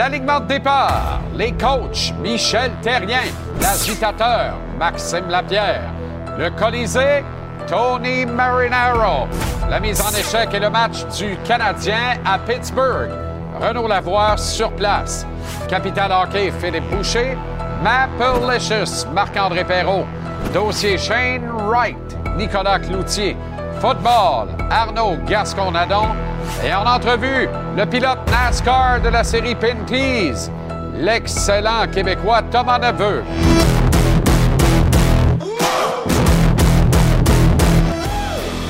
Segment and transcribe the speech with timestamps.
[0.00, 3.20] L'alignement de départ, les coachs Michel Terrien,
[3.60, 5.92] l'agitateur Maxime Lapierre,
[6.38, 7.22] le Colisée
[7.66, 9.28] Tony Marinaro,
[9.68, 13.10] la mise en échec et le match du Canadien à Pittsburgh,
[13.60, 15.26] Renaud Lavoie sur place,
[15.68, 17.36] Capital Hockey Philippe Boucher,
[17.82, 20.06] Mapplicious Marc-André Perrault,
[20.54, 23.36] dossier Shane Wright, Nicolas Cloutier,
[23.80, 26.08] Football, Arnaud Gascon-Nadon
[26.62, 30.50] et en entrevue, le pilote NASCAR de la série Pinties,
[30.96, 33.24] l'excellent Québécois Thomas Neveu.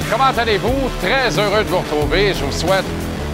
[0.09, 0.89] Comment allez-vous?
[1.03, 2.33] Très heureux de vous retrouver.
[2.33, 2.85] Je vous souhaite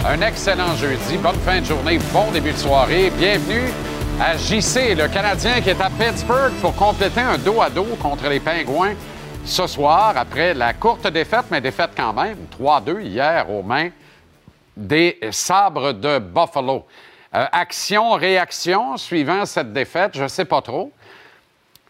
[0.09, 3.13] un excellent jeudi, bonne fin de journée, bon début de soirée.
[3.19, 3.71] Bienvenue
[4.19, 8.31] à JC, le Canadien qui est à Pittsburgh pour compléter un dos à dos contre
[8.31, 8.95] les Pingouins
[9.47, 13.91] ce soir, après la courte défaite, mais défaite quand même, 3-2 hier aux mains
[14.77, 16.85] des Sabres de Buffalo.
[17.35, 20.93] Euh, action, réaction suivant cette défaite, je ne sais pas trop.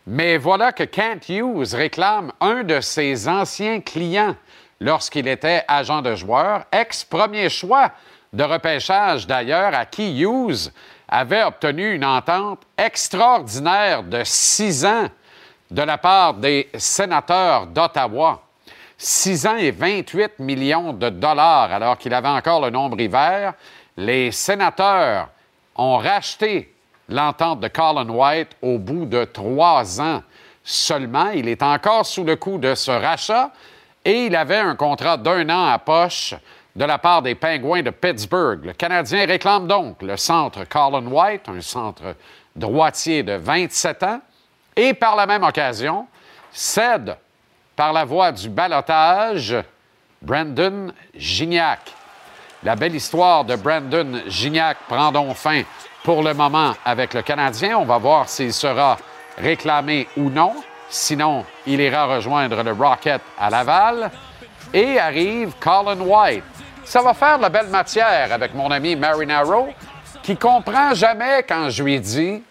[0.06, 4.36] Mais voilà que Kent Hughes réclame un de ses anciens clients
[4.80, 7.90] lorsqu'il était agent de joueur, ex-premier choix
[8.32, 10.70] de repêchage d'ailleurs, à qui Hughes
[11.08, 15.08] avait obtenu une entente extraordinaire de six ans
[15.70, 18.42] de la part des sénateurs d'Ottawa.
[18.98, 23.52] 6 ans et 28 millions de dollars, alors qu'il avait encore le nombre hiver.
[23.96, 25.28] Les sénateurs
[25.74, 26.72] ont racheté
[27.08, 30.22] l'entente de Colin White au bout de trois ans
[30.64, 31.30] seulement.
[31.30, 33.52] Il est encore sous le coup de ce rachat
[34.04, 36.34] et il avait un contrat d'un an à poche
[36.74, 38.64] de la part des Pingouins de Pittsburgh.
[38.64, 42.14] Le Canadien réclame donc le centre Colin White, un centre
[42.54, 44.20] droitier de 27 ans,
[44.76, 46.06] et par la même occasion
[46.52, 47.16] cède
[47.74, 49.56] par la voie du balotage
[50.22, 51.80] Brandon Gignac.
[52.62, 55.62] La belle histoire de Brandon Gignac prend donc fin
[56.02, 57.78] pour le moment avec le Canadien.
[57.78, 58.96] On va voir s'il sera
[59.36, 60.54] réclamé ou non.
[60.88, 64.10] Sinon, il ira rejoindre le Rocket à Laval.
[64.72, 66.44] Et arrive Colin White.
[66.84, 69.68] Ça va faire la belle matière avec mon ami Marinaro,
[70.22, 72.42] qui comprend jamais quand je lui dis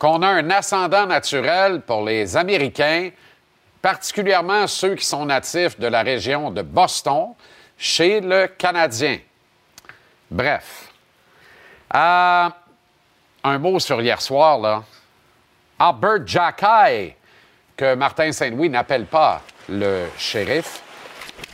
[0.00, 3.10] qu'on a un ascendant naturel pour les Américains,
[3.82, 7.34] particulièrement ceux qui sont natifs de la région de Boston,
[7.76, 9.18] chez le Canadien.
[10.30, 10.88] Bref.
[11.94, 12.48] Euh,
[13.44, 14.82] un mot sur hier soir, là.
[15.78, 17.16] Albert Jackay,
[17.76, 20.80] que Martin Saint-Louis n'appelle pas le shérif,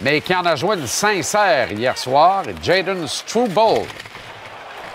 [0.01, 3.87] mais qui en a joué une sincère hier soir, Jaden Struble.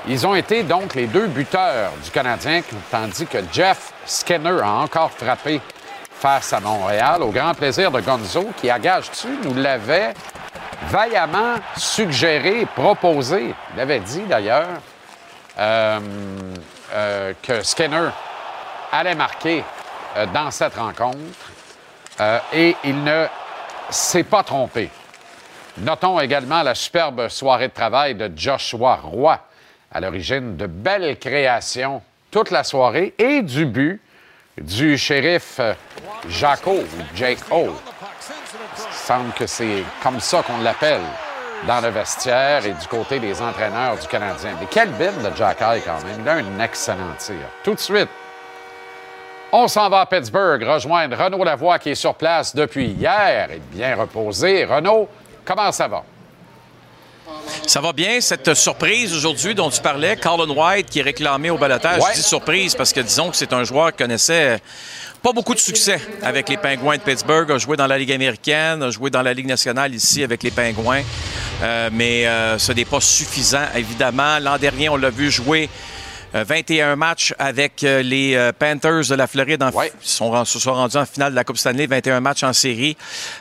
[0.07, 5.11] Ils ont été donc les deux buteurs du Canadien, tandis que Jeff Skinner a encore
[5.11, 5.61] frappé
[6.11, 10.13] face à Montréal, au grand plaisir de Gonzo, qui, à gage-tu, nous l'avait
[10.87, 13.53] vaillamment suggéré, proposé.
[13.75, 14.67] Il avait dit d'ailleurs
[15.59, 15.99] euh,
[16.93, 18.09] euh, que Skinner
[18.91, 19.63] allait marquer
[20.17, 21.51] euh, dans cette rencontre
[22.53, 23.25] et il ne
[23.89, 24.91] s'est pas trompé.
[25.79, 29.39] Notons également la superbe soirée de travail de Joshua Roy,
[29.91, 34.01] à l'origine de belles créations toute la soirée et du but
[34.59, 35.73] du shérif euh,
[36.29, 36.85] Jaco, ou
[37.15, 37.69] Jake O.
[37.69, 41.01] Il semble que c'est comme ça qu'on l'appelle.
[41.67, 44.51] dans le vestiaire et du côté des entraîneurs du Canadien.
[44.59, 46.21] Mais quel bid de Jack High quand même.
[46.21, 47.35] Il a un excellent tir.
[47.63, 48.09] Tout de suite,
[49.51, 53.61] on s'en va à Pittsburgh rejoindre Renaud Lavoie qui est sur place depuis hier et
[53.71, 54.65] bien reposé.
[54.65, 55.07] Renaud,
[55.45, 56.03] comment ça va?
[57.67, 61.57] Ça va bien, cette surprise aujourd'hui dont tu parlais, Colin White qui est réclamé au
[61.57, 62.01] balotage.
[62.09, 64.59] Je dis surprise parce que disons que c'est un joueur qui connaissait
[65.21, 68.81] pas beaucoup de succès avec les Pingouins de Pittsburgh, a joué dans la Ligue américaine,
[68.81, 71.03] a joué dans la Ligue nationale ici avec les Pingouins,
[71.61, 74.39] euh, mais euh, ce n'est pas suffisant, évidemment.
[74.39, 75.69] L'an dernier, on l'a vu jouer
[76.33, 79.63] 21 euh, matchs avec les Panthers de la Floride.
[79.63, 82.97] Ils sont, se sont rendus en finale de la Coupe Stanley, 21 matchs en série,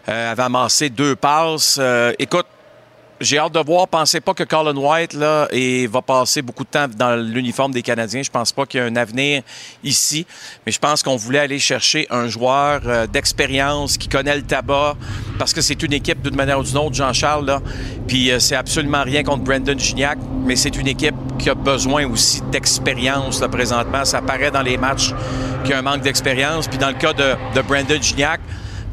[0.06, 1.80] avait amassé deux passes.
[2.18, 2.46] écoute,
[3.20, 3.87] j'ai hâte de voir.
[3.87, 7.82] Pensez pas que Colin White là, et va passer beaucoup de temps dans l'uniforme des
[7.82, 8.22] Canadiens.
[8.22, 9.43] Je pense pas qu'il y a un avenir
[9.84, 10.26] ici.
[10.64, 14.96] Mais je pense qu'on voulait aller chercher un joueur euh, d'expérience qui connaît le tabac
[15.38, 17.44] parce que c'est une équipe d'une manière ou d'une autre, Jean-Charles.
[17.44, 17.61] Là.
[18.08, 22.06] Puis euh, c'est absolument rien contre Brandon Gignac, mais c'est une équipe qui a besoin
[22.06, 24.05] aussi d'expérience présentement.
[24.05, 25.12] Ça paraît dans les matchs
[25.62, 26.69] qu'il y a un manque d'expérience.
[26.69, 28.40] Puis dans le cas de, de Brandon Gignac,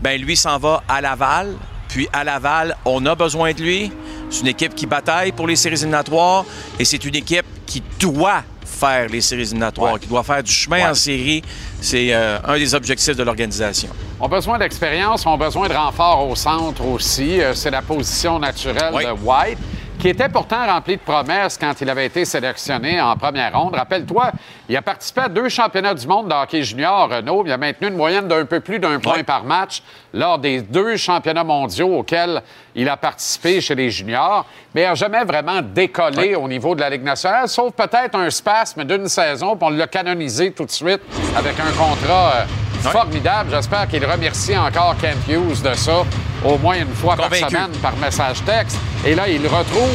[0.02, 1.56] ben lui s'en va à Laval.
[1.88, 3.92] Puis à Laval, on a besoin de lui.
[4.30, 6.46] C'est une équipe qui bataille pour les séries éliminatoires
[6.80, 10.92] et c'est une équipe qui doit faire les séries éliminatoires, qui doit faire du chemin
[10.92, 11.42] en série.
[11.82, 13.90] C'est euh, un des objectifs de l'organisation.
[14.20, 17.42] On a besoin d'expérience, on a besoin de renfort au centre aussi.
[17.42, 19.58] Euh, c'est la position naturelle de White
[20.00, 23.76] qui était pourtant rempli de promesses quand il avait été sélectionné en première ronde.
[23.76, 24.32] Rappelle-toi,
[24.70, 27.44] il a participé à deux championnats du monde de hockey junior, Renault.
[27.46, 29.82] Il a maintenu une moyenne d'un peu plus d'un point par match
[30.14, 32.42] lors des deux championnats mondiaux auxquels
[32.76, 36.82] il a participé chez les juniors, mais il n'a jamais vraiment décollé au niveau de
[36.82, 40.72] la Ligue nationale, sauf peut-être un spasme d'une saison, puis on l'a canonisé tout de
[40.72, 41.02] suite
[41.36, 43.50] avec un contrat euh, formidable.
[43.52, 46.04] J'espère qu'il remercie encore Kent Hughes de ça
[46.46, 48.78] au moins une fois par semaine par message texte.
[49.06, 49.90] Et là, il retrouve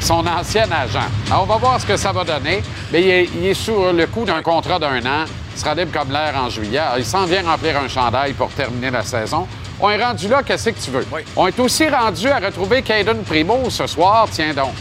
[0.00, 1.00] son ancien agent.
[1.28, 2.62] Alors, on va voir ce que ça va donner.
[2.92, 5.24] Mais il est, il sur le coup d'un contrat d'un an.
[5.54, 6.80] Il sera libre comme l'air en juillet.
[6.96, 9.46] il s'en vient remplir un chandail pour terminer la saison.
[9.80, 11.06] On est rendu là, qu'est-ce que tu veux?
[11.36, 14.72] On est aussi rendu à retrouver Caden Primo ce soir, tiens donc.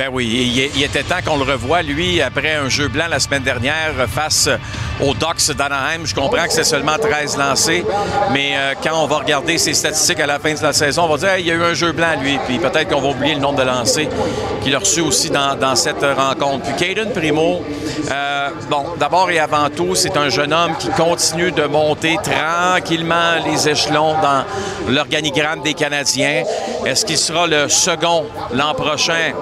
[0.00, 3.42] Ben oui, il, était temps qu'on le revoie, lui, après un jeu blanc la semaine
[3.42, 4.48] dernière face
[4.98, 6.06] aux Ducks d'Anaheim.
[6.06, 7.84] Je comprends que c'est seulement 13 lancés,
[8.32, 11.08] mais euh, quand on va regarder ses statistiques à la fin de la saison, on
[11.08, 13.34] va dire il y a eu un jeu blanc, lui, puis peut-être qu'on va oublier
[13.34, 14.08] le nombre de lancés
[14.62, 16.64] qu'il a reçu aussi dans, cette rencontre.
[16.64, 17.60] Puis Caden Primo,
[18.10, 23.34] euh, bon, d'abord et avant tout, c'est un jeune homme qui continue de monter tranquillement
[23.44, 24.44] les échelons dans
[24.88, 26.44] l'organigramme des Canadiens.
[26.86, 28.24] Est-ce qu'il sera le second
[28.54, 29.32] l'an prochain?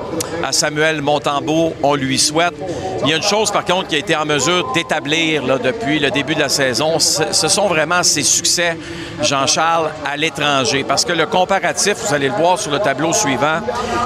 [0.53, 2.55] Samuel Montembeau, on lui souhaite.
[3.03, 6.11] Il y a une chose, par contre, qui a été en mesure d'établir depuis le
[6.11, 8.77] début de la saison, ce sont vraiment ses succès,
[9.23, 10.85] Jean-Charles, à l'étranger.
[10.87, 13.61] Parce que le comparatif, vous allez le voir sur le tableau suivant,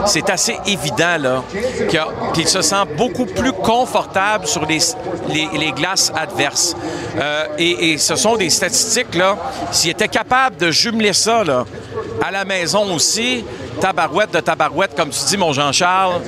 [0.06, 1.42] c'est assez évident
[2.34, 6.76] qu'il se sent beaucoup plus confortable sur les, glaces adverses.
[7.18, 9.06] Euh, et, ce sont des statistiques,
[9.70, 11.42] s'il était capable de jumeler ça
[12.22, 13.44] à la maison aussi,
[13.80, 16.20] tabarouette de tabarouette, comme tu dis, mon Jean-Charles,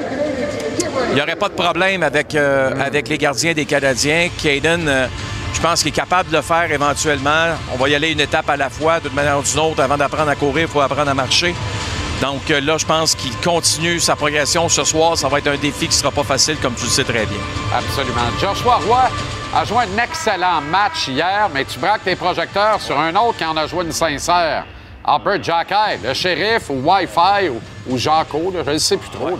[1.11, 4.29] il n'y aurait pas de problème avec, euh, avec les gardiens des Canadiens.
[4.43, 5.07] Caden, euh,
[5.53, 7.55] je pense qu'il est capable de le faire éventuellement.
[7.73, 9.83] On va y aller une étape à la fois, d'une manière ou d'une autre.
[9.83, 11.55] Avant d'apprendre à courir, il faut apprendre à marcher.
[12.21, 15.17] Donc euh, là, je pense qu'il continue sa progression ce soir.
[15.17, 17.27] Ça va être un défi qui ne sera pas facile, comme tu le sais très
[17.27, 17.39] bien.
[17.77, 18.23] Absolument.
[18.41, 19.11] Joshua Roy
[19.55, 23.45] a joué un excellent match hier, mais tu braques tes projecteurs sur un autre qui
[23.45, 24.65] en a joué une sincère.
[25.07, 27.51] Albert Jackay, le shérif ou Wi-Fi
[27.87, 29.31] ou, Jaco, je ne sais plus trop.
[29.31, 29.37] Là.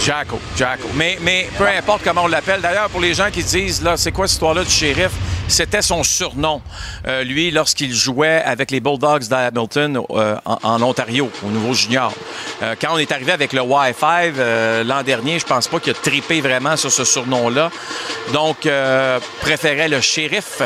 [0.00, 0.88] Jaco, Jaco.
[0.94, 2.60] Mais, mais peu importe comment on l'appelle.
[2.60, 5.12] D'ailleurs, pour les gens qui disent, là, c'est quoi cette histoire-là du shérif?
[5.48, 6.62] C'était son surnom,
[7.06, 12.12] euh, lui, lorsqu'il jouait avec les Bulldogs d'Hamilton euh, en, Ontario, au nouveau junior.
[12.62, 15.94] Euh, quand on est arrivé avec le Y5 l'an dernier, je pense pas qu'il a
[15.94, 17.70] tripé vraiment sur ce surnom-là.
[18.32, 18.68] Donc,
[19.40, 20.62] préférait le shérif.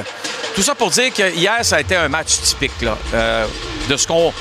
[0.55, 4.33] Tout ça pour dire que hier, ça a été un match typique de ce qu'on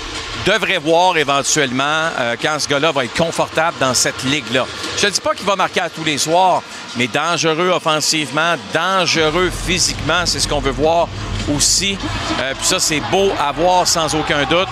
[0.48, 2.10] devrait voir éventuellement
[2.42, 4.66] quand ce gars-là va être confortable dans cette ligue-là.
[4.98, 6.64] Je ne dis pas qu'il va marquer à tous les soirs,
[6.96, 11.10] mais dangereux offensivement, dangereux physiquement, c'est ce qu'on veut voir
[11.56, 11.98] aussi.
[12.40, 14.68] Euh, puis ça, c'est beau à voir sans aucun doute.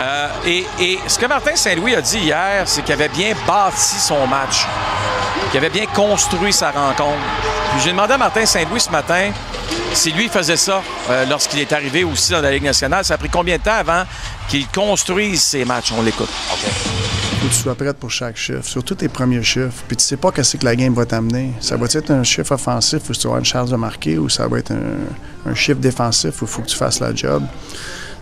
[0.00, 4.26] Euh, et, ce que Martin Saint-Louis a dit hier, c'est qu'il avait bien bâti son
[4.26, 4.66] match,
[5.50, 7.18] qu'il avait bien construit sa rencontre.
[7.84, 9.30] J'ai demandé à Martin Saint-Louis ce matin
[9.92, 13.04] si lui faisait ça euh, lorsqu'il est arrivé aussi dans la Ligue nationale.
[13.04, 14.04] Ça a pris combien de temps avant
[14.48, 15.92] qu'il construise ses matchs?
[15.96, 16.30] On l'écoute.
[17.40, 19.82] Faut que tu sois prête pour chaque chiffre, surtout tes premiers chiffres.
[19.88, 21.54] Puis tu sais pas qu'est-ce que la game va t'amener.
[21.58, 24.46] Ça va être un chiffre offensif où tu avoir une chance de marquer ou ça
[24.46, 27.42] va être un, chiffre défensif où il faut que tu fasses la job?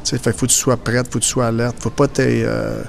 [0.08, 1.78] que faut que tu sois prête, faut que tu sois alerte.
[1.80, 2.84] Faut pas te euh,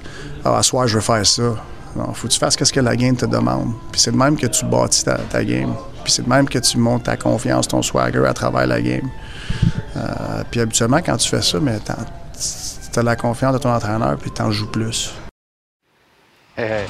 [0.46, 1.56] ah, soir, je veux faire ça.
[1.96, 3.74] Non, faut que tu fasses ce que la game te demande.
[3.92, 5.74] Puis c'est de même que tu bâtis ta, ta game.
[6.04, 9.10] Puis c'est de même que tu montes ta confiance, ton swagger à travers la game.
[9.98, 14.16] Euh, puis habituellement, quand tu fais ça, mais tu as la confiance de ton entraîneur,
[14.18, 15.12] puis tu en joues plus.
[16.60, 16.86] Eh,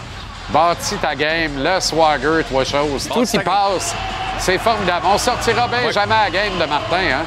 [0.50, 3.08] bâtis ta game, le swagger, trois choses.
[3.08, 3.94] Tout y passe.
[4.40, 5.06] C'est formidable.
[5.14, 7.26] On sortira bien jamais à la game de Martin, hein?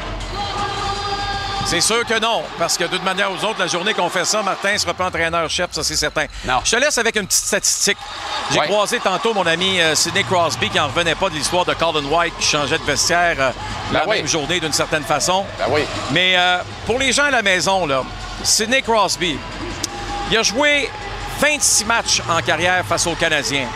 [1.65, 4.43] C'est sûr que non, parce que d'une manière ou autre, la journée qu'on fait ça,
[4.43, 6.27] Martin ne sera pas entraîneur-chef, ça c'est certain.
[6.45, 6.59] Non.
[6.65, 7.99] Je te laisse avec une petite statistique.
[8.51, 11.73] J'ai croisé tantôt mon ami euh, Sidney Crosby qui n'en revenait pas de l'histoire de
[11.75, 13.51] Colin White qui changeait de vestiaire euh,
[13.93, 14.17] la Ben oui.
[14.19, 15.47] même journée d'une certaine façon.
[15.57, 15.83] Ben oui.
[16.11, 18.03] Mais euh, pour les gens à la maison, là,
[18.43, 19.39] Sidney Crosby,
[20.33, 20.91] il a joué
[21.43, 23.67] 26 matchs en carrière face aux Canadiens.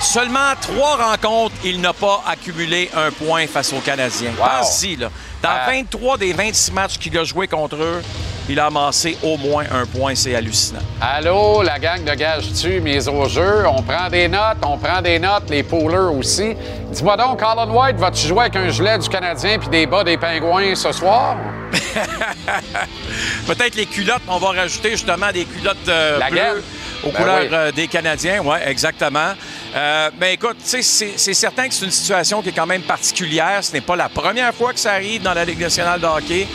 [0.00, 4.30] Seulement trois rencontres, il n'a pas accumulé un point face aux Canadiens.
[4.38, 4.46] Wow.
[4.60, 5.10] Pense-y, là.
[5.42, 5.72] Dans Euh.
[5.72, 8.00] 23 des 26 matchs qu'il a joué contre eux,
[8.48, 10.14] il a amassé au moins un point.
[10.14, 10.78] C'est hallucinant.
[11.00, 13.64] Allô, la gang de Gage-Tu, mise au jeu.
[13.66, 16.54] On prend des notes, on prend des notes, les poolers aussi.
[16.92, 20.16] Dis-moi donc, Colin White, vas-tu jouer avec un gilet du Canadien puis des bas des
[20.16, 21.38] Pingouins ce soir?
[23.48, 26.62] Peut-être les culottes, on va rajouter justement des culottes euh, La bleues.
[27.02, 27.48] Aux Ben couleurs oui.
[27.52, 28.40] euh, des Canadiens.
[28.44, 29.32] Oui, exactement.
[29.74, 32.82] Euh, mais écoute, tu sais, c'est certain que c'est une situation qui est quand même
[32.82, 33.58] particulière.
[33.62, 36.46] Ce n'est pas la première fois que ça arrive dans la Ligue nationale de hockey.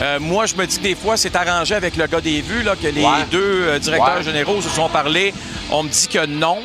[0.00, 2.62] Euh, moi, je me dis que des fois, c'est arrangé avec le gars des vues,
[2.62, 3.24] là, que les Ouais.
[3.30, 4.22] deux euh, directeurs Ouais.
[4.22, 5.34] généraux se sont parlé.
[5.70, 6.58] On me dit que non.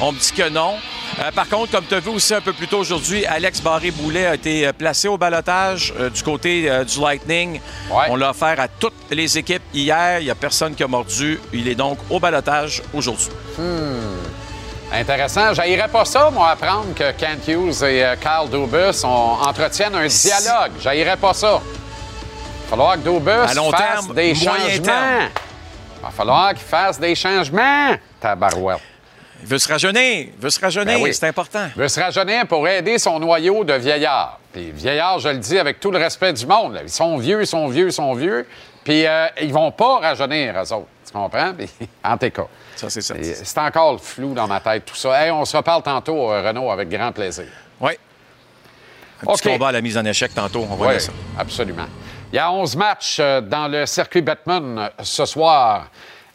[0.00, 0.74] On me dit que non.
[1.18, 4.26] Euh, par contre, comme tu as vu aussi un peu plus tôt aujourd'hui, Alex Barré-Boulet
[4.26, 7.60] a été euh, placé au balotage euh, du côté euh, du Lightning.
[7.90, 8.04] Ouais.
[8.08, 10.18] On l'a offert à toutes les équipes hier.
[10.20, 11.40] Il n'y a personne qui a mordu.
[11.52, 13.28] Il est donc au balotage aujourd'hui.
[14.92, 15.52] Intéressant.
[15.54, 20.72] J'haïrais pas ça, moi, apprendre que Kent Hughes et Carl Dubus entretiennent un dialogue.
[20.80, 21.60] J'haïrais pas ça.
[21.62, 24.82] Il va falloir que Dubus À long fasse terme, des changements.
[24.84, 25.28] terme.
[25.98, 28.80] Il va falloir qu'il fasse des changements, tabarouette.
[29.42, 30.28] Il veut se rajeunir.
[30.36, 30.94] Il veut se rajeunir.
[30.96, 31.14] Ben oui.
[31.14, 31.66] C'est important.
[31.76, 34.40] Il veut se rajeunir pour aider son noyau de vieillards.
[34.52, 36.74] Puis vieillards, je le dis avec tout le respect du monde.
[36.74, 36.80] là.
[36.82, 38.46] Ils sont vieux, ils sont vieux, ils sont vieux.
[38.84, 40.86] Puis euh, ils vont pas rajeunir, eux autres.
[41.06, 41.52] Tu comprends?
[41.56, 41.68] Puis,
[42.04, 42.46] en tout cas.
[42.76, 43.14] Ça, c'est ça.
[43.22, 45.24] C'est encore le flou dans ma tête, tout ça.
[45.24, 47.46] Hey, on se reparle tantôt, euh, Renaud, avec grand plaisir.
[47.80, 47.92] Oui.
[49.22, 50.66] Un petit combat à la mise en échec tantôt.
[50.70, 51.10] On va Oui, ça.
[51.38, 51.86] absolument.
[52.32, 55.86] Il y a 11 matchs euh, dans le circuit Batman euh, ce soir,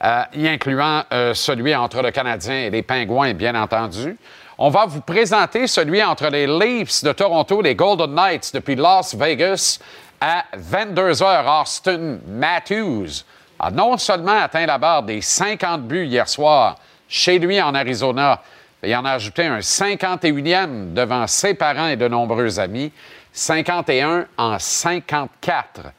[0.04, 4.18] euh, y incluant euh, celui entre le Canadien et les Pingouins, bien entendu.
[4.58, 9.16] On va vous présenter celui entre les Leafs de Toronto les Golden Knights depuis Las
[9.16, 9.80] Vegas
[10.20, 11.62] à 22h.
[11.62, 13.24] Austin Matthews
[13.60, 16.78] a non seulement atteint la barre des 50 buts hier soir
[17.12, 18.42] chez lui en Arizona,
[18.82, 22.92] il en a ajouté un 51e devant ses parents et de nombreux amis.
[23.34, 25.92] 51 en 54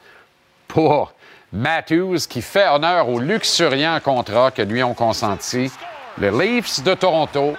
[0.67, 1.13] pour
[1.53, 5.71] Matthews, qui fait honneur au luxuriant contrat que lui ont consenti
[6.17, 7.53] les Leafs de Toronto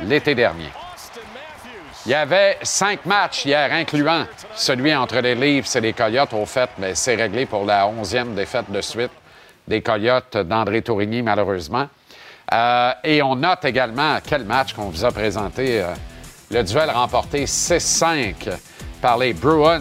[0.00, 0.70] l'été dernier.
[2.06, 4.24] Il y avait cinq matchs hier, incluant
[4.54, 6.32] celui entre les Leafs et les Coyotes.
[6.32, 9.12] Au fait, mais c'est réglé pour la onzième défaite de suite
[9.68, 11.88] des Coyotes d'André Tourigny, malheureusement.
[12.52, 15.82] Euh, et on note également quel match qu'on vous a présenté.
[15.82, 15.94] euh,
[16.50, 18.34] le duel remporté 6-5
[19.00, 19.80] par les Bruins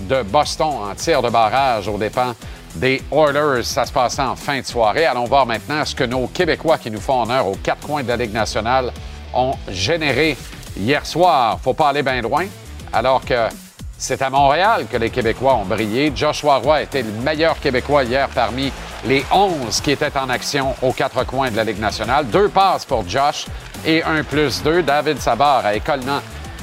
[0.00, 2.34] de Boston en tir de barrage aux dépens
[2.74, 3.62] des Oilers.
[3.64, 5.06] Ça se passait en fin de soirée.
[5.06, 8.08] Allons voir maintenant ce que nos Québécois qui nous font honneur aux quatre coins de
[8.08, 8.92] la Ligue nationale
[9.34, 10.36] ont généré
[10.76, 11.58] hier soir.
[11.62, 12.46] Faut pas aller bien loin,
[12.92, 13.48] alors que
[13.96, 16.12] c'est à Montréal que les Québécois ont brillé.
[16.14, 18.72] Joshua Roy était le meilleur Québécois hier parmi
[19.04, 22.26] les 11 qui étaient en action aux quatre coins de la Ligue nationale.
[22.28, 23.46] Deux passes pour Josh
[23.84, 24.82] et un plus deux.
[24.82, 26.20] David Savard a écolement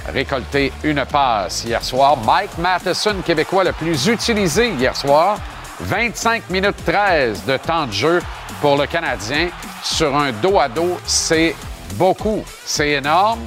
[0.08, 2.18] récolté une passe hier soir.
[2.26, 5.38] Mike Matheson, Québécois le plus utilisé hier soir.
[5.79, 8.22] 25 minutes 13 de temps de jeu
[8.62, 9.50] pour le Canadien
[9.84, 10.98] sur un dos à dos.
[11.05, 11.55] C'est
[11.94, 12.44] beaucoup.
[12.63, 13.41] C'est énorme.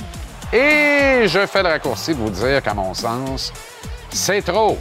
[0.52, 3.52] Et je fais le raccourci de vous dire qu'à mon sens,
[4.10, 4.78] c'est trop.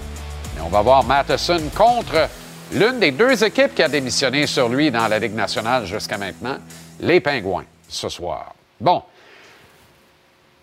[0.56, 2.30] Mais on va voir Matheson contre
[2.72, 6.58] l'une des deux équipes qui a démissionné sur lui dans la Ligue nationale jusqu'à maintenant,
[7.00, 8.54] les Pingouins, ce soir.
[8.80, 9.04] Bon,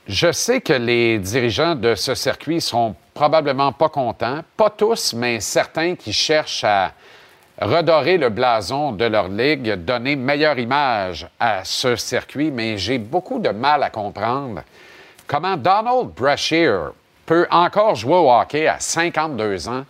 [0.07, 5.41] je sais que les dirigeants de ce circuit seront probablement pas contents, pas tous, mais
[5.41, 6.93] certains qui cherchent à
[7.61, 13.39] redorer le blason de leur ligue, donner meilleure image à ce circuit, mais j'ai beaucoup
[13.39, 14.63] de mal à comprendre
[15.27, 16.93] comment Donald Brashear
[17.25, 19.85] peut encore jouer au hockey à 52 ans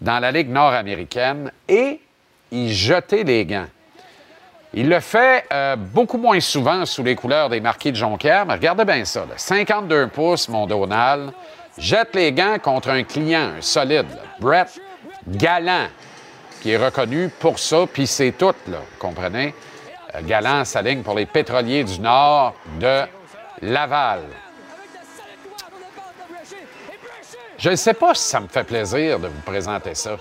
[0.00, 2.00] dans la Ligue nord-américaine et
[2.52, 3.66] y jeter les gants.
[4.74, 8.54] Il le fait euh, beaucoup moins souvent sous les couleurs des marquis de Jonquière, mais
[8.54, 9.20] regardez bien ça.
[9.20, 9.34] là.
[9.36, 11.32] 52 pouces, mon Donald,
[11.78, 14.06] jette les gants contre un client, un solide.
[14.40, 14.80] Brett
[15.26, 15.88] Gallant,
[16.60, 19.54] puis il est reconnu pour ça, puis c'est tout, là, comprenez?
[20.14, 23.02] Euh, Galant s'aligne pour les pétroliers du Nord de
[23.62, 24.22] Laval.
[27.58, 30.16] Je ne sais pas si ça me fait plaisir de vous présenter ça.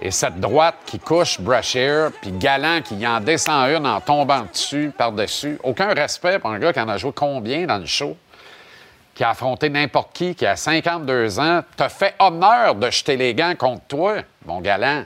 [0.00, 4.92] Et cette droite qui couche Brashear, puis Galant qui en descend une en tombant dessus,
[4.96, 5.58] par-dessus.
[5.62, 8.16] Aucun respect pour un gars qui en a joué combien dans le show?
[9.14, 11.62] Qui a affronté n'importe qui, qui a 52 ans.
[11.76, 15.04] T'as fait honneur de jeter les gants contre toi, mon Galant.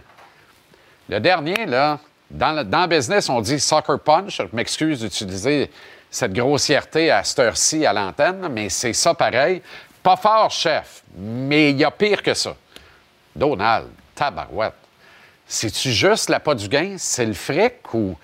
[1.08, 1.98] Le dernier, là,
[2.30, 4.38] dans le, dans business, on dit soccer punch.
[4.38, 5.70] Je m'excuse d'utiliser
[6.10, 9.62] cette grossièreté à cette heure-ci à l'antenne, mais c'est ça pareil.
[10.02, 12.54] Pas fort, chef, mais il y a pire que ça.
[13.34, 14.74] Donald, tabarouette.
[15.46, 16.96] C'est-tu juste la pas du gain?
[16.98, 18.16] C'est le fric ou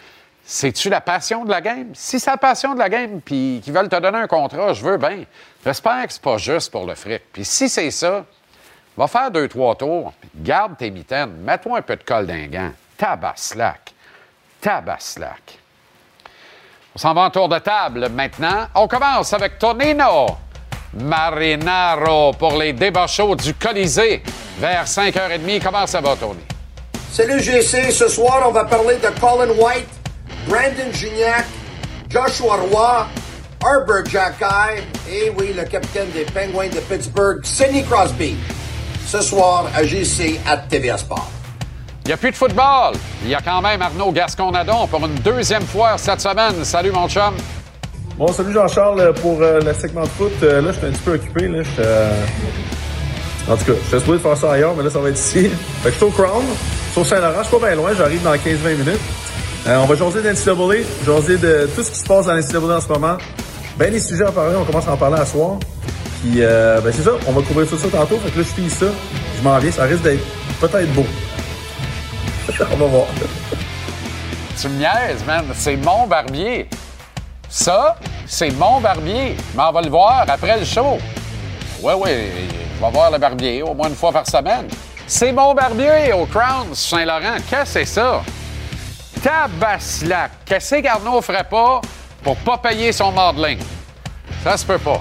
[0.45, 1.93] c'est-tu la passion de la game?
[1.95, 4.85] Si c'est la passion de la game puis qu'ils veulent te donner un contrat, je
[4.85, 5.25] veux bien.
[5.65, 7.23] J'espère que c'est pas juste pour le fric.
[7.33, 8.25] Puis si c'est ça,
[8.97, 12.71] va faire deux, trois tours, garde tes mitaines, mets-toi un peu de colle d'un gant.
[12.99, 13.93] Tabaslac.
[14.61, 15.59] Tabaslac.
[16.95, 18.67] On s'en va en tour de table maintenant.
[18.75, 20.27] On commence avec Tonino
[20.93, 24.23] Marinaro pour les débats chauds du Colisée
[24.59, 25.63] vers 5h30.
[25.63, 26.45] Comment ça va, Tony?
[27.11, 29.89] Salut GC, ce soir on va parler de Colin White,
[30.47, 31.47] Brandon Gignac,
[32.09, 33.07] Joshua Roy,
[33.63, 38.37] Herbert Jackai et oui, le capitaine des Penguins de Pittsburgh, Sidney Crosby.
[39.07, 41.29] Ce soir à GC à TVA Sport.
[42.05, 42.95] Il n'y a plus de football.
[43.23, 46.65] Il y a quand même Arnaud Gascon-Nadon pour une deuxième fois cette semaine.
[46.65, 47.35] Salut, mon chum.
[48.19, 50.33] Bon, salut Jean-Charles pour euh, le segment de foot.
[50.43, 51.49] Euh, là, je suis un petit peu occupé.
[51.49, 52.25] Là, euh,
[53.49, 55.49] En tout cas, je suis supposé faire ça ailleurs, mais là, ça va être ici.
[55.83, 56.45] Fait que je suis au Crown,
[56.93, 57.43] sur Saint-Laurent.
[57.43, 59.01] Je suis pas bien loin, j'arrive dans 15-20 minutes.
[59.67, 62.81] Euh, on va jaser d'NCAA, jaser de tout ce qui se passe dans l'NCAA en
[62.81, 63.17] ce moment.
[63.77, 65.57] Ben, les sujets à parler, on commence à en parler à soir.
[66.21, 68.19] Puis, euh, ben, c'est ça, on va couvrir tout ça tantôt.
[68.19, 68.87] Fait que là, je finis ça.
[69.37, 70.25] Je m'en viens, ça risque d'être
[70.61, 71.05] peut-être beau.
[72.73, 73.07] on va voir.
[74.61, 75.47] Tu me niaises, man.
[75.55, 76.69] C'est mon barbier.
[77.49, 79.37] Ça, c'est mon barbier.
[79.53, 80.99] Je m'en vais le voir après le show.
[81.83, 82.11] Oui, oui,
[82.77, 84.69] je vais voir le barbier au moins une fois par semaine.
[85.07, 87.39] C'est mon barbier au Crown Saint-Laurent.
[87.51, 88.23] Qu'est-ce que c'est ça?
[89.21, 90.31] Tabaslac.
[90.45, 91.81] Qu'est-ce qu'Arnaud ferait pas
[92.25, 93.59] pour pas payer son modeling?
[94.43, 95.01] Ça se peut pas.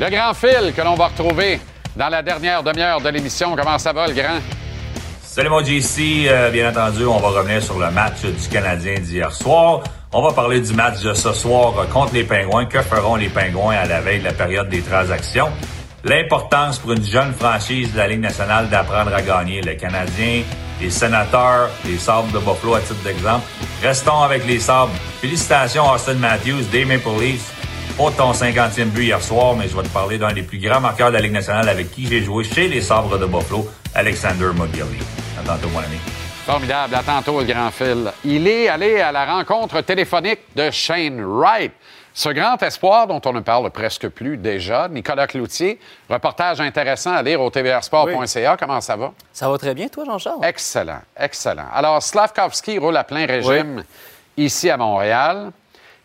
[0.00, 1.60] Le grand fil que l'on va retrouver
[1.94, 3.54] dans la dernière demi-heure de l'émission.
[3.56, 4.38] Comment ça va, le grand?
[5.22, 9.30] Salut mon JC, Euh, bien entendu, on va revenir sur le match du Canadien d'hier
[9.32, 9.82] soir.
[10.12, 12.64] On va parler du match de ce soir euh, contre les Pingouins.
[12.66, 15.48] Que feront les Pingouins à la veille de la période des transactions?
[16.04, 19.60] L'importance pour une jeune franchise de la Ligue nationale d'apprendre à gagner.
[19.60, 20.42] Le Canadien,
[20.80, 23.44] les Sénateurs, les Sabres de Buffalo à titre d'exemple.
[23.82, 24.92] Restons avec les Sabres.
[25.20, 27.52] Félicitations Austin Matthews, des Maple Leafs
[27.96, 30.80] pour ton 50e but hier soir, mais je vais te parler d'un des plus grands
[30.80, 34.50] marqueurs de la Ligue nationale avec qui j'ai joué chez les Sabres de Buffalo, Alexander
[34.54, 34.98] Mogilny.
[35.38, 35.98] À tantôt, mon ami.
[36.46, 36.94] Formidable.
[36.94, 38.10] À tantôt, le grand fil.
[38.24, 41.72] Il est allé à la rencontre téléphonique de Shane Wright.
[42.18, 45.78] Ce grand espoir dont on ne parle presque plus déjà, Nicolas Cloutier,
[46.10, 48.56] reportage intéressant à lire au tvrsport.ca.
[48.58, 49.12] Comment ça va?
[49.32, 50.44] Ça va très bien, toi, Jean-Charles?
[50.44, 51.66] Excellent, excellent.
[51.72, 53.84] Alors, Slavkovski roule à plein régime
[54.36, 55.52] ici à Montréal.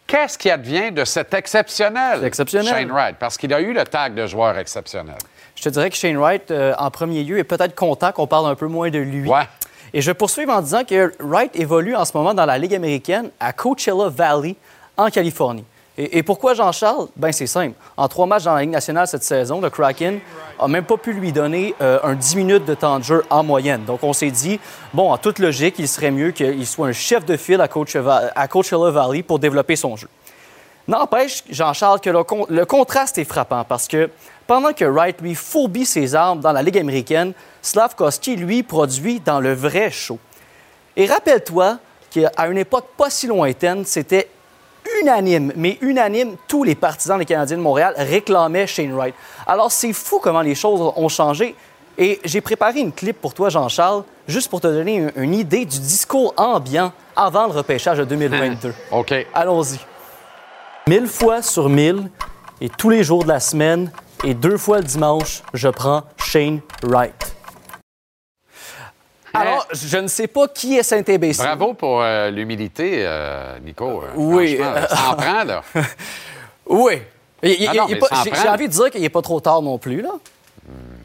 [0.05, 2.71] Qu'est-ce qui advient de cet exceptionnel, exceptionnel.
[2.71, 3.15] Shane Wright?
[3.17, 5.17] Parce qu'il a eu le tag de joueur exceptionnel.
[5.55, 8.45] Je te dirais que Shane Wright, euh, en premier lieu, est peut-être content qu'on parle
[8.51, 9.27] un peu moins de lui.
[9.27, 9.47] Ouais.
[9.95, 13.31] Et je poursuis en disant que Wright évolue en ce moment dans la Ligue américaine
[13.39, 14.55] à Coachella Valley,
[14.95, 15.65] en Californie.
[15.95, 17.07] Et, pourquoi Jean-Charles?
[17.15, 17.75] Ben c'est simple.
[17.97, 20.19] En trois matchs dans la Ligue nationale cette saison, le Kraken
[20.59, 23.43] a même pas pu lui donner euh, un 10 minutes de temps de jeu en
[23.43, 23.85] moyenne.
[23.85, 24.59] Donc on s'est dit,
[24.91, 28.31] bon, en toute logique, il serait mieux qu'il soit un chef de file à, Coachella,
[28.35, 30.07] à Coachella Valley pour développer son jeu.
[30.87, 34.09] N'empêche, Jean-Charles, que le contraste est frappant parce que
[34.47, 39.39] pendant que Wright, lui, fourbit ses armes dans la Ligue américaine, Slavkovski, lui, produit dans
[39.39, 40.17] le vrai show.
[40.97, 41.77] Et rappelle-toi
[42.11, 44.27] qu'à une époque pas si lointaine, c'était
[45.01, 49.15] unanime, mais unanime, tous les partisans des Canadiens de Montréal réclamaient Shane Wright.
[49.47, 51.55] Alors, c'est fou comment les choses ont changé.
[51.97, 55.65] Et j'ai préparé une clip pour toi, Jean-Charles, juste pour te donner un- une idée
[55.65, 58.73] du discours ambiant avant le repêchage de 2022.
[58.91, 59.13] OK.
[59.33, 59.79] Allons-y.
[60.87, 62.09] Mille fois sur mille,
[62.59, 63.91] et tous les jours de la semaine,
[64.23, 67.32] et deux fois le dimanche, je prends Shane Wright.
[69.73, 71.43] Je ne sais pas qui est Saint-Imbécile.
[71.43, 74.03] Bravo pour euh, l'humilité, euh, Nico.
[74.03, 74.59] Euh, Oui,
[74.89, 75.63] Ça en prend, là.
[76.67, 77.01] Oui.
[77.43, 77.47] Ah
[78.23, 80.11] j'ai envie de dire qu'il n'est pas trop tard non plus, là.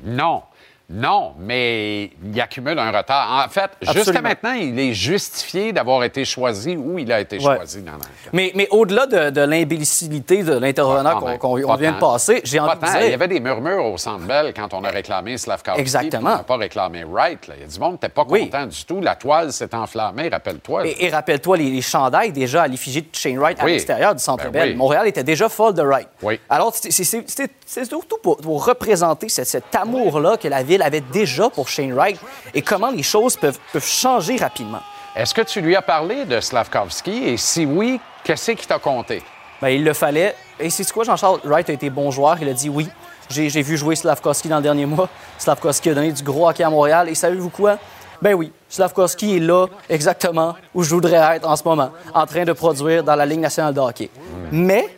[0.04, 0.42] Non.
[0.90, 3.44] Non, mais il accumule un retard.
[3.44, 7.57] En fait, jusqu'à maintenant, il est justifié d'avoir été choisi où il a été Ouais.
[7.57, 7.92] choisi dans
[8.33, 11.98] Mais, mais au-delà de, de l'imbécilité de l'intervenant Ah, qu'on ben, qu'on- on vient de
[12.01, 13.03] passer, j'ai envie de dire...
[13.03, 15.79] Il y avait des murmures au Centre Bell quand on a réclamé Slavkovski.
[15.79, 16.31] Exactement.
[16.31, 17.46] On n'a pas réclamé Wright.
[17.48, 17.55] là.
[17.59, 19.01] Il y a du monde qui n'était pas content du tout.
[19.03, 20.87] La toile s'est enflammée, rappelle-toi.
[20.87, 24.22] Et, et rappelle-toi, les, les chandails déjà à l'effigie de Shane Wright à l'extérieur du
[24.22, 24.68] Centre Ben Bell.
[24.70, 24.74] oui.
[24.77, 26.09] Montréal était déjà folle de Wright.
[26.22, 26.40] Oui.
[26.48, 30.62] Alors, c'est- c'est- c'est c'est- c'est surtout pour, pour représenter cet, cet amour-là que la
[30.62, 32.18] Ville avait déjà pour Shane Wright
[32.54, 34.80] et comment les choses peuvent, peuvent changer rapidement.
[35.16, 37.24] Est-ce que tu lui as parlé de Slavkovski?
[37.28, 39.22] Et si oui, qu'est-ce qui t'a compté?
[39.60, 40.36] Ben, il le fallait.
[40.60, 41.40] Et c'est quoi, Jean-Charles?
[41.44, 42.36] Wright a été bon joueur.
[42.40, 42.88] Il a dit oui.
[43.28, 45.08] J'ai j'ai vu jouer Slavkovski dans le dernier mois.
[45.38, 47.08] Slavkovski a donné du gros hockey à Montréal.
[47.08, 47.78] Et savez-vous quoi?
[48.22, 52.44] Ben oui, Slavkovski est là exactement où je voudrais être en ce moment, en train
[52.44, 54.10] de produire dans la Ligue nationale de hockey.
[54.50, 54.88] Mais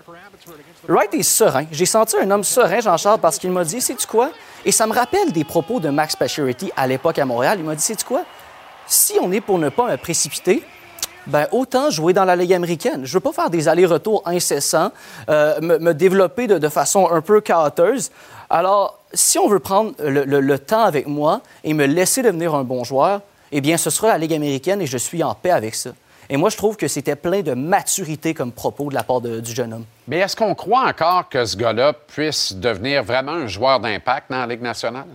[0.89, 1.67] Wright est serein.
[1.71, 4.31] J'ai senti un homme serein, Jean-Charles, parce qu'il m'a dit, sais-tu quoi?
[4.65, 7.59] Et ça me rappelle des propos de Max Pacioretty à l'époque à Montréal.
[7.59, 8.23] Il m'a dit, sais-tu quoi?
[8.87, 10.63] Si on est pour ne pas me précipiter,
[11.27, 13.03] ben autant jouer dans la Ligue américaine.
[13.05, 14.91] Je veux pas faire des allers-retours incessants,
[15.29, 18.11] euh, me, développer de, façon un peu chaoteuse.
[18.49, 22.85] Alors, si on veut prendre le temps avec moi et me laisser devenir un bon
[22.85, 23.21] joueur,
[23.53, 25.91] eh bien, ce sera la Ligue américaine et je suis en paix avec ça.
[26.33, 29.41] Et moi, je trouve que c'était plein de maturité comme propos de la part de-
[29.41, 29.85] du jeune homme.
[30.07, 34.39] Mais est-ce qu'on croit encore que ce gars-là puisse devenir vraiment un joueur d'impact dans
[34.39, 35.07] la Ligue nationale?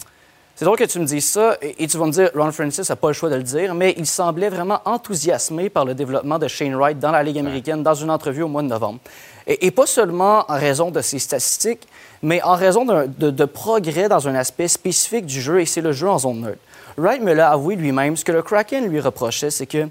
[0.57, 2.89] C'est drôle que tu me dises ça et, et tu vas me dire, Ron Francis
[2.89, 6.37] n'a pas le choix de le dire, mais il semblait vraiment enthousiasmé par le développement
[6.39, 8.99] de Shane Wright dans la Ligue américaine dans une entrevue au mois de novembre.
[9.47, 11.87] Et, et pas seulement en raison de ses statistiques,
[12.21, 15.91] mais en raison de, de progrès dans un aspect spécifique du jeu et c'est le
[15.91, 16.59] jeu en zone neutre.
[16.97, 18.15] Wright me l'a avoué lui-même.
[18.15, 19.89] Ce que le Kraken lui reprochait, c'est que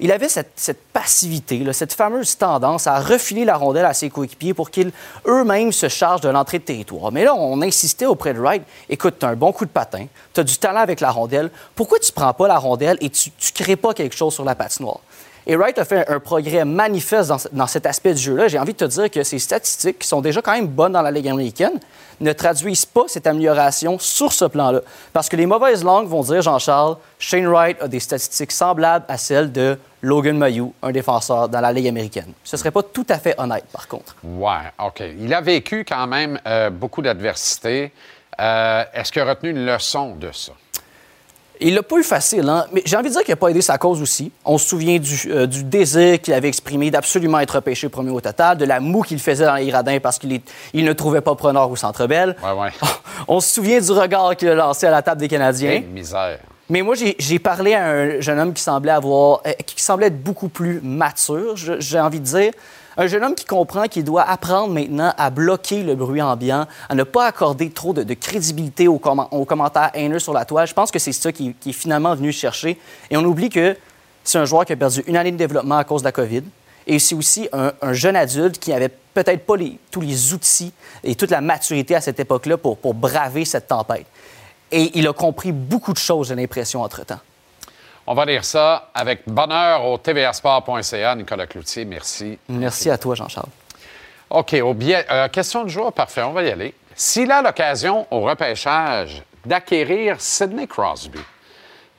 [0.00, 4.70] il avait cette, passivité, cette fameuse tendance à refiler la rondelle à ses coéquipiers pour
[4.70, 4.92] qu'ils
[5.26, 7.12] eux-mêmes se chargent de l'entrée de territoire.
[7.12, 10.06] Mais là, on insistait auprès de Wright écoute, tu as un bon coup de patin,
[10.32, 13.30] tu as du talent avec la rondelle, pourquoi tu prends pas la rondelle et tu
[13.30, 15.00] ne crées pas quelque chose sur la patinoire?
[15.50, 18.46] Et Wright a fait un progrès manifeste dans, dans cet aspect du jeu-là.
[18.46, 21.02] J'ai envie de te dire que ces statistiques, qui sont déjà quand même bonnes dans
[21.02, 21.80] la Ligue américaine,
[22.20, 24.82] ne traduisent pas cette amélioration sur ce plan-là.
[25.12, 29.18] Parce que les mauvaises langues vont dire, Jean-Charles, Shane Wright a des statistiques semblables à
[29.18, 32.32] celles de Logan Mayou, un défenseur dans la Ligue américaine.
[32.44, 34.14] Ce serait pas tout à fait honnête, par contre.
[34.22, 35.02] Ouais, OK.
[35.18, 37.90] Il a vécu quand même euh, beaucoup d'adversité.
[38.40, 40.52] Euh, Est-ce qu'il a retenu une leçon de ça?
[41.62, 42.66] Il l'a pas eu facile, hein?
[42.72, 44.32] mais j'ai envie de dire qu'il n'a pas aidé sa cause aussi.
[44.44, 48.20] On se souvient du, euh, du désir qu'il avait exprimé d'absolument être repêché premier au
[48.20, 50.40] total, de la moue qu'il faisait dans les gradins parce qu'il
[50.72, 52.34] il ne trouvait pas preneur au Centre Bell.
[52.42, 52.70] Ouais, ouais.
[53.28, 55.80] On se souvient du regard qu'il a lancé à la table des Canadiens.
[55.80, 56.38] Quelle misère.
[56.70, 60.22] Mais moi, j'ai parlé à un jeune homme qui semblait avoir, euh, qui semblait être
[60.22, 62.52] beaucoup plus mature, j'ai envie de dire.
[62.96, 66.94] Un jeune homme qui comprend qu'il doit apprendre maintenant à bloquer le bruit ambiant, à
[66.94, 70.66] ne pas accorder trop de, crédibilité aux, commen- aux commentaires haineux sur la toile.
[70.66, 72.78] Je pense que c'est ça qui, est finalement venu chercher.
[73.10, 73.76] Et on oublie que
[74.24, 76.42] c'est un joueur qui a perdu une année de développement à cause de la COVID.
[76.86, 79.54] Et c'est aussi un, un jeune adulte qui avait peut-être pas
[79.90, 80.72] tous les outils
[81.04, 84.06] et toute la maturité à cette époque-là pour, pour braver cette tempête.
[84.72, 87.20] Et il a compris beaucoup de choses, j'ai l'impression, entre-temps.
[88.12, 91.14] On va lire ça avec bonheur au tvsport.ca.
[91.14, 92.36] Nicolas Cloutier, merci.
[92.48, 93.46] Merci à toi, Jean-Charles.
[94.30, 96.74] OK, au euh, question de jour, parfait, on va y aller.
[96.96, 101.20] S'il a l'occasion au repêchage d'acquérir Sidney Crosby,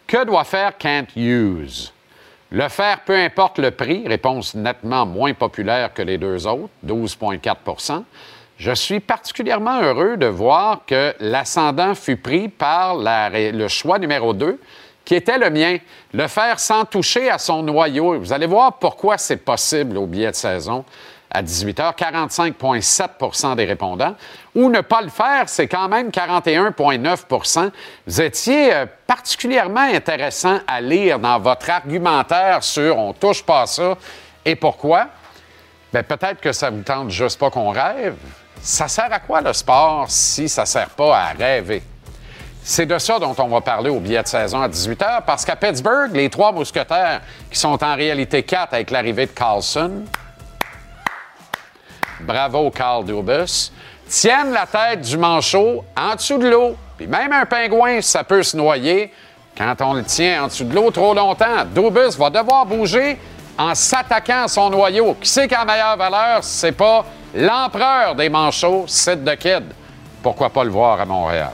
[0.05, 1.93] que doit faire Kent Hughes?
[2.49, 8.03] Le faire peu importe le prix, réponse nettement moins populaire que les deux autres, 12,4%
[8.57, 14.33] Je suis particulièrement heureux de voir que l'ascendant fut pris par la- le choix numéro
[14.33, 14.59] 2,
[15.11, 15.77] qui était le mien,
[16.13, 18.17] le faire sans toucher à son noyau.
[18.17, 20.85] Vous allez voir pourquoi c'est possible au billet de saison
[21.29, 24.15] à 18 h, 45,7% des répondants.
[24.55, 27.71] Ou ne pas le faire, c'est quand même 41,9%
[28.07, 33.97] Vous étiez euh, particulièrement intéressant à lire dans votre argumentaire sur on touche pas ça
[34.45, 35.07] et pourquoi.
[35.91, 38.15] Bien, peut-être que ça vous tente juste pas qu'on rêve.
[38.61, 41.83] Ça sert à quoi le sport si ça sert pas à rêver?
[42.63, 45.43] C'est de ça dont on va parler au billet de saison à 18 h, parce
[45.43, 50.03] qu'à Pittsburgh, les trois mousquetaires, qui sont en réalité quatre avec l'arrivée de Carlson,
[52.21, 53.71] bravo Carl Dubus,
[54.07, 56.75] tiennent la tête du manchot en dessous de l'eau.
[56.97, 59.11] Puis même un pingouin, ça peut se noyer
[59.57, 61.65] quand on le tient en dessous de l'eau trop longtemps.
[61.73, 63.17] Dubus va devoir bouger
[63.57, 65.15] en s'attaquant à son noyau.
[65.19, 66.43] Qui c'est qui a la meilleure valeur?
[66.43, 69.63] C'est pas l'empereur des manchots, Sid the Kid.
[70.21, 71.53] Pourquoi pas le voir à Montréal?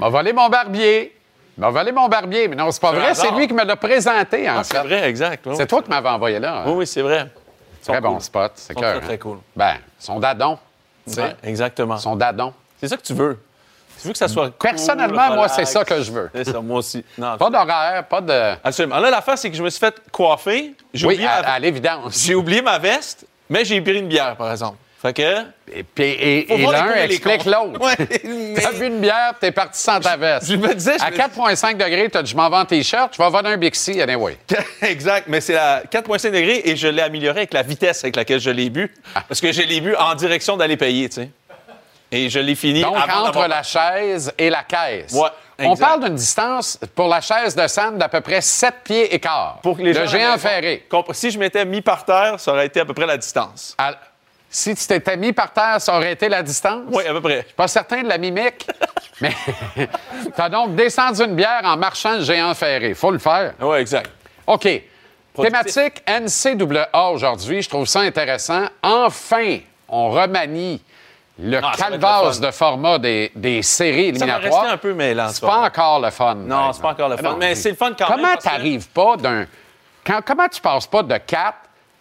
[0.00, 1.16] M'a volé mon barbier.
[1.58, 2.48] M'a volé mon barbier.
[2.48, 3.14] Mais non, c'est pas vrai.
[3.14, 5.44] C'est lui qui me l'a présenté, en Ah, c'est vrai, exact.
[5.46, 5.54] oui.
[5.56, 6.58] C'est toi qui m'avais envoyé là.
[6.60, 6.62] hein?
[6.66, 7.26] Oui, oui, c'est vrai.
[7.86, 8.52] Très bon spot.
[8.56, 8.96] C'est clair.
[8.98, 9.38] très, très cool.
[9.56, 10.58] Ben, son dadon.
[11.16, 11.96] Ouais, exactement.
[11.98, 12.52] Son dadon.
[12.80, 13.38] C'est ça que tu veux.
[14.00, 14.50] Tu veux que ça soit.
[14.58, 16.30] Personnellement, cool, moi, c'est ça que je veux.
[16.34, 17.04] C'est ça, moi aussi.
[17.18, 18.54] Non, Pas d'horaire, pas de.
[18.64, 18.98] Absolument.
[18.98, 20.74] Là, l'affaire, c'est que je me suis fait coiffer.
[20.94, 22.18] J'ai Oui, oublié à, ma- à l'évidence.
[22.24, 24.76] J'ai oublié ma veste, mais j'ai pris une bière, par exemple.
[25.00, 25.44] Fait que.
[25.96, 27.80] Et, l'un explique l'autre.
[27.80, 27.96] Ouais,
[28.60, 30.46] T'as bu une bière, t'es parti sans ta veste.
[30.46, 33.14] Je me disais, je À me- 4,5 degrés, t'as dit, je m'en vais en t-shirt,
[33.16, 34.36] je vais vendre un Bixi, anyway.
[34.82, 38.40] exact, mais c'est à 4,5 degrés et je l'ai amélioré avec la vitesse avec laquelle
[38.40, 38.92] je l'ai bu.
[39.14, 39.24] Ah.
[39.26, 41.30] Parce que je l'ai bu en direction d'aller payer, tu sais.
[42.12, 45.12] Et je l'ai fini Donc, avant entre la chaise et la caisse.
[45.12, 45.28] Ouais,
[45.60, 49.18] On parle d'une distance pour la chaise de Sam d'à peu près 7 pieds et
[49.20, 49.60] quart.
[49.62, 50.86] Pour que les le gens géant ferré.
[51.12, 53.76] Si je m'étais mis par terre, ça aurait été à peu près la distance.
[53.78, 53.94] À-
[54.52, 56.82] Si tu t'étais mis par terre, ça aurait été la distance?
[56.90, 57.42] Oui, à peu près.
[57.42, 58.66] Je suis pas certain de la mimique,
[59.20, 59.30] mais
[59.76, 62.94] tu as donc descendu une bière en marchant le géant ferré.
[62.94, 63.54] faut le faire.
[63.60, 64.10] Oui, exact.
[64.48, 64.68] OK.
[65.32, 65.72] Productif.
[65.74, 68.64] Thématique NCAA aujourd'hui, je trouve ça intéressant.
[68.82, 69.58] Enfin,
[69.88, 70.82] on remanie
[71.38, 71.98] le Ah, ça le
[72.40, 74.62] de format des, des séries Ça va éliminatoires.
[74.62, 75.28] rester un peu mêlant.
[75.28, 75.46] C'est ça.
[75.46, 76.34] pas encore le fun.
[76.34, 77.22] Non, par c'est pas encore le fun.
[77.22, 78.36] Non, Mais c'est le fun quand comment même.
[78.36, 79.46] que- t'arrives pas d'un.
[80.04, 81.54] quand- comment tu passes pas de 4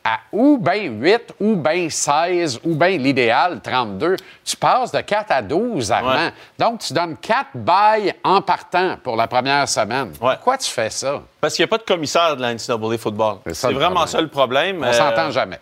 [0.04, 4.16] à ou bien 8, ou bien 16, ou bien l'idéal 32?
[4.46, 6.10] Tu passes de 4 à 12 avant.
[6.14, 6.34] Ouais.
[6.58, 10.12] Donc, tu donnes 4 bails en partant pour la première semaine.
[10.22, 10.36] Ouais.
[10.36, 11.22] Pourquoi tu fais ça?
[11.42, 13.38] Parce qu'il n'y a pas de commissaire de la NCAA football.
[13.52, 14.08] C'est vraiment problème.
[14.08, 14.80] ça le problème.
[14.82, 15.60] On Euh, s'entend jamais.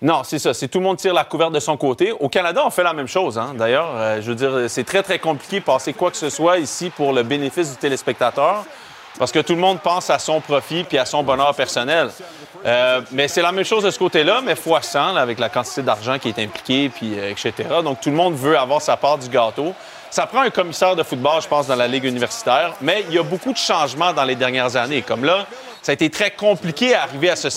[0.00, 0.54] Non, c'est ça.
[0.54, 2.12] C'est tout le monde tire la couverte de son côté.
[2.12, 3.36] Au Canada, on fait la même chose.
[3.36, 3.52] hein.
[3.56, 6.58] D'ailleurs, euh, je veux dire, c'est très, très compliqué de passer quoi que ce soit
[6.58, 8.64] ici pour le bénéfice du téléspectateur.
[9.18, 12.10] Parce que tout le monde pense à son profit puis à son bonheur personnel.
[12.66, 15.48] Euh, mais c'est la même chose de ce côté-là, mais fois 100 là, avec la
[15.48, 17.52] quantité d'argent qui est impliquée, puis euh, etc.
[17.84, 19.74] Donc tout le monde veut avoir sa part du gâteau.
[20.10, 23.18] Ça prend un commissaire de football, je pense, dans la ligue universitaire, mais il y
[23.18, 25.02] a beaucoup de changements dans les dernières années.
[25.02, 25.44] Comme là,
[25.82, 27.48] ça a été très compliqué à arriver à ce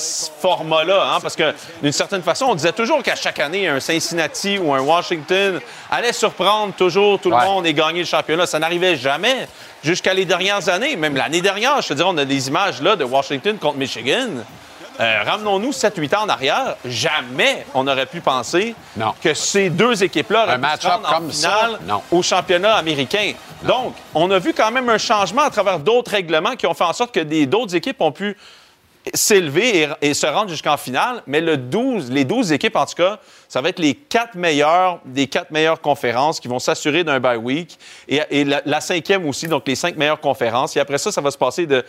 [0.42, 4.58] format-là, hein, parce que d'une certaine façon, on disait toujours qu'à chaque année, un Cincinnati
[4.60, 7.46] ou un Washington allait surprendre toujours tout le Ouais.
[7.46, 8.46] monde et gagner le championnat.
[8.46, 9.48] Ça n'arrivait jamais
[9.82, 10.98] jusqu'à les dernières années.
[10.98, 14.28] Même l'année dernière, je te dirais, on a des images là de Washington contre Michigan.
[15.02, 16.76] Euh, Ramenons-nous 7-8 ans en arrière.
[16.86, 19.14] Jamais on aurait pu penser Non.
[19.22, 21.80] que ces deux équipes-là auraient Un pu se rendre en comme finale
[22.12, 23.34] au championnat américain.
[23.64, 26.84] Donc, on a vu quand même un changement à travers d'autres règlements qui ont fait
[26.84, 28.38] en sorte que des- d'autres équipes ont pu
[29.16, 31.24] s'élever et, et se rendre jusqu'en finale.
[31.26, 33.18] Mais le 12, les 12 équipes, en tout cas,
[33.50, 37.38] ça va être les quatre meilleures des quatre meilleures conférences qui vont s'assurer d'un bye
[37.38, 37.80] week.
[38.08, 40.76] Et, et la, la cinquième aussi, donc les cinq meilleures conférences.
[40.78, 41.84] Et après ça, ça va se passer de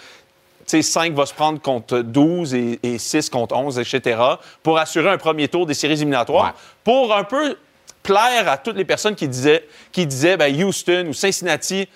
[0.66, 4.20] 5 va se prendre contre 12 et, et 6 contre 11, etc.,
[4.62, 6.51] pour assurer un premier tour des séries éliminatoires, Ouais.
[6.85, 7.57] pour un peu
[8.03, 11.88] plaire à toutes les personnes qui disaient, qui disaient ben, Houston ou Cincinnati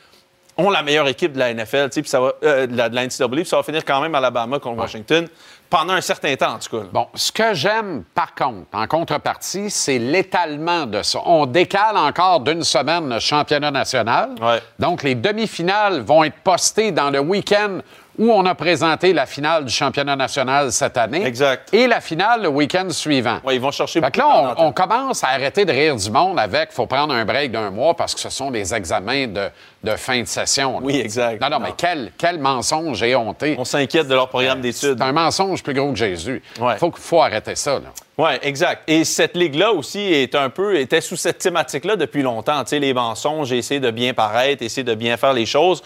[0.59, 3.07] ont la meilleure équipe de la NFL, puis ça va, euh, de la, de la
[3.07, 5.29] NCAA, puis ça va finir quand même Alabama contre Washington
[5.69, 6.85] pendant un certain temps, en tout cas.
[6.93, 11.19] Bon, ce que j'aime, par contre, en contrepartie, c'est l'étalement de ça.
[11.27, 14.31] On décale encore d'une semaine le championnat national.
[14.41, 14.63] Ouais.
[14.79, 17.81] Donc, les demi-finales vont être postées dans le week-end
[18.19, 21.25] où on a présenté la finale du championnat national cette année.
[21.25, 21.73] Exact.
[21.75, 23.39] Et la finale le week-end suivant.
[23.45, 26.11] Ouais, ils vont chercher Fait que là, on, on commence à arrêter de rire du
[26.11, 29.49] monde avec faut prendre un break d'un mois parce que ce sont des examens de,
[29.85, 30.75] de fin de session.
[30.81, 30.87] là.
[30.87, 31.41] Oui, exact.
[31.43, 33.57] Non, non, mais quel, quel mensonge éhonté.
[33.59, 34.97] On s'inquiète de leur programme d'études.
[34.99, 36.43] C'est un mensonge plus gros que Jésus.
[36.57, 36.77] Il Ouais.
[36.77, 37.75] faut, faut arrêter ça.
[37.75, 37.93] Là.
[38.19, 38.83] Oui, exact.
[38.87, 42.63] Et cette ligue-là aussi est un peu, était sous cette thématique-là depuis longtemps.
[42.65, 45.83] Tu sais, les mensonges, essayer de bien paraître, essayer de bien faire les choses.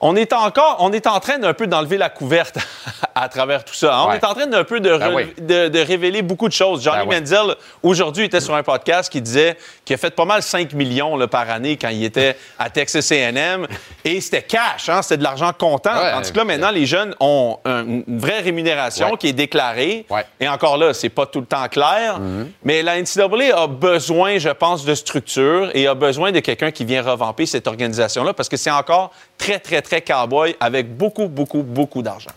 [0.00, 2.58] On est encore, on est en train d'un peu d'enlever la couverte
[3.14, 3.96] à travers tout ça.
[3.96, 4.02] hein.
[4.06, 4.16] On Ouais.
[4.16, 5.34] est en train d'un peu de, Ben re- oui.
[5.40, 6.82] de, de révéler beaucoup de choses.
[6.82, 7.20] Johnny Ben oui.
[7.20, 9.56] Manziel, aujourd'hui, était sur un podcast qui disait
[9.86, 13.10] qu'il a fait pas mal 5 millions là, par année quand il était à Texas
[13.10, 13.66] A&M.
[14.04, 15.94] Et c'était cash, hein, c'était de l'argent comptant.
[15.98, 16.12] Ouais.
[16.12, 19.16] Tandis que là, maintenant, les jeunes ont un- une vraie rémunération Ouais.
[19.16, 20.04] qui est déclarée.
[20.10, 20.24] Mm-hmm.
[20.40, 22.20] Et encore là, c'est pas tout le temps clair.
[22.64, 26.84] Mais la NCAA a besoin, je pense, de structure et a besoin de quelqu'un qui
[26.84, 31.62] vient revamper cette organisation-là parce que c'est encore très, très, très cowboy avec beaucoup, beaucoup,
[31.62, 32.30] beaucoup d'argent.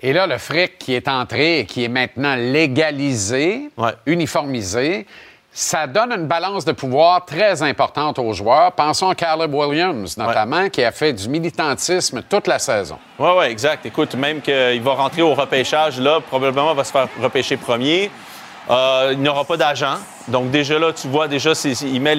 [0.00, 3.92] Et là, le fric qui est entré et qui est maintenant légalisé, Ouais.
[4.06, 5.06] uniformisé,
[5.56, 8.72] ça donne une balance de pouvoir très importante aux joueurs.
[8.72, 12.98] Pensons à Caleb Williams, notamment, qui a fait du militantisme toute la saison.
[13.18, 13.86] Oui, oui, exact.
[13.86, 18.10] Écoute, même qu'il va rentrer au repêchage, là, probablement va se faire repêcher premier.
[18.70, 19.96] Euh, il n'aura pas d'agent.
[20.26, 22.14] Donc, déjà là, tu vois, déjà, il met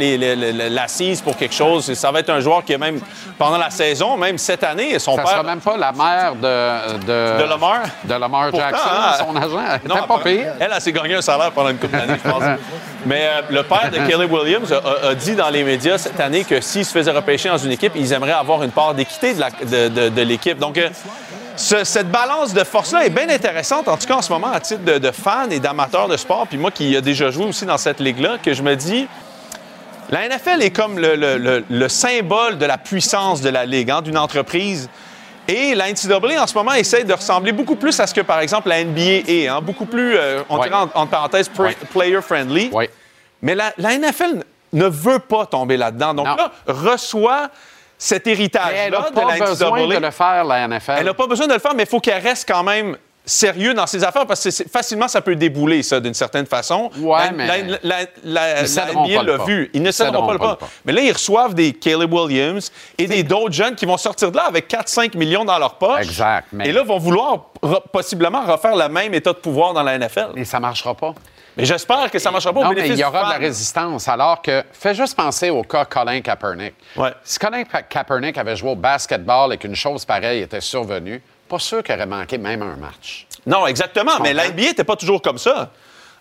[0.69, 1.91] l'assise pour quelque chose.
[1.95, 2.99] Ça va être un joueur qui, même
[3.36, 5.31] pendant la saison, même cette année, son Ça père.
[5.31, 6.97] sera même pas la mère de...
[6.99, 7.79] De, De Lamar?
[8.03, 9.79] De Lamar Pourtant, Jackson, hein, son agent.
[9.84, 10.53] Elle Non, pas pire.
[10.60, 12.43] Elle, elle s'est gagné un salaire pendant une couple d'années, je pense.
[13.08, 14.77] Mais euh, le père de Kelly Williams a,
[15.08, 17.71] a- a dit dans les médias cette année que s'il se faisait repêcher dans une
[17.71, 20.60] équipe, ils aimeraient avoir une part d'équité de l'équipe.
[20.60, 20.89] Donc, euh,
[21.58, 24.60] ce- cette balance de force-là est bien intéressante, en tout cas en ce moment, à
[24.60, 26.46] titre de, de fan et d'amateur de sport.
[26.48, 29.08] Puis moi qui ai déjà joué aussi dans cette ligue-là, que je me dis,
[30.10, 33.89] la NFL est comme le, le- le- le symbole de la puissance de la ligue,
[33.91, 34.89] hein, d'une entreprise.
[35.48, 38.39] Et la NCAA, en ce moment, essaie de ressembler beaucoup plus à ce que, par
[38.39, 39.48] exemple, la NBA est.
[39.48, 40.68] hein, beaucoup plus, euh, on Ouais.
[40.70, 40.89] dirait en-
[41.60, 41.76] Ouais.
[41.94, 42.72] player-friendly.
[43.41, 46.13] Mais la, la NFL ne veut pas tomber là-dedans.
[46.15, 46.36] Donc Non.
[46.36, 47.50] là, reçoit
[47.97, 50.95] cet héritage-là n'a de pas la besoin de le faire, la NFL.
[50.99, 53.73] Elle n'a pas besoin de le faire, mais il faut qu'elle reste quand même sérieux
[53.73, 56.91] dans ses affaires parce que facilement, ça peut débouler, ça, d'une certaine façon.
[56.99, 58.63] Ouais, la, mais- la, la- la-
[59.45, 59.71] vu.
[59.73, 60.60] Ils ne céderont pas le pas.
[60.86, 64.38] Mais là, ils reçoivent des Caleb Williams et des d'autres jeunes qui vont sortir de
[64.38, 66.01] là avec 4-5 millions dans leur poche.
[66.03, 67.45] Exact, mais- Et là, vont vouloir
[67.91, 70.27] possiblement refaire le même état de pouvoir dans la NFL.
[70.36, 71.15] Et ça marchera pas.
[71.58, 73.38] Mais j'espère que ça ne marchera pas au Non, mais il y aura de la
[73.38, 74.08] résistance.
[74.08, 76.74] Alors que, fais juste penser au cas Colin Kaepernick.
[76.96, 77.13] Ouais.
[77.24, 81.60] Si Colin Ka- Kaepernick avait joué au basketball et qu'une chose pareille était survenue, pas
[81.60, 83.28] sûr qu'il aurait manqué même un match.
[83.46, 84.20] Non, exactement.
[84.22, 85.70] Mais la NBA n'était pas toujours comme ça.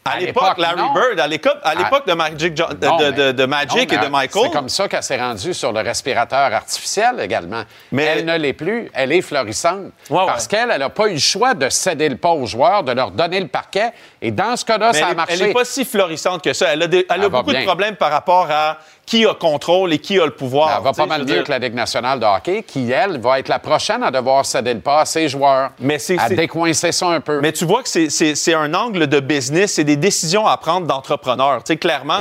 [0.06, 0.92] À, l'époque, Larry non.
[0.92, 3.90] Bird, à l'époque, à l'époque de Magic, Jo- de, Non, de- mais- de- de Magic
[3.90, 4.42] non, et de Michael.
[4.44, 7.62] C'est comme ça qu'elle s'est rendue sur le respirateur artificiel également.
[7.90, 9.92] Mais- elle ne l'est plus, elle est florissante.
[10.10, 12.82] Ouais, parce qu'elle, elle n'a pas eu le choix de céder le pas aux joueurs,
[12.82, 13.92] de leur donner le parquet.
[14.20, 15.34] Et dans ce cas-là, ça a marché.
[15.40, 16.66] Elle n'est pas si florissante que ça.
[16.74, 19.34] Elle a, des- elle a Elle va beaucoup de problèmes par rapport à qui a
[19.34, 20.76] contrôle et qui a le pouvoir.
[20.78, 22.90] Elle va Tu sais, pas mal mieux dire- que la Ligue nationale de hockey, qui,
[22.90, 25.70] elle, va être la prochaine à devoir céder le pas à ses joueurs.
[25.78, 27.40] Mais c'est- à décoincer ça un peu.
[27.40, 30.56] Mais tu vois que c'est- c'est c'est un angle de business, c'est des décisions à
[30.56, 31.62] prendre d'entrepreneurs.
[31.64, 32.18] Tu sais, clairement,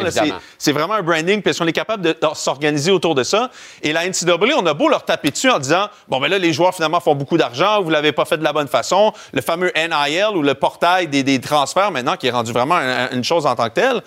[0.57, 3.49] c'est vraiment un branding, parce qu'on est capable de, de s'organiser autour de ça.
[3.81, 6.53] Et la NCAA, on a beau leur taper dessus en disant, bon, ben là, les
[6.53, 9.13] joueurs, finalement, font beaucoup d'argent, vous l'avez pas fait de la bonne façon.
[9.31, 13.09] Le fameux NIL ou le portail des, des transferts, maintenant, qui est rendu vraiment un-
[13.11, 14.01] une chose en tant que telle.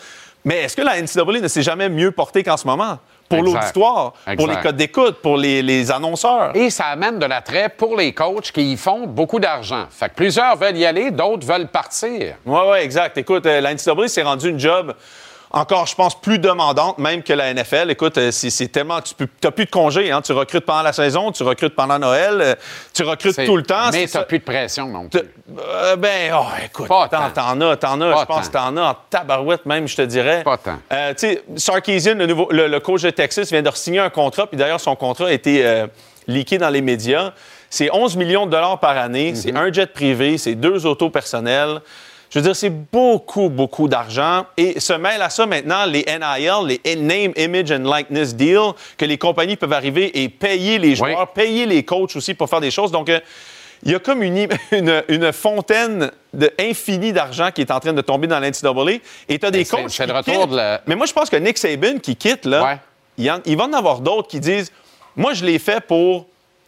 [0.47, 3.01] Mais est-ce que la NCAA ne s'est jamais mieux portée qu'en ce moment?
[3.29, 6.55] Pour l'auditoire, pour les codes d'écoute, pour les, les annonceurs.
[6.55, 9.87] Et ça amène de l'attrait pour les coachs qui y font beaucoup d'argent.
[9.91, 12.37] Fait que plusieurs veulent y aller, d'autres veulent partir.
[12.47, 13.19] Oui, oui, exact.
[13.19, 14.95] Écoute, euh, la NCAA s'est rendu une job
[15.51, 17.91] encore, je pense, plus demandante même que la NFL.
[17.91, 19.01] Écoute, euh, c'est tellement...
[19.01, 20.11] Tu n'as plus de congés.
[20.11, 20.21] Hein?
[20.23, 22.55] Tu recrutes pendant la saison, tu recrutes pendant Noël, euh,
[22.93, 23.91] tu recrutes tout le temps.
[23.93, 24.23] Mais tu ça.
[24.25, 25.21] plus de pression non plus.
[25.59, 27.57] Euh, ben, oh, écoute, Pas t'en tant.
[27.57, 28.21] t'en as, t'en as.
[28.21, 30.43] Je pense que t'en as en tabarouette même, je te dirais.
[30.43, 30.79] Pas tant.
[30.93, 34.11] Euh, tu sais, Sarkisian, le, nouveau, le, le coach de Texas, vient de signer un
[34.11, 35.87] contrat, puis d'ailleurs, son contrat a été euh,
[36.27, 37.33] leaké dans les médias.
[37.71, 39.57] C'est 11 millions de dollars par année, c'est Mhm.
[39.59, 41.81] un jet privé, c'est deux autos personnelles.
[42.37, 44.45] Je veux dire, c'est beaucoup, beaucoup d'argent.
[44.59, 49.07] Et se mêlent à ça maintenant les NIL, les Name, Image and Likeness Deal, que
[49.07, 52.71] les compagnies peuvent arriver et payer les joueurs, payer les coachs aussi pour faire des
[52.71, 52.93] choses.
[52.93, 53.21] Donc, euh,
[53.83, 57.95] il y a comme une, une, une fontaine de infinie d'argent qui est en train
[57.95, 58.99] de tomber dans l'NCAA.
[59.31, 59.89] Et tu as des c'est- coachs.
[59.93, 62.63] c'est le retour de la- Mais moi, je pense que Nick Saban qui quitte, là,
[62.63, 62.77] Ouais.
[63.17, 64.71] il, y en- il va en avoir d'autres qui disent
[65.17, 66.27] Moi, je l'ai fait pour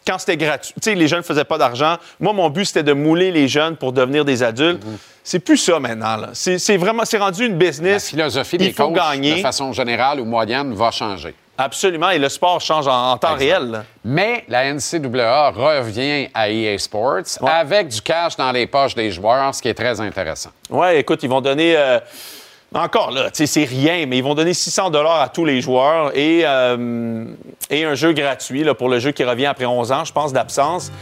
[0.08, 0.72] quand c'était gratuit.
[0.74, 1.96] Tu sais, les jeunes ne faisaient pas d'argent.
[2.18, 4.84] Moi, mon but, c'était de mouler les jeunes pour devenir des adultes.
[4.84, 4.96] Mhm.
[5.22, 6.28] C'est plus ça maintenant.
[6.32, 8.08] C'est vraiment, c'est rendu une La business.
[8.08, 9.34] philosophie il des coachs, gagner.
[9.36, 11.34] de façon générale ou moyenne, va changer.
[11.60, 12.10] Absolument.
[12.10, 13.82] Et le sport change en, en temps réel.
[14.04, 19.54] Mais la NCAA revient à EA Sports avec du cash dans les poches des joueurs,
[19.54, 20.50] ce qui est très intéressant.
[20.70, 21.76] Ouais, écoute, ils vont donner.
[21.76, 21.98] euh,
[22.74, 26.42] encore là, c'est rien, mais ils vont donner 600 dollars à tous les joueurs et,
[26.44, 27.24] euh,
[27.70, 30.32] et un jeu gratuit là, pour le jeu qui revient après 11 ans, je pense,
[30.32, 30.92] d'absence.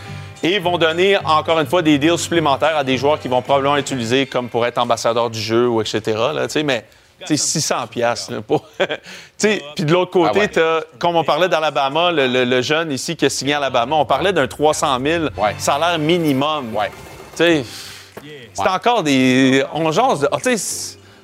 [0.43, 3.43] Et ils vont donner, encore une fois, des deals supplémentaires à des joueurs qui vont
[3.43, 6.01] probablement l'utiliser comme pour être ambassadeur du jeu ou etc.
[6.35, 6.85] Là, mais
[7.25, 8.33] sais, 600 piastres.
[8.33, 8.69] là, pour-
[9.39, 10.49] Puis de l'autre côté, Ah ouais.
[10.49, 13.97] t'as- comme on parlait d'Alabama, le, le- le jeune ici qui a signé à Alabama,
[13.97, 15.25] on parlait d'un 300 000
[15.59, 16.75] salaire minimum.
[16.77, 16.91] Ouais.
[17.35, 19.65] C'est encore des...
[19.75, 20.29] On jase de...
[20.31, 20.37] ah,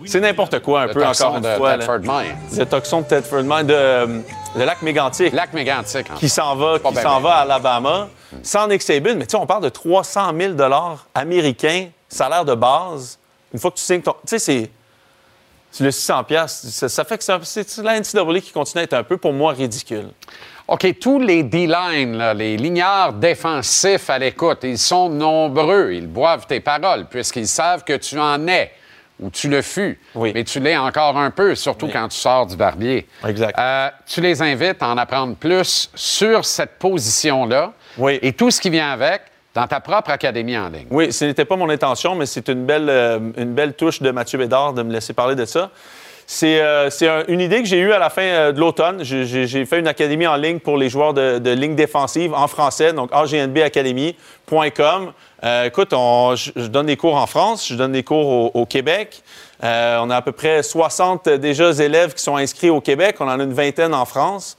[0.06, 1.78] c'est- n'importe quoi un Le peu, encore une de fois.
[1.78, 2.36] Thetford Mines.
[2.56, 4.06] Le toxon de Thetford Mines, de, euh,
[4.56, 5.32] de lac mégantic.
[5.32, 6.10] Lac mégantic.
[6.10, 8.08] en Qui s'en va, qui s'en va à Alabama,
[8.42, 9.14] sans Nick Saban.
[9.16, 10.54] Mais tu sais, on parle de 300 000
[11.14, 13.18] américains, salaire de base.
[13.52, 14.12] Une fois que tu signes ton...
[14.12, 14.70] Tu sais, c'est...
[15.80, 16.66] Le 600 piastres.
[16.68, 19.52] Ça, ça fait que c'est la NCAA qui continue à être un peu, pour moi,
[19.54, 20.08] ridicule.
[20.68, 25.92] OK, tous les D-line, les lignards défensifs à l'écoute, ils sont nombreux.
[25.92, 28.70] Ils boivent tes paroles puisqu'ils savent que tu en es
[29.20, 29.98] ou tu le fus.
[30.16, 33.06] Mais tu l'es encore un peu, surtout quand tu sors du barbier.
[33.26, 33.58] Exact.
[33.58, 37.72] Euh, tu les invites à en apprendre plus sur cette position-là
[38.08, 39.22] et tout ce qui vient avec
[39.54, 40.86] dans ta propre académie en ligne.
[40.90, 44.10] Oui, ce n'était pas mon intention, mais c'est une belle, euh, une belle touche de
[44.10, 45.70] Mathieu Bédard de me laisser parler de ça.
[46.26, 49.02] C'est euh, un- une idée que j'ai eue à la fin euh, de l'automne.
[49.04, 52.94] J'ai- fait une académie en ligne pour les joueurs de, de ligne défensive en français,
[52.94, 55.12] donc agnbacademy.com.
[55.44, 58.60] Euh, écoute, on- je, je donne des cours en France, je donne des cours au,
[58.60, 59.22] au Québec.
[59.64, 63.16] Euh, on a à peu près 60 déjà élèves qui sont inscrits au Québec.
[63.20, 64.56] On en a une vingtaine en France.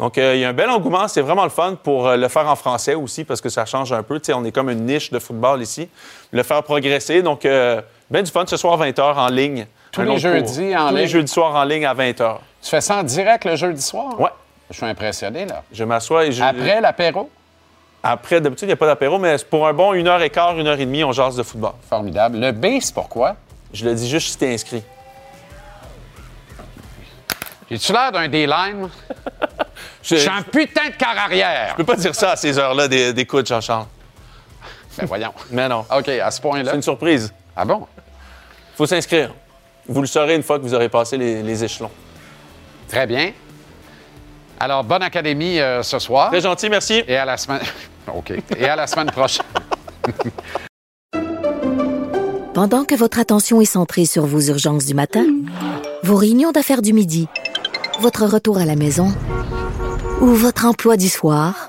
[0.00, 1.06] Donc, euh, il y a un bel engouement.
[1.06, 4.02] C'est vraiment le fun pour le faire en français aussi parce que ça change un
[4.02, 4.20] peu.
[4.34, 5.88] On est comme une niche de football ici.
[6.32, 7.22] Le faire progresser.
[7.22, 9.66] Donc, ben du fun ce soir 20h en ligne.
[9.92, 11.10] Tous les jeudis en Tous les ligne?
[11.10, 12.38] jeudis soirs en ligne à 20h.
[12.60, 14.18] Tu fais ça en direct le jeudi soir?
[14.20, 14.30] Ouais.
[14.70, 15.62] Je suis impressionné, là.
[15.72, 16.42] Je m'assois et je...
[16.42, 17.30] Après l'apéro?
[18.06, 20.58] Après, d'habitude, il n'y a pas d'apéro, mais pour un bon une heure et quart,
[20.58, 21.72] une heure et demie, on jase de football.
[21.88, 22.38] Formidable.
[22.38, 23.34] Le B, c'est pourquoi?
[23.72, 24.82] Je le dis juste si t'es inscrit.
[27.70, 28.88] J'ai-tu l'air d'un D-line?
[30.02, 31.70] Je suis un putain de car arrière.
[31.70, 33.86] Je peux pas dire ça à ces heures-là d'é- d'écoute, Jean-Charles.
[34.98, 35.32] Ben voyons.
[35.50, 35.86] Mais non.
[35.90, 36.70] OK, à ce point-là.
[36.72, 37.32] C'est une surprise.
[37.56, 37.86] Ah bon?
[38.76, 39.32] faut s'inscrire.
[39.88, 41.90] Vous le saurez une fois que vous aurez passé les, les échelons.
[42.86, 43.32] Très bien.
[44.60, 46.28] Alors, bonne académie euh, ce soir.
[46.30, 47.02] Très gentil, merci.
[47.08, 47.60] Et à la semaine.
[48.12, 48.32] OK.
[48.58, 49.46] Et à la semaine prochaine.
[52.54, 55.26] Pendant que votre attention est centrée sur vos urgences du matin,
[56.04, 57.26] vos réunions d'affaires du midi,
[58.00, 59.12] votre retour à la maison
[60.20, 61.68] ou votre emploi du soir,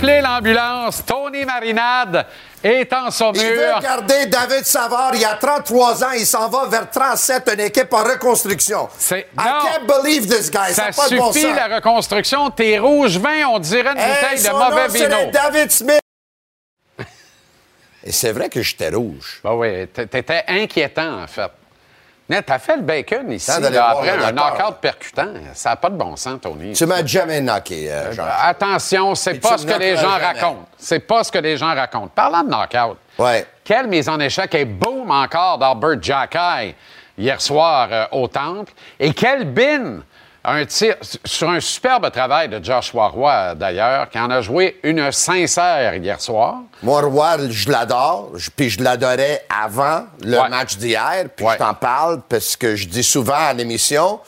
[0.00, 1.04] Appelez l'ambulance.
[1.04, 2.26] Tony Marinade
[2.64, 3.80] est en Il veut saumure.
[3.82, 5.10] garder David Savard.
[5.14, 8.88] Il y a 33 ans, il s'en va vers 37, une équipe en reconstruction.
[8.96, 9.44] C'est- I non.
[9.60, 10.72] can't believe this guy.
[10.72, 12.48] Ça Ça n'a pas de bon suffit, la reconstruction.
[12.50, 15.30] T'es rouge vin, on dirait une Hey, bouteille de mauvais vino.
[15.30, 16.00] David Smith.
[18.04, 19.40] Et c'est vrai que j'étais rouge.
[19.44, 21.50] Ben oui, t'étais inquiétant, en fait.
[22.46, 25.26] T'as fait le bacon ici, là, après le un knockout percutant.
[25.54, 26.72] Ça n'a pas de bon sens, Tony.
[26.72, 28.24] Tu m'as jamais knocké, euh, Jean.
[28.42, 30.24] Attention, c'est pas ce que les gens jamais.
[30.24, 30.66] racontent.
[30.78, 32.10] C'est pas ce que les gens racontent.
[32.14, 33.46] Parlant de knockout, Ouais.
[33.64, 36.74] quelle mise en échec et boum encore d'Albert Jackay
[37.18, 38.72] hier soir euh, au Temple?
[38.98, 40.00] Et quel bin!
[40.42, 40.94] Un tir
[41.26, 46.18] sur un superbe travail de Joshua Roy, d'ailleurs, qui en a joué une sincère hier
[46.18, 46.60] soir.
[46.82, 50.48] Moi, Roy, je l'adore, puis je l'adorais avant le Ouais.
[50.48, 51.52] match d'hier, puis Ouais.
[51.54, 54.18] je t'en parle parce que je dis souvent à l'émission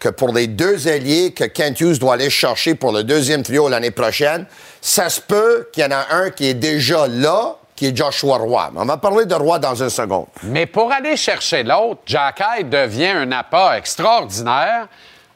[0.00, 3.68] que pour les deux ailiers que Kent Hughes doit aller chercher pour le deuxième trio
[3.68, 4.46] l'année prochaine,
[4.80, 8.38] ça se peut qu'il y en a un qui est déjà là, qui est Joshua
[8.38, 8.72] Roy.
[8.74, 10.26] On va parler de Roy dans un second.
[10.42, 14.88] Mais pour aller chercher l'autre, Jackay devient un appât extraordinaire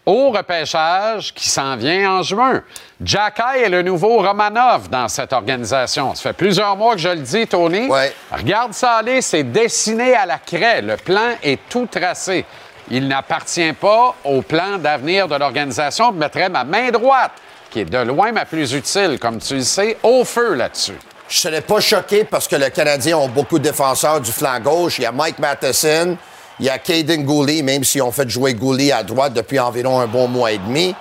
[0.07, 2.63] au repêchage qui s'en vient en juin.
[3.03, 6.15] Jackay est le nouveau Romanov dans cette organisation.
[6.15, 7.89] Ça fait plusieurs mois que je le dis, Tony.
[8.31, 10.83] Regarde ça aller, c'est dessiné à la craie.
[10.83, 12.45] Le plan est tout tracé.
[12.91, 16.13] Il n'appartient pas au plan d'avenir de l'organisation.
[16.13, 17.33] Je mettrais ma main droite,
[17.71, 20.99] qui est de loin ma plus utile, comme tu le sais, au feu là-dessus.
[21.27, 24.99] Je serais pas choqué parce que le Canadien ont beaucoup de défenseurs du flanc gauche.
[24.99, 26.19] Il y a Mike Matheson,
[26.61, 30.01] il y a Caden Gooley, même si on fait jouer Gooley à droite depuis environ
[30.01, 30.95] un bon mois et demi.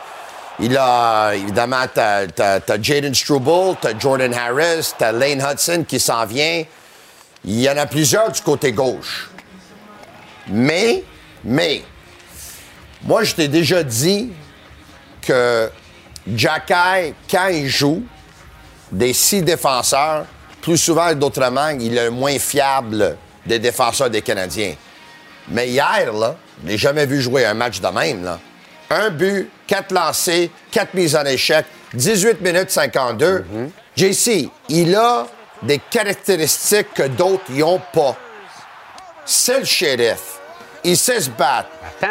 [0.59, 2.27] Il a, évidemment, t'as,
[2.81, 6.63] Jaden Struble, t'as Jordan Harris, t'as Lane Hudson qui s'en vient.
[7.45, 9.29] Il y en a plusieurs du côté gauche.
[10.47, 11.03] Mais,
[11.43, 11.83] mais,
[13.03, 14.31] moi, je t'ai déjà dit
[15.21, 15.69] que
[16.35, 18.03] Jacky, quand il joue,
[18.91, 20.25] des six défenseurs,
[20.61, 24.75] plus souvent que d'autrement, il est moins fiable des défenseurs des Canadiens.
[25.49, 28.39] Mais hier, là, je l'ai jamais vu jouer un match de même, là.
[28.89, 33.45] Un but, quatre lancés, quatre mises en échec, 18 minutes 52.
[33.95, 35.25] JC, il a
[35.63, 38.15] des caractéristiques que d'autres n'ont pas.
[39.25, 40.39] C'est le shérif.
[40.83, 41.69] Il sait se battre.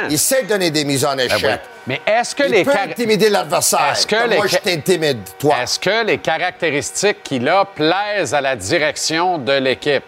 [0.08, 1.42] Il sait donner des mises en échec.
[1.42, 1.68] Ben oui.
[1.86, 3.90] Mais est-ce que il les peut intimider l'adversaire.
[3.92, 5.56] Est-ce que les Moi, je t'intimide, toi.
[5.62, 10.04] Est-ce que les caractéristiques qu'il a plaisent à la direction de l'équipe?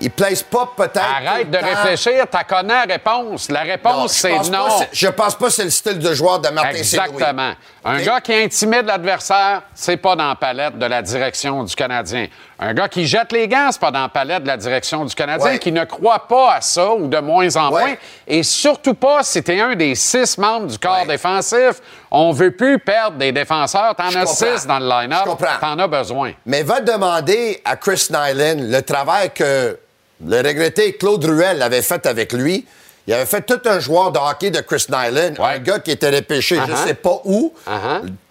[0.00, 1.00] Il plaise pas peut-être.
[1.26, 1.66] Arrête de temps.
[1.66, 3.50] réfléchir, t'as connais la réponse.
[3.50, 4.68] La réponse, c'est non.
[4.92, 6.70] je pense pas que c'est le style de joueur de Martin.
[6.70, 7.52] Exactement.
[7.84, 12.26] Un gars qui intimide l'adversaire, c'est pas dans la palette de la direction du Canadien.
[12.60, 15.14] Un gars qui jette les gants, c'est pas dans la palette de la direction du
[15.14, 15.58] Canadien, Ouais.
[15.58, 17.80] qui ne croit pas à ça ou de moins en Ouais.
[17.86, 17.94] moins.
[18.26, 21.80] Et surtout pas si t'es un des six membres du corps défensif.
[22.10, 23.94] On veut plus perdre des défenseurs.
[23.94, 25.26] T'en as six dans le line-up.
[25.60, 26.32] T'en as besoin.
[26.46, 29.78] Mais va demander à Chris Nyland le travail que
[30.26, 32.66] le regretté Claude Ruel avait fait avec lui.
[33.06, 36.10] Il avait fait tout un joueur de hockey de Chris Nyland, un gars qui était
[36.10, 36.86] repêché, je Uh-huh.
[36.86, 37.54] sais pas où,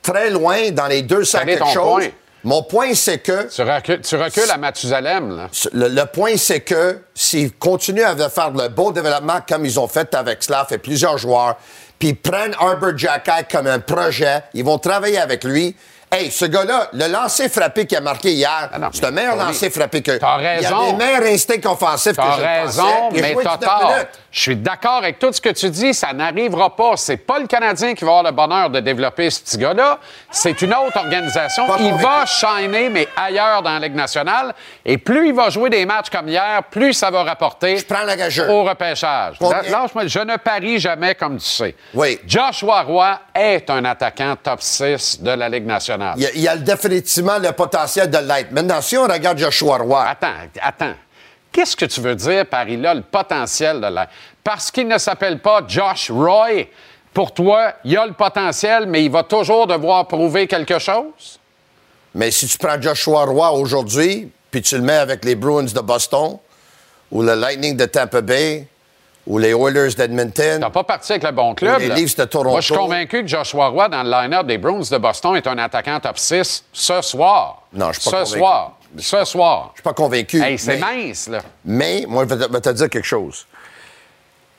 [0.03, 1.73] très loin, dans les deux est quelque chose.
[1.75, 2.07] point?
[2.43, 5.49] Mon point, c'est que Tu recules, tu recules à Mathusalem, là.
[5.73, 9.87] le, le point, c'est que s'ils continuent à faire le bon développement comme ils ont
[9.87, 11.55] fait avec Slav et plusieurs joueurs,
[11.97, 15.75] puis ils prennent Arbor Jacky comme un projet, ils vont travailler avec lui.
[16.09, 20.01] Hey, ce gars-là, le lancer frappé qu'il a marqué hier, c'est le meilleur lancer frappé
[20.01, 20.11] que.
[20.17, 20.91] t'as Il a raison.
[20.91, 23.21] des meilleurs instincts offensifs que je raison, pensais.
[23.21, 23.93] Mais t'as 19 tort.
[24.31, 26.97] Je suis d'accord avec tout ce que tu dis, ça n'arrivera pas.
[26.97, 29.99] C'est pas le Canadien qui va avoir le bonheur de développer ce petit gars-là.
[30.29, 31.65] C'est une autre organisation.
[31.65, 34.53] Pas il va shiner, mais ailleurs dans la Ligue nationale.
[34.85, 38.15] Et plus il va jouer des matchs comme hier, plus ça va rapporter prends la
[38.15, 38.49] gageure.
[38.49, 39.37] au repêchage.
[39.39, 41.75] Lâche-moi, je ne parie jamais comme tu sais.
[41.93, 42.19] Oui.
[42.27, 46.13] Joshua Roy est un attaquant top 6 de la Ligue nationale.
[46.17, 48.51] Il y a, il y a définitivement le potentiel de l'être.
[48.51, 50.27] Maintenant, si on regarde Joshua Roy, Attends,
[50.61, 50.93] attends.
[51.57, 54.11] Qu'est-ce que tu veux dire par il a le potentiel de l'être?
[54.43, 56.65] Parce qu'il ne s'appelle pas Josh Roy.
[57.11, 61.39] Pour toi, il a le potentiel, mais il va toujours devoir prouver quelque chose?
[62.13, 65.79] mais si tu prends Joshua Roy aujourd'hui, puis tu le mets avec les Bruins de
[65.81, 66.37] Boston,
[67.11, 68.67] ou le Lightning de Tampa Bay,
[69.25, 71.79] ou les Oilers d'Edmonton, T'as pas parti avec le bon club.
[71.79, 71.95] Les là.
[71.95, 72.51] Leafs de Toronto.
[72.51, 75.47] Moi, je suis convaincu que Joshua Roy, dans le line-up des Bruins de Boston, est
[75.47, 77.63] un attaquant top 6 ce soir.
[77.73, 78.39] Non, je suis pas Ce convaincu.
[78.39, 78.76] soir.
[78.97, 79.71] Ce soir.
[79.73, 80.41] je suis pas convaincu.
[80.41, 81.41] Hey, c'est mince, là.
[81.65, 83.45] Mais, moi, je vais te, dire quelque chose.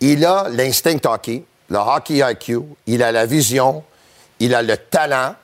[0.00, 3.82] Il a l'instinct hockey, le hockey IQ, il a la vision,
[4.38, 5.34] il a le talent,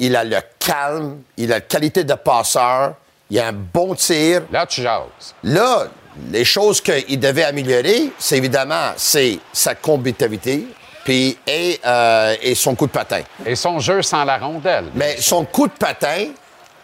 [0.00, 2.94] il a le calme, il a la qualité de passeur,
[3.30, 4.42] il a un bon tir.
[4.50, 5.34] Là, tu jases.
[5.42, 5.88] Là,
[6.30, 10.66] les choses qu'il devait améliorer, c'est évidemment c'est sa combativité
[11.08, 13.22] puis, et, euh, et son coup de patin.
[13.46, 14.84] Et son jeu sans la rondelle.
[14.94, 16.26] Mais son coup de patin,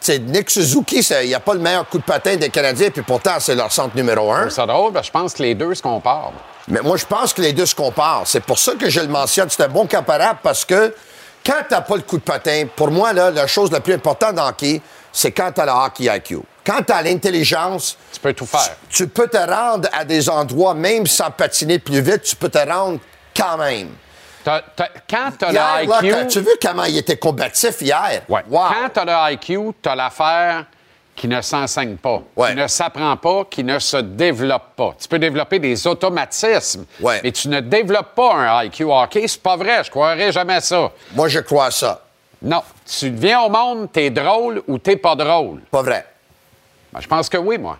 [0.08, 3.36] Nick Suzuki, il n'y a pas le meilleur coup de patin des Canadiens, puis pourtant,
[3.38, 4.50] c'est leur centre numéro un.
[4.50, 6.32] C'est drôle, parce que je pense que les deux se comparent.
[6.68, 8.26] Mais moi, je pense que les deux se comparent.
[8.26, 9.48] C'est pour ça que je le mentionne.
[9.50, 10.94] C'est un bon comparable parce que
[11.44, 13.94] quand tu n'as pas le coup de patin, pour moi, là, la chose la plus
[13.94, 14.80] importante dans hockey,
[15.12, 16.38] c'est quand tu as le hockey IQ.
[16.66, 18.76] Quand tu as l'intelligence, Tu peux tout faire.
[18.88, 22.58] tu peux te rendre à des endroits, même sans patiner plus vite, tu peux te
[22.58, 22.98] rendre
[23.36, 23.90] quand même.
[24.44, 26.10] T'as- t'as- quand tu as Hier, le là, IQ.
[26.12, 28.22] quand- tu veux comment il était combatif hier?
[28.28, 28.42] Ouais.
[28.48, 28.60] Wow.
[28.68, 30.66] Quand tu as le IQ, tu as l'affaire
[31.16, 32.50] qui ne s'enseigne pas, Ouais.
[32.50, 34.94] qui ne s'apprend pas, qui ne se développe pas.
[35.00, 37.20] Tu peux développer des automatismes, Ouais.
[37.22, 39.26] mais tu ne développes pas un IQ hockey.
[39.28, 40.90] C'est pas vrai, je croirais jamais ça.
[41.14, 42.02] Moi, je crois à ça.
[42.42, 42.62] Non.
[42.86, 45.60] Tu viens au monde, t'es drôle ou t'es pas drôle.
[45.70, 46.04] Pas vrai.
[46.92, 47.78] Ben, je pense que oui, moi.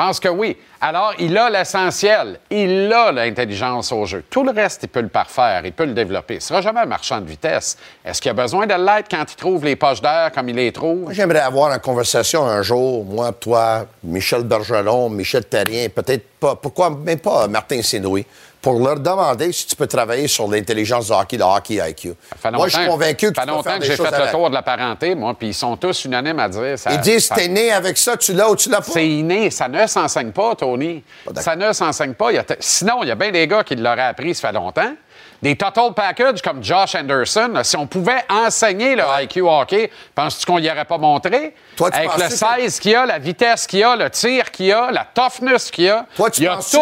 [0.00, 0.56] Pense que oui.
[0.80, 2.40] Alors, il a l'essentiel.
[2.48, 4.24] Il a l'intelligence au jeu.
[4.30, 6.36] Tout le reste, il peut le parfaire, il peut le développer.
[6.36, 7.76] Il sera jamais un marchand de vitesse.
[8.02, 10.72] Est-ce qu'il a besoin de l'être quand il trouve les poches d'air comme il les
[10.72, 11.12] trouve?
[11.12, 16.88] J'aimerais avoir une conversation un jour, moi, toi, Michel Bergeron, Michel Terrien, peut-être pas, pourquoi
[16.88, 18.24] même pas Martin Sénoué,
[18.62, 22.14] pour leur demander si tu peux travailler sur l'intelligence du hockey, le hockey IQ.
[22.52, 24.62] Moi, je suis convaincu que ça fait longtemps que j'ai fait le tour de la
[24.62, 26.92] parenté, moi, puis ils sont tous unanimes à dire ça.
[26.92, 28.92] Ils disent, ça- t'es né avec ça, tu l'as ou tu l'as pas.
[28.92, 31.02] C'est inné, ça ne s'enseigne pas, Tony.
[31.36, 32.32] ça ne s'enseigne pas.
[32.32, 34.48] Il y a t- Sinon, il y a bien des gars qui l'auraient appris, ça
[34.48, 34.92] fait longtemps.
[35.40, 40.44] Des total package comme Josh Anderson, là, si on pouvait enseigner le IQ hockey, penses-tu
[40.44, 41.54] qu'on y aurait pas montré?
[41.76, 44.50] Toi, tu Avec le 16 qu'il y a, la vitesse qu'il y a, le tir
[44.50, 46.78] qu'il y a, la toughness qu'il y a, Toi, tu il y a tout.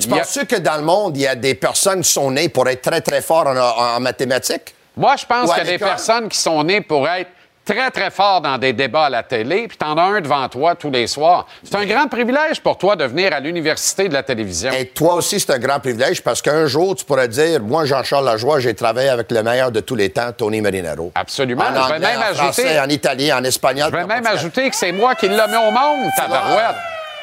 [0.00, 2.48] Tu a- penses-tu que dans le monde, il y a des personnes qui sont nées
[2.48, 4.74] pour être très, très forts en, en- en mathématiques?
[4.96, 7.30] Moi, je pense qu'il y a des personnes qui sont nées pour être
[7.64, 10.74] très, très forts dans des débats à la télé, puis t'en as un devant toi
[10.74, 11.46] tous les soirs.
[11.62, 14.72] C'est un grand privilège pour toi de venir à l'université de la télévision.
[14.72, 18.24] Et toi aussi, c'est un grand privilège parce qu'un jour, tu pourrais dire Moi, Jean-Charles
[18.24, 21.12] Lajoie, j'ai travaillé avec le meilleur de tous les temps, Tony Marinaro.
[21.14, 21.62] Absolument.
[21.64, 23.90] En Je vais même en ajouter- français, en italien, en espagnol.
[23.92, 26.10] Je vais même ajouter que c'est moi qui l'ai mis au monde.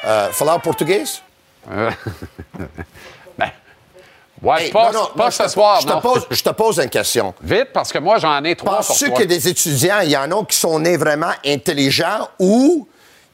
[0.06, 1.02] Euh, falar portugais?
[1.02, 1.27] Euh,
[3.38, 3.50] ben,
[4.42, 6.42] ouais, Hey, pas, non, non, pas non, ce je te- soir, je te pose- Je
[6.42, 7.34] te pose une question.
[7.42, 10.44] Vite, parce que moi, j'en ai trois Penses-tu que des étudiants, il y en a
[10.44, 12.88] qui sont nés vraiment intelligents ou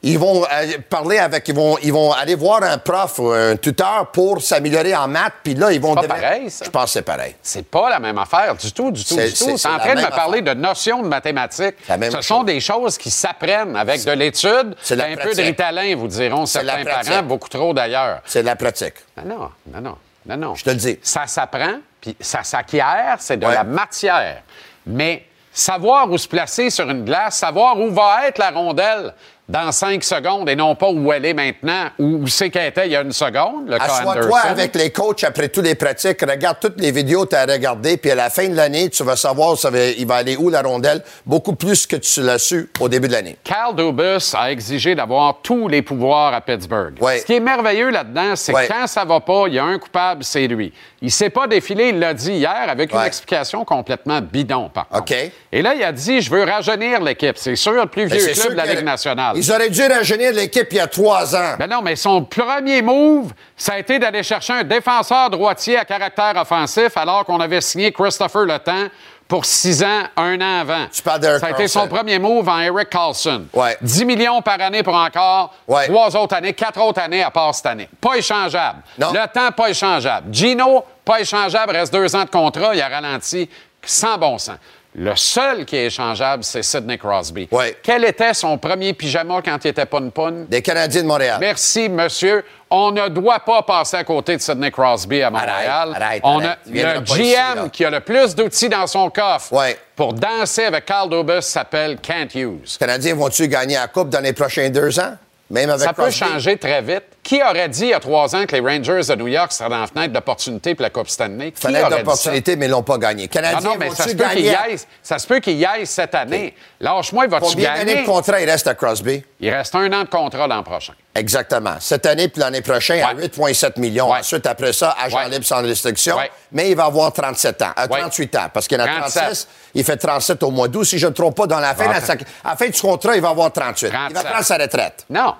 [0.07, 3.55] ils vont euh, parler avec, ils vont, ils vont aller voir un prof ou un
[3.57, 6.63] tuteur pour s'améliorer en maths, puis là, ils vont pas devenir- pareil, ça.
[6.65, 7.35] Je pense que c'est pareil.
[7.41, 9.37] C'est pas la même affaire du tout, du tout, C'est- du tout.
[9.37, 11.75] c'est- C'est c'est en train de me parler de notions de mathématiques.
[12.11, 15.45] Ce sont des choses qui s'apprennent avec de l'étude, c'est la un peu de pratique.
[15.45, 17.11] ritalin, vous diront C'est certains pratique.
[17.11, 18.21] parents, beaucoup trop d'ailleurs.
[18.25, 18.93] C'est de la pratique.
[19.17, 19.97] Non, non, non, non,
[20.27, 20.55] non, non.
[20.55, 20.99] Je te le dis.
[21.01, 23.53] Ça s'apprend, puis ça s'acquiert, c'est de Ouais.
[23.55, 24.43] la matière.
[24.85, 29.13] Mais savoir où se placer sur une glace, savoir où va être la rondelle
[29.47, 32.87] dans cinq secondes et non pas où elle est maintenant, ou où c'est qu'elle était
[32.87, 36.21] il y a une seconde, le cas Assois-toi avec les coachs après tous les pratiques,
[36.21, 39.03] regarde toutes les vidéos que tu as regardées, puis à la fin de l'année, tu
[39.03, 42.39] vas savoir ça va- il va aller où la rondelle, beaucoup plus que tu l'as
[42.39, 43.37] su au début de l'année.
[43.43, 46.95] Carl Dubus a exigé d'avoir tous les pouvoirs à Pittsburgh.
[46.99, 47.19] Ouais.
[47.19, 48.67] Ce qui est merveilleux là-dedans, c'est Ouais.
[48.67, 50.73] que quand ça va pas, il y a un coupable, c'est lui.
[51.01, 55.13] Il s'est pas défilé, il l'a dit hier, avec une explication complètement bidon, par contre.
[55.51, 57.37] Et là, il a dit, je veux rajeunir l'équipe.
[57.37, 59.34] C'est sûr, le plus Ben, vieux club de la Ligue nationale.
[59.35, 61.55] Ils auraient dû rajeunir l'équipe il y a trois ans.
[61.59, 65.85] Ben non, mais son premier move, ça a été d'aller chercher un défenseur droitier à
[65.85, 68.87] caractère offensif alors qu'on avait signé Christopher Le Temps
[69.27, 70.85] pour six ans, un an avant.
[70.91, 73.45] Tu parles Ça a été son premier move en Eric Carlson.
[73.53, 73.75] Ouais.
[73.81, 75.53] 10 millions par année pour encore.
[75.67, 75.87] Ouais.
[75.87, 77.89] Trois autres années, quatre autres années à part cette année.
[77.99, 78.79] Pas échangeable.
[78.99, 79.11] Non.
[79.11, 80.27] Le temps, pas échangeable.
[80.31, 83.49] Gino, pas échangeable, reste deux ans de contrat, il a ralenti
[83.83, 84.57] sans bon sens.
[84.97, 87.49] Le seul qui est échangeable, c'est Sidney Crosby.
[87.51, 87.75] Ouais.
[87.83, 90.45] Quel était son premier pyjama quand il était poun-poun?
[90.47, 91.37] Des Canadiens de Montréal.
[91.41, 92.45] Merci, monsieur.
[92.69, 95.91] On ne doit pas passer à côté de Sidney Crosby à Montréal.
[95.99, 96.59] arrête, On arrête.
[96.65, 99.77] a le GM ici, qui a le plus d'outils dans son coffre Ouais.
[99.97, 102.61] pour danser avec Carl Dubus s'appelle Kent Hughes.
[102.63, 105.15] Les Canadiens vont-tu gagner la Coupe dans les prochains deux ans?
[105.49, 107.03] Même avec Ça peut changer très vite.
[107.25, 109.67] Qui aurait dit il y a trois ans que les Rangers de New York seraient
[109.67, 111.51] dans la fenêtre d'opportunité pour la Coupe Stanley?
[111.53, 113.23] Qui Fenêtre d'opportunité, mais ils l'ont pas gagné.
[113.31, 114.55] Ah Canadiens non, mais ça se peut qu'il y gagner?
[114.55, 116.53] aille, ça se peut qu'il y aille cette année.
[116.79, 118.01] Lâche-moi, il va-tu Combien d'années gagner?
[118.03, 119.23] de contrat il reste à Crosby?
[119.39, 120.93] Il reste un an de contrat l'an prochain.
[121.15, 121.77] Exactement.
[121.79, 123.23] Cette année puis l'année prochaine, à Ouais.
[123.27, 124.11] 8,7 millions.
[124.11, 124.19] Ouais.
[124.19, 125.29] Ensuite, après ça, agent Ouais.
[125.29, 126.17] libre sans restriction.
[126.51, 127.71] Mais il va avoir 37 ans.
[127.75, 128.01] À Ouais.
[128.01, 128.49] 38 ans.
[128.53, 129.23] Parce qu'il en a 37.
[129.23, 129.47] 36.
[129.73, 130.83] Il fait 37 au mois d'août.
[130.83, 132.11] Si je ne me trompe pas, dans la fin, Ah, à,
[132.49, 133.87] à la fin du contrat, il va avoir 38.
[133.87, 134.29] Il va 37.
[134.31, 135.05] prendre sa retraite.
[135.09, 135.33] Non.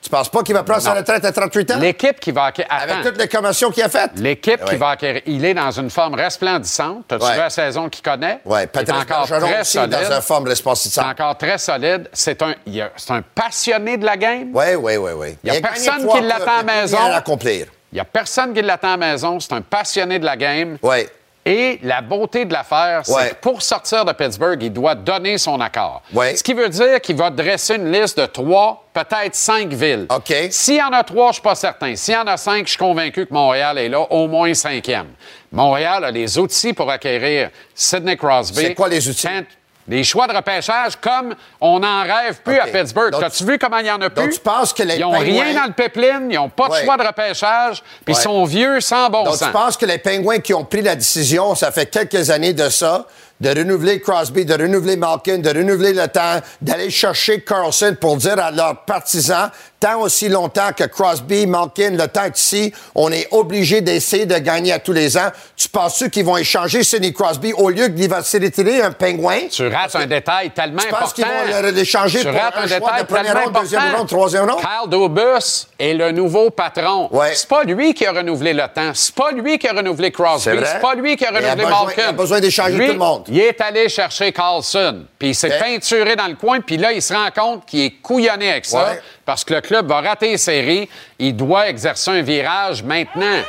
[0.00, 1.78] Tu penses pas qu'il va prendre sa retraite à 38 ans?
[1.80, 2.70] L'équipe qui va acquérir.
[2.72, 4.12] Avec toutes les commotions qu'il a faites?
[4.16, 5.22] L'équipe qui va acquérir.
[5.26, 7.04] Il est dans une forme resplendissante.
[7.08, 7.32] T'as-tu Ouais.
[7.32, 8.40] vu la saison qu'il connaît?
[8.44, 9.90] Oui, Il est Patrice encore Bergeron très aussi solide.
[9.90, 11.02] dans une forme C'est responsive.
[11.02, 12.08] encore très solide.
[12.12, 14.50] C'est un, il a- c'est un passionné de la game.
[14.54, 15.36] Oui, oui, oui, oui.
[15.44, 16.98] Il y a personne qui l'attend à il a maison.
[17.50, 19.40] Il n'y a personne qui l'attend à la maison.
[19.40, 20.78] C'est un passionné de la game.
[20.82, 21.06] Oui.
[21.46, 23.28] Et la beauté de l'affaire, c'est Ouais.
[23.30, 26.02] que pour sortir de Pittsburgh, il doit donner son accord.
[26.12, 26.36] Ouais.
[26.36, 30.06] Ce qui veut dire qu'il va dresser une liste de trois, peut-être cinq villes.
[30.14, 30.34] OK.
[30.50, 31.96] S'il y en a trois, je suis pas certain.
[31.96, 35.06] S'il y en a cinq, je suis convaincu que Montréal est là, au moins cinquième.
[35.50, 38.60] Montréal a les outils pour acquérir Sidney Crosby.
[38.60, 39.26] C'est quoi les outils?
[39.26, 39.46] Kent-
[39.88, 43.10] Des choix de repêchage comme on n'en rêve plus à Pittsburgh.
[43.10, 44.22] Donc, T'as-tu vu comment il y en a plus?
[44.24, 46.72] donc, tu penses que les Ils n'ont rien dans le pipeline, ils n'ont pas de
[46.74, 46.84] Ouais.
[46.84, 49.48] choix de repêchage, puis ils sont vieux sans bon Donc, sens.
[49.48, 52.68] tu penses que les Pingouins qui ont pris la décision, ça fait quelques années de
[52.68, 53.06] ça,
[53.40, 58.38] de renouveler Crosby, de renouveler Malkin, de renouveler le temps, d'aller chercher Carlson pour dire
[58.38, 59.50] à leurs partisans,
[59.80, 64.36] tant aussi longtemps que Crosby, Malkin, le temps est ici, on est obligé d'essayer de
[64.38, 65.30] gagner à tous les ans.
[65.56, 69.48] Tu penses-tu qu'ils vont échanger Sidney Crosby au lieu qu'il va se retirer un Pingouin?
[69.50, 71.04] Tu rates un détail tellement Tu important.
[71.04, 74.08] penses qu'ils vont le- l'échanger Tu pour rates un un choix de ronde, deuxième ronde,
[74.08, 74.60] troisième ronde?
[74.60, 77.08] Kyle Dubus est le nouveau patron.
[77.12, 77.32] Ouais.
[77.34, 78.90] C'est pas lui qui a renouvelé le temps.
[78.94, 80.42] C'est pas lui qui a renouvelé Crosby.
[80.42, 80.66] C'est vrai.
[80.72, 82.02] C'est pas lui qui a Mais il a renouvelé besoin- Malkin.
[82.02, 83.24] il a besoin d'échanger Lui, tout le monde.
[83.28, 85.04] Il est allé chercher Carlson.
[85.18, 86.60] Puis il s'est peinturé dans le coin.
[86.60, 88.78] Puis là, il se rend compte qu'il est couillonné avec ça.
[88.90, 89.00] Ouais.
[89.28, 90.88] Parce que le club va rater les séries.
[91.18, 93.42] Il doit exercer un virage maintenant.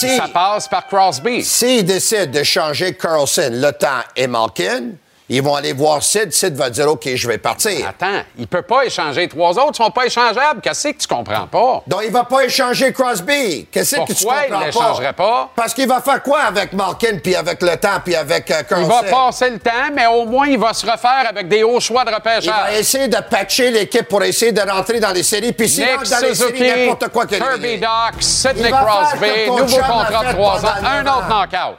[0.00, 1.44] Si- Ça passe par Crosby.
[1.44, 4.94] S'ils décident de changer Carlson, Le Temps et Malkin,
[5.34, 6.30] Ils vont aller voir Sid.
[6.30, 7.88] Sid va dire, OK, je vais partir.
[7.88, 10.60] Attends, il peut pas échanger trois autres, ils sont pas échangeables.
[10.60, 11.82] Qu'est-ce que tu comprends pas?
[11.86, 13.66] Donc, il va pas échanger Crosby.
[13.72, 15.50] Qu'est-ce que tu Pourquoi il comprends l'échangerait pas?
[15.56, 18.84] Parce qu'il va faire quoi avec Malkin, puis avec le temps, puis avec euh, Il
[18.84, 22.04] va passer le temps, mais au moins, il va se refaire avec des hauts choix
[22.04, 22.78] de Il va repêchage.
[22.78, 25.54] essayer de patcher l'équipe pour essayer de rentrer dans les séries.
[25.54, 27.88] Puis s'il Nick rentre dans les séries, Suzuki, n'importe quoi qu'il Kirby Doc,
[28.20, 31.78] Sidney Il Crosby, nouveau contrat de trois ans, un autre knockout.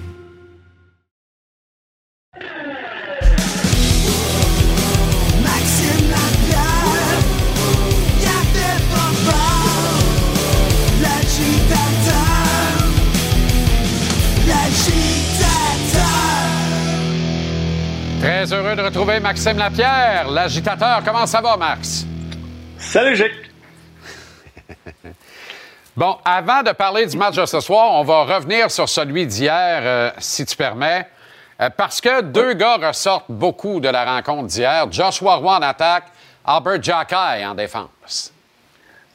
[18.21, 21.01] Très heureux de retrouver Maxime Lapierre, l'agitateur.
[21.03, 22.05] Comment ça va, Max?
[22.77, 23.31] Salut, Jacques.
[25.97, 29.81] Bon, avant de parler du match de ce soir, on va revenir sur celui d'hier,
[29.83, 31.05] euh, si tu permets.
[31.59, 34.85] Euh, parce que deux gars ressortent beaucoup de la rencontre d'hier.
[34.91, 36.05] Joshua Roy en attaque,
[36.45, 38.31] Albert Jackai en défense.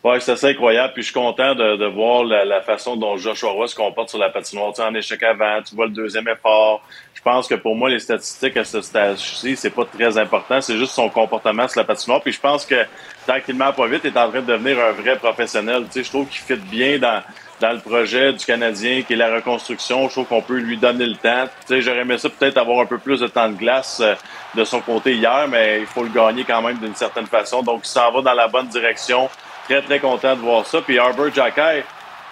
[0.03, 0.93] Oui, c'est assez incroyable.
[0.95, 4.11] Puis je suis content de, de voir la, la façon dont Joshua Roy se comporte
[4.11, 4.73] sur la patinoire.
[4.73, 6.83] Tu sais, en échec avant, tu vois le deuxième effort.
[7.27, 10.61] Je pense que pour moi, les statistiques à ce stade-ci, c'est pas très important.
[10.61, 12.20] C'est juste son comportement sur la patinoire.
[12.20, 12.87] Puis je pense que
[13.27, 15.87] tranquillement, pas vite, il est en train de devenir un vrai professionnel.
[15.87, 17.20] Tu sais, je trouve qu'il fit bien dans,
[17.61, 20.07] dans le projet du Canadien, qui est la reconstruction.
[20.07, 21.49] Je trouve qu'on peut lui donner le temps.
[21.62, 24.14] Tu sais, j'aurais aimé ça peut-être avoir un peu plus de temps de glace euh,
[24.55, 27.61] de son côté hier, mais il faut le gagner quand même d'une certaine façon.
[27.61, 29.29] Donc, il s'en va dans la bonne direction.
[29.64, 30.81] Très, très content de voir ça.
[30.81, 31.83] Puis Arbor Jackai,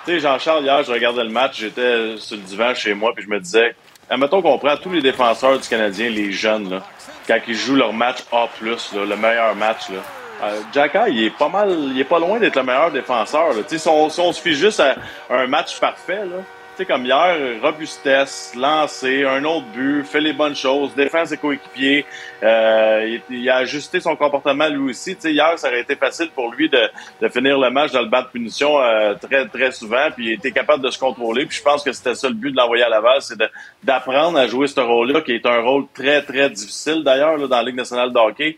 [0.07, 3.25] tu sais, Jean-Charles, hier, je regardais le match, j'étais sur le divan chez moi, puis
[3.25, 3.75] je me disais,
[4.11, 6.83] admettons qu'on prend tous les défenseurs du Canadien, les jeunes, là,
[7.27, 9.99] quand ils jouent leur match A+, là, le meilleur match, là,
[10.43, 13.53] euh, Jackai, il est pas mal, il est pas loin d'être le meilleur défenseur.
[13.53, 13.63] Là.
[13.67, 14.97] Si, on, se fie juste à
[15.31, 16.43] un match parfait, là,
[16.79, 22.05] sais, comme hier, robustesse, lancer, un autre but, fait les bonnes choses, défend ses coéquipiers,
[22.43, 25.15] euh, il, a ajusté son comportement lui aussi.
[25.15, 26.81] Tu sais, hier, ça aurait été facile pour lui de,
[27.21, 30.33] de finir le match dans le banc de punition euh, très très souvent, puis il
[30.33, 31.47] était capable de se contrôler.
[31.47, 33.39] Puis je pense que c'était ça le but de l'envoyer à Laval, c'est
[33.83, 37.63] d'apprendre à jouer ce rôle-là, qui est un rôle très très difficile d'ailleurs dans la
[37.63, 38.57] Ligue nationale de hockey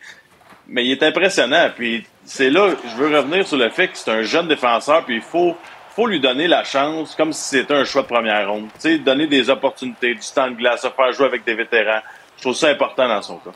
[0.68, 1.70] mais il est impressionnant.
[1.74, 5.16] Puis c'est là, je veux revenir sur le fait que c'est un jeune défenseur, puis
[5.16, 5.56] il faut,
[5.96, 8.68] faut lui donner la chance, comme si c'était un choix de première ronde.
[8.74, 12.00] Tu sais, donner des opportunités, du temps de glace, se faire jouer avec des vétérans.
[12.36, 13.52] Je trouve ça important dans son cas.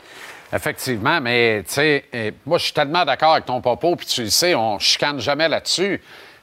[0.51, 4.23] Effectivement, mais tu sais, eh, moi, je suis tellement d'accord avec ton propos, puis tu
[4.23, 6.01] le sais, on chicane jamais là-dessus.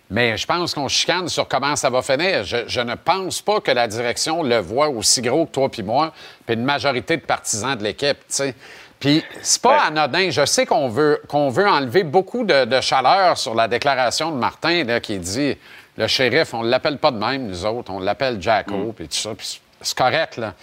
[0.09, 2.45] Mais je pense qu'on chicane sur comment ça va finir.
[2.45, 5.83] Je, je ne pense pas que la direction le voit aussi gros que toi puis
[5.83, 6.13] moi,
[6.47, 8.55] puis une majorité de partisans de l'équipe, tu sais.
[9.01, 10.31] Puis c'est pas anodin.
[10.31, 14.37] Je sais qu'on veut, qu'on veut enlever beaucoup de, de chaleur sur la déclaration de
[14.37, 15.57] Martin là, qui dit
[15.99, 19.17] le shérif, on ne l'appelle pas de même, nous autres, on l'appelle Jacko, puis tout
[19.17, 19.35] ça.
[19.37, 20.55] Puis c'est correct, là.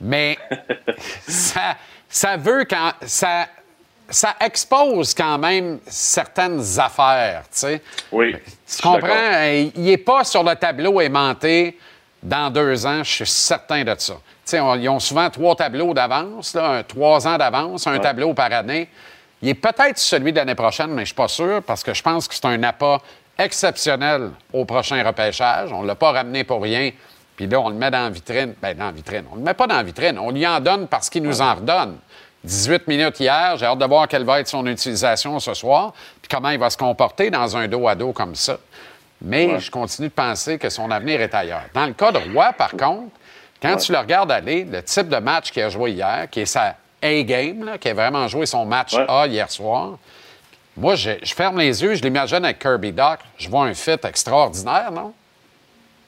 [0.00, 0.38] Mais
[1.28, 1.76] ça,
[2.08, 2.92] ça veut quand.
[3.02, 3.46] Ça,
[4.08, 7.82] ça expose quand même certaines affaires, tu sais.
[8.10, 8.36] Oui.
[8.66, 9.08] Tu comprends?
[9.08, 11.78] Euh, Il n'est pas sur le tableau aimanté
[12.22, 14.14] dans deux ans, je suis certain de ça.
[14.14, 16.56] Tu sais, on- ils ont souvent trois tableaux d'avance,
[16.88, 18.00] trois ans d'avance, un Ouais.
[18.00, 18.88] tableau par année.
[19.40, 21.94] Il est peut-être celui de l'année prochaine, mais je ne suis pas sûr parce que
[21.94, 23.00] je pense que c'est un appât
[23.38, 25.72] exceptionnel au prochain repêchage.
[25.72, 26.90] On ne l'a pas ramené pour rien.
[27.36, 28.54] Puis là, on le met dans la vitrine.
[28.62, 29.24] Bien, dans la vitrine.
[29.30, 30.18] On ne le met pas dans la vitrine.
[30.18, 31.98] On lui en donne parce qu'il nous en redonne.
[32.44, 33.56] 18 minutes hier.
[33.56, 35.92] J'ai hâte de voir quelle va être son utilisation ce soir.
[36.20, 38.58] Puis comment il va se comporter dans un dos à dos comme ça.
[39.24, 41.64] Mais je continue de penser que son avenir est ailleurs.
[41.74, 43.12] Dans le cas de Roy, par contre,
[43.60, 46.46] quand tu le regardes aller, le type de match qu'il a joué hier, qui est
[46.46, 49.98] sa A-game, qui a vraiment joué son match A hier soir,
[50.76, 53.18] moi, je, ferme les yeux, je l'imagine avec Kirby Doc.
[53.38, 55.12] Je vois un fit extraordinaire, non?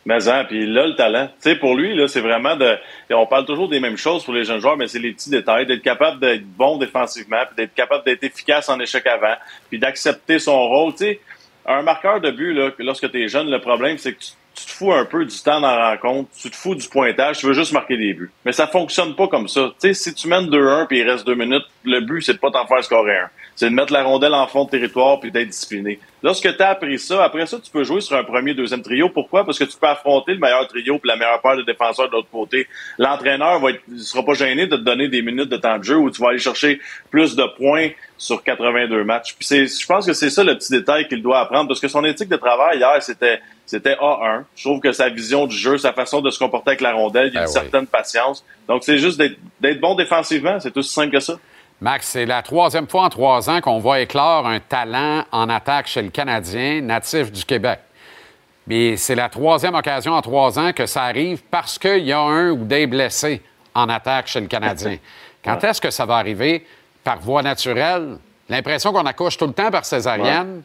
[0.06, 1.28] Mais hein, puis là, le talent.
[1.42, 2.76] Tu sais, pour lui, là, c'est vraiment de.
[3.10, 5.66] On parle toujours des mêmes choses pour les jeunes joueurs, mais c'est les petits détails,
[5.66, 9.34] d'être capable d'être bon défensivement, puis d'être capable d'être efficace en échec avant,
[9.70, 10.92] puis d'accepter son rôle.
[10.92, 11.20] Tu sais,
[11.66, 14.32] un marqueur de but, là, que lorsque tu es jeune, le problème, c'est que tu,
[14.54, 17.38] tu te fous un peu du temps dans la rencontre, tu te fous du pointage,
[17.38, 18.30] tu veux juste marquer des buts.
[18.44, 19.72] Mais ça fonctionne pas comme ça.
[19.80, 22.38] Tu sais, si tu mènes 2-1 puis il reste deux minutes, le but, c'est de
[22.38, 23.30] pas t'en faire scorer un.
[23.56, 26.00] C'est de mettre la rondelle en fond de territoire puis d'être discipliné.
[26.22, 29.08] Lorsque tu as appris ça, après ça, tu peux jouer sur un premier, deuxième trio.
[29.08, 29.44] Pourquoi?
[29.44, 32.12] Parce que tu peux affronter le meilleur trio puis la meilleure paire de défenseurs de
[32.12, 32.66] l'autre côté.
[32.98, 35.84] L'entraîneur va être, il sera pas gêné de te donner des minutes de temps de
[35.84, 36.80] jeu où tu vas aller chercher
[37.10, 39.34] plus de points sur 82 matchs.
[39.34, 41.88] Puis c'est, je pense que c'est ça le petit détail qu'il doit apprendre parce que
[41.88, 44.44] son éthique de travail hier, c'était, c'était A1.
[44.56, 47.28] Je trouve que sa vision du jeu, sa façon de se comporter avec la rondelle,
[47.28, 47.52] il y a Ben une oui.
[47.52, 48.44] certaine patience.
[48.66, 50.58] Donc c'est juste d'être, d'être bon défensivement.
[50.58, 51.38] C'est aussi simple que ça.
[51.80, 55.86] Max, c'est la troisième fois en trois ans qu'on voit éclore un talent en attaque
[55.86, 57.80] chez le Canadien, natif du Québec.
[58.66, 62.20] Mais c'est la troisième occasion en trois ans que ça arrive parce qu'il y a
[62.20, 63.42] un ou des blessés
[63.74, 64.96] en attaque chez le Canadien.
[65.44, 66.66] Quand est-ce que ça va arriver?
[67.02, 68.16] Par voie naturelle?
[68.48, 70.62] L'impression qu'on accouche tout le temps par césarienne?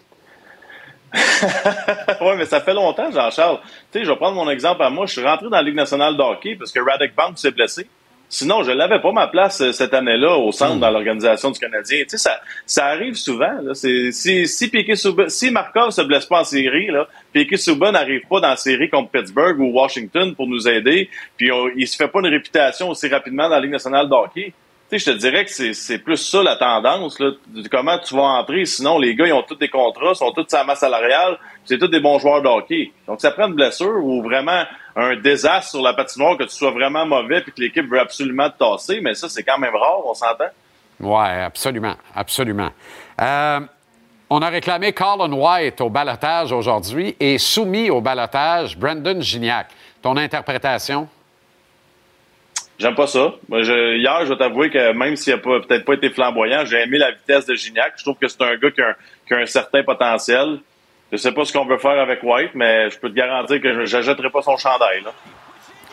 [1.14, 3.60] oui, mais ça fait longtemps, Jean-Charles.
[3.92, 5.06] Tu sais, je vais prendre mon exemple à moi.
[5.06, 7.90] Je suis rentré dans la Ligue nationale de hockey parce que Radek Bank s'est blessé.
[8.32, 12.04] Sinon, je l'avais pas ma place euh, cette année-là au centre dans l'organisation du Canadien.
[12.04, 13.54] Tu sais, ça, ça arrive souvent.
[13.64, 13.74] Là.
[13.74, 18.40] Si, si Souban, si Markov se blesse pas en série, là, Piquet Souban n'arrive pas
[18.40, 22.08] dans la série contre Pittsburgh ou Washington pour nous aider, puis on- il se fait
[22.08, 24.54] pas une réputation aussi rapidement dans la Ligue nationale de hockey.
[24.92, 28.16] Tu sais, je te dirais que c'est, plus ça la tendance, là, de comment tu
[28.16, 28.66] vas entrer.
[28.66, 31.88] Sinon, les gars, ils ont tous des contrats, sont tous sa masse salariale, c'est tous
[31.88, 32.92] des bons joueurs de hockey.
[33.08, 34.64] Donc, ça prend une blessure ou vraiment
[34.96, 38.50] un désastre sur la patinoire, que tu sois vraiment mauvais puis que l'équipe veut absolument
[38.50, 40.50] te tasser, mais ça, c'est quand même rare, on s'entend?
[41.00, 42.70] Oui, absolument, absolument.
[43.22, 43.60] Euh,
[44.30, 49.68] on a réclamé Colin White au balotage aujourd'hui et soumis au balotage Brendan Gignac.
[50.02, 51.08] Ton interprétation?
[52.78, 53.34] J'aime pas ça.
[53.50, 56.78] Moi, je- hier, je vais t'avouer que même s'il n'a peut-être pas été flamboyant, j'ai
[56.82, 57.94] aimé la vitesse de Gignac.
[57.98, 58.96] Je trouve que c'est un gars qui a un,
[59.28, 60.60] qui a un certain potentiel.
[61.12, 63.86] Je sais pas ce qu'on veut faire avec White, mais je peux te garantir que
[63.86, 65.02] je n'achèterai pas son chandail.
[65.02, 65.12] Là.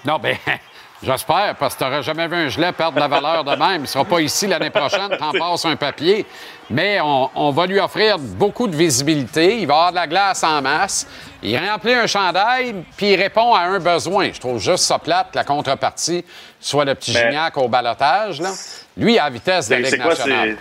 [0.05, 0.37] Non, ben,
[1.03, 3.77] j'espère, parce que tu n'auras jamais vu un gilet perdre de la valeur de même.
[3.77, 6.27] Il ne sera pas ici l'année prochaine, t'en passes un papier.
[6.69, 9.59] Mais on, on va lui offrir beaucoup de visibilité.
[9.59, 11.07] Il va avoir de la glace en masse.
[11.43, 14.31] Il remplit un chandail, puis il répond à un besoin.
[14.33, 16.25] Je trouve juste ça plate que la contrepartie
[16.61, 18.41] soit le petit Mais- Gignac au balotage.
[18.41, 18.51] Là.
[18.99, 20.57] Lui, à la vitesse de la Ligue quoi, nationale.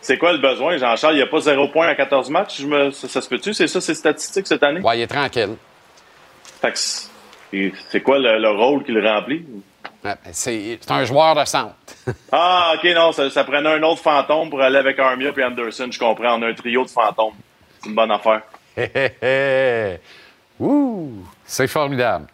[0.00, 1.14] C'est- quoi le besoin, Jean-Charles?
[1.14, 2.60] Il n'y a pas zéro point à 14 matchs?
[2.60, 3.52] Je me- ça, ça se peut-tu?
[3.54, 4.80] C'est ça, ces statistiques cette année?
[4.80, 5.56] Ouais, il est tranquille.
[6.60, 9.44] Fait que c'est- quoi le, le rôle qu'il remplit?
[10.02, 11.74] Ben, C'est un joueur de centre.
[12.32, 15.88] Ah, OK, non, ça, ça prenait un autre fantôme pour aller avec Armia et Anderson.
[15.90, 16.38] Je comprends.
[16.38, 17.34] On a un trio de fantômes.
[17.80, 18.42] C'est une bonne affaire.
[20.60, 21.12] Ouh,
[21.44, 22.26] c'est formidable.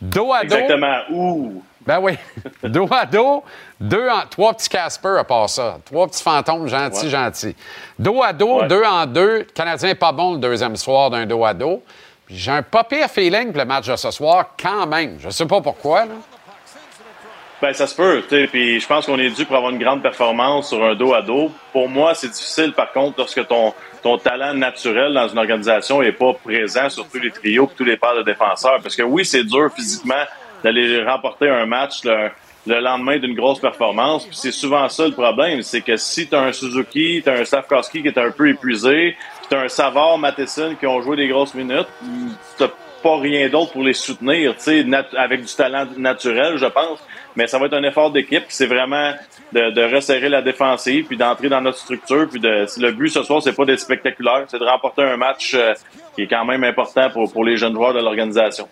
[0.00, 0.54] Dos à dos.
[0.56, 0.98] Exactement.
[1.10, 1.62] Ouh.
[1.86, 2.12] Ben oui.
[2.64, 3.42] dos à dos,
[3.82, 5.78] deux en, trois petits Casper à part ça.
[5.84, 7.10] Trois petits fantômes gentils, Ouais.
[7.10, 7.56] gentils.
[7.98, 8.68] Dos à dos, Ouais.
[8.68, 9.38] deux en deux.
[9.38, 11.82] Le Canadien n'est pas bon le deuxième soir d'un dos à dos.
[12.30, 15.18] J'ai un pas pire feeling pour le match de ce soir, quand même.
[15.20, 16.04] Je sais pas pourquoi.
[16.06, 16.12] Là.
[17.60, 18.22] Ben, ça se peut.
[18.50, 21.22] Puis je pense qu'on est dû pour avoir une grande performance sur un dos à
[21.22, 21.50] dos.
[21.72, 23.72] Pour moi, c'est difficile, par contre, lorsque ton,
[24.02, 27.84] ton talent naturel dans une organisation n'est pas présent sur tous les trios et tous
[27.84, 28.78] les paires de défenseurs.
[28.82, 30.24] Parce que oui, c'est dur physiquement
[30.64, 32.00] d'aller remporter un match
[32.66, 34.24] le lendemain d'une grosse performance.
[34.26, 35.62] Puis c'est souvent ça le problème.
[35.62, 38.48] C'est que si tu as un Suzuki, tu as un Safkowski qui est un peu
[38.48, 39.16] épuisé,
[39.48, 41.88] tu as un Savard, Matheson qui ont joué des grosses minutes,
[42.58, 42.64] tu
[43.02, 44.86] pas rien d'autre pour les soutenir, tu sais,
[45.18, 47.04] avec du talent naturel, je pense.
[47.34, 48.44] Mais ça va être un effort d'équipe.
[48.48, 49.12] C'est vraiment
[49.52, 52.28] de, de resserrer la défensive, puis d'entrer dans notre structure.
[52.30, 55.54] Puis de, le but ce soir, c'est pas d'être spectaculaire, c'est de remporter un match
[55.54, 55.74] euh,
[56.14, 58.68] qui est quand même important pour, pour les jeunes joueurs de l'organisation.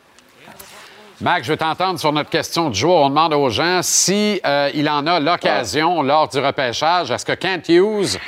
[1.20, 2.94] Mac, je veux t'entendre sur notre question du jour.
[2.96, 7.10] On demande aux gens si euh, il en a l'occasion lors du repêchage.
[7.10, 8.18] Est-ce que Kent Hughes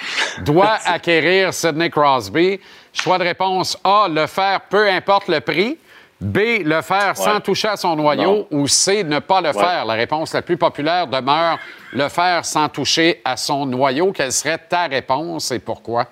[0.45, 2.61] doit acquérir Sidney Crosby?
[2.93, 5.79] Choix de réponse A, le faire peu importe le prix.
[6.21, 7.41] B, le faire sans Ouais.
[7.41, 8.47] toucher à son noyau.
[8.51, 9.55] Ou C, ne pas le Ouais.
[9.65, 9.87] faire.
[9.87, 11.59] La réponse la plus populaire demeure
[11.93, 14.13] le faire sans toucher à son noyau.
[14.13, 16.07] Quelle serait ta réponse et pourquoi?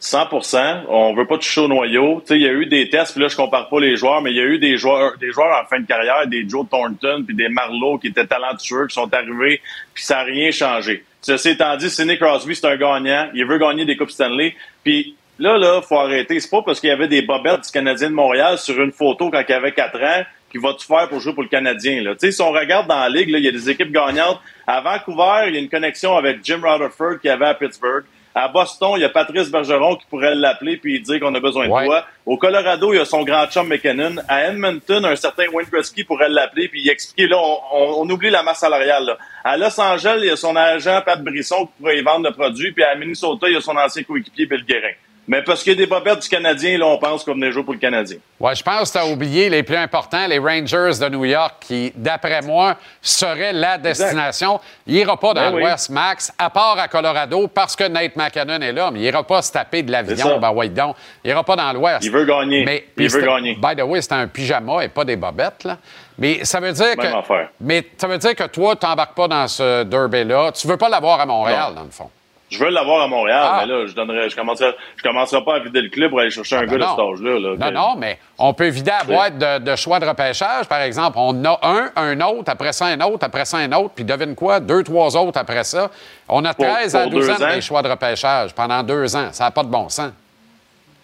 [0.00, 2.22] 100% On veut pas toucher au noyau.
[2.30, 4.36] Il y a eu des tests, puis là, je compare pas les joueurs, mais il
[4.36, 7.36] y a eu des joueurs, des joueurs en fin de carrière, des Joe Thornton, puis
[7.36, 9.60] des Marlowe qui étaient talentueux, qui sont arrivés,
[9.92, 11.04] puis ça n'a rien changé.
[11.20, 13.28] Ceci étant dit, Sidney Crosby, c'est un gagnant.
[13.34, 14.54] Il veut gagner des Coupes Stanley.
[14.82, 16.40] Puis là, là, faut arrêter.
[16.40, 19.30] C'est pas parce qu'il y avait des bobettes du Canadien de Montréal sur une photo
[19.30, 22.02] quand il avait 4 ans qu'il va tout faire pour jouer pour le Canadien.
[22.02, 22.14] Là.
[22.18, 24.40] Si on regarde dans la Ligue, il y a des équipes gagnantes.
[24.66, 28.04] À Vancouver, il y a une connexion avec Jim Rutherford qui avait à Pittsburgh.
[28.34, 31.66] À Boston, il y a Patrice Bergeron qui pourrait l'appeler puis dire qu'on a besoin
[31.66, 31.86] de Ouais.
[31.86, 32.04] toi.
[32.26, 34.16] Au Colorado, il y a son grand chum McKinnon.
[34.28, 37.26] À Edmonton, un certain Wayne Gretzky pourrait l'appeler puis expliquer.
[37.28, 39.04] Là, on, on- on oublie la masse salariale.
[39.04, 39.18] Là.
[39.42, 42.32] À Los Angeles, il y a son agent Pat Brisson qui pourrait y vendre le
[42.34, 42.70] produit.
[42.72, 44.92] Puis à Minnesota, il y a son ancien coéquipier Bill Guérin.
[45.28, 47.62] Mais parce qu'il y a des bobettes du Canadien, là, on pense qu'on venait jouer
[47.62, 48.16] pour le Canadien.
[48.40, 51.54] Ouais, je pense que tu as oublié les plus importants, les Rangers de New York,
[51.60, 54.58] qui, d'après moi, seraient la destination.
[54.86, 55.62] Il n'ira pas dans Ben oui.
[55.62, 59.22] l'Ouest, Max, à part à Colorado, parce que Nate McKinnon est là, mais il n'ira
[59.24, 60.38] pas se taper de l'avion.
[60.40, 60.96] Ben, ouais, donc.
[61.22, 62.04] Il n'ira pas dans l'Ouest.
[62.04, 62.64] Il veut gagner.
[62.64, 63.54] Mais, Il veut gagner.
[63.54, 65.78] By the way, c'est un pyjama et pas des bobettes, là.
[66.18, 67.16] Mais ça veut dire Même que.
[67.18, 67.48] affaire.
[67.60, 70.50] Mais ça veut dire que toi, tu n'embarques pas dans ce derby-là.
[70.52, 71.74] Tu veux pas l'avoir à Montréal, Non.
[71.76, 72.10] dans le fond.
[72.50, 73.58] Je veux l'avoir à Montréal, Ah.
[73.62, 76.30] mais là, je donnerais, je commencerai, je commencerai pas à vider le club pour aller
[76.30, 77.38] chercher un Ben gars de cet âge-là.
[77.38, 80.80] là, Non, non, mais on peut vider la boîte de, de choix de repêchage, par
[80.80, 81.16] exemple.
[81.20, 84.34] On a un, un autre, après ça un autre, après ça un autre, puis devine
[84.34, 84.58] quoi?
[84.58, 85.90] Deux, trois autres après ça.
[86.28, 87.54] On a Pour- 13 à pour 12 deux ans ans.
[87.54, 89.28] des choix de repêchage pendant deux ans.
[89.30, 90.10] Ça n'a pas de bon sens.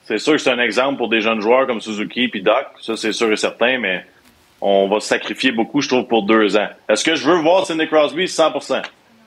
[0.04, 2.66] C'est sûr que c'est un exemple pour des jeunes joueurs comme Suzuki puis Doc.
[2.80, 4.04] Ça, c'est sûr et certain, mais
[4.60, 6.68] on va se sacrifier beaucoup, je trouve, pour deux ans.
[6.88, 8.26] Est-ce que je veux voir Sidney Crosby?
[8.28, 8.52] 100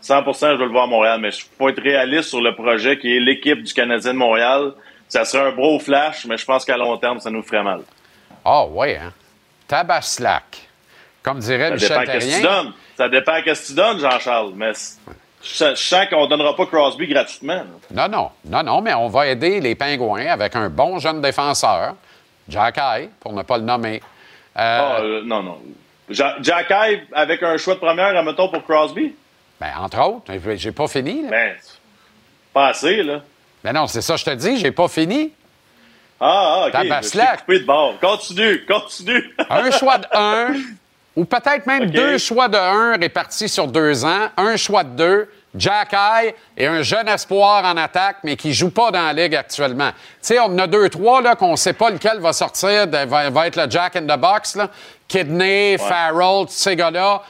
[0.01, 2.97] 100% je veux le voir à Montréal, mais il faut être réaliste sur le projet
[2.97, 4.73] qui est l'équipe du Canadien de Montréal.
[5.07, 7.81] Ça serait un beau flash, mais je pense qu'à long terme, ça nous ferait mal.
[8.45, 9.11] Ah, ouais, hein?
[9.67, 10.67] Tabaslac.
[11.23, 12.73] Comme dirait Ça Michel dépend que tu donnes.
[12.97, 14.53] Ça dépend qu'est-ce que tu donnes, Jean-Charles.
[14.55, 14.71] Mais
[15.43, 17.55] je sens- qu'on donnera pas Crosby gratuitement.
[17.91, 18.07] là.
[18.07, 21.95] Non, non, non, non, mais on va aider les Pingouins avec un bon jeune défenseur,
[22.47, 24.01] Jack Eye, pour ne pas le nommer.
[24.57, 25.59] Euh, Ah, euh, non, non.
[26.09, 29.13] Ja- Jack Eye avec un choix de première, admettons, pour Crosby?
[29.59, 31.23] Ben, entre autres, j'ai pas fini.
[31.23, 31.29] là.
[31.29, 31.55] Ben,
[32.53, 33.21] pas assez, là.
[33.63, 35.33] Mais non, c'est ça, je te dis, j'ai pas fini.
[36.19, 36.71] Ah, ah, OK.
[36.73, 37.29] Tabaslac.
[37.33, 37.99] Je coupé de bord.
[37.99, 39.35] Continue, continue.
[39.49, 40.53] Un choix de 1,
[41.15, 45.29] ou peut-être même deux choix de 1 répartis sur deux ans, un choix de 2,
[45.55, 49.35] Jack Eye et un jeune espoir en attaque, mais qui joue pas dans la Ligue
[49.35, 49.89] actuellement.
[49.91, 53.29] Tu sais, on en a deux, trois là, qu'on sait pas lequel va sortir, va,
[53.29, 54.55] va être le Jack in the Box.
[54.55, 54.69] Là.
[55.07, 57.23] Kidney, Farrell, tous ces gars-là.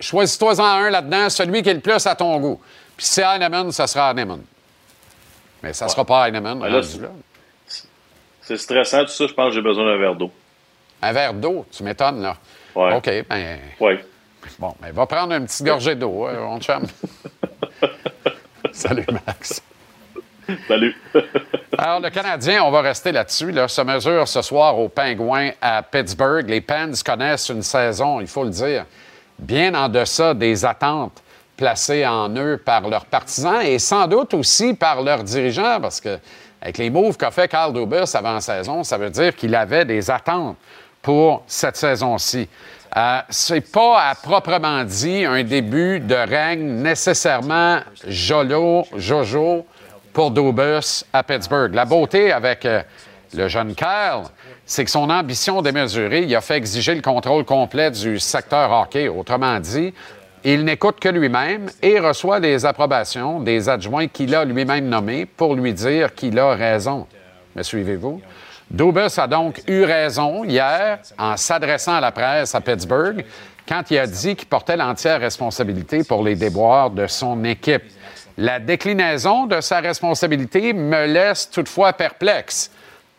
[0.00, 2.60] Choisis-toi-en un là-dedans, celui qui est le plus à ton goût.
[2.96, 4.42] Puis si c'est Heinemann, ça sera Heinemann.
[5.62, 6.58] Mais ça sera pas Heinemann.
[6.58, 6.82] Ben
[8.42, 9.26] c'est- stressant, tout ça.
[9.26, 10.30] Je pense que j'ai besoin d'un verre d'eau.
[11.00, 12.36] Un verre d'eau, tu m'étonnes, là.
[12.74, 12.94] Ouais.
[12.94, 13.58] OK, ben...
[13.80, 13.94] Oui.
[14.58, 16.84] Bon, mais va prendre une petite gorgée d'eau, hein, mon chum.
[18.72, 19.62] Salut, Max.
[20.68, 20.94] Salut.
[21.78, 25.82] Alors, le Canadien, on va rester là-dessus, là, se mesure ce soir aux Pingouins à
[25.82, 26.48] Pittsburgh.
[26.48, 28.84] Les Pens connaissent une saison, il faut le dire,
[29.38, 31.22] bien en deçà des attentes
[31.56, 36.18] placées en eux par leurs partisans et sans doute aussi par leurs dirigeants, parce que
[36.60, 39.84] avec les moves qu'a fait Carl Dubas avant la saison, ça veut dire qu'il avait
[39.84, 40.56] des attentes
[41.02, 42.48] pour cette saison-ci.
[42.96, 49.66] Euh, c'est pas à proprement dit un début de règne nécessairement jolo, jojo
[50.12, 51.74] pour Dubas à Pittsburgh.
[51.74, 52.82] La beauté avec euh,
[53.36, 54.24] le jeune Kyle,
[54.64, 59.08] c'est que son ambition démesurée, il a fait exiger le contrôle complet du secteur hockey.
[59.08, 59.92] Autrement dit,
[60.44, 65.54] il n'écoute que lui-même et reçoit les approbations des adjoints qu'il a lui-même nommés pour
[65.54, 67.06] lui dire qu'il a raison.
[67.54, 68.20] Me suivez-vous?
[68.70, 73.24] Dubas a donc eu raison hier en s'adressant à la presse à Pittsburgh
[73.68, 77.84] quand il a dit qu'il portait l'entière responsabilité pour les déboires de son équipe.
[78.36, 82.70] La déclinaison de sa responsabilité me laisse toutefois perplexe,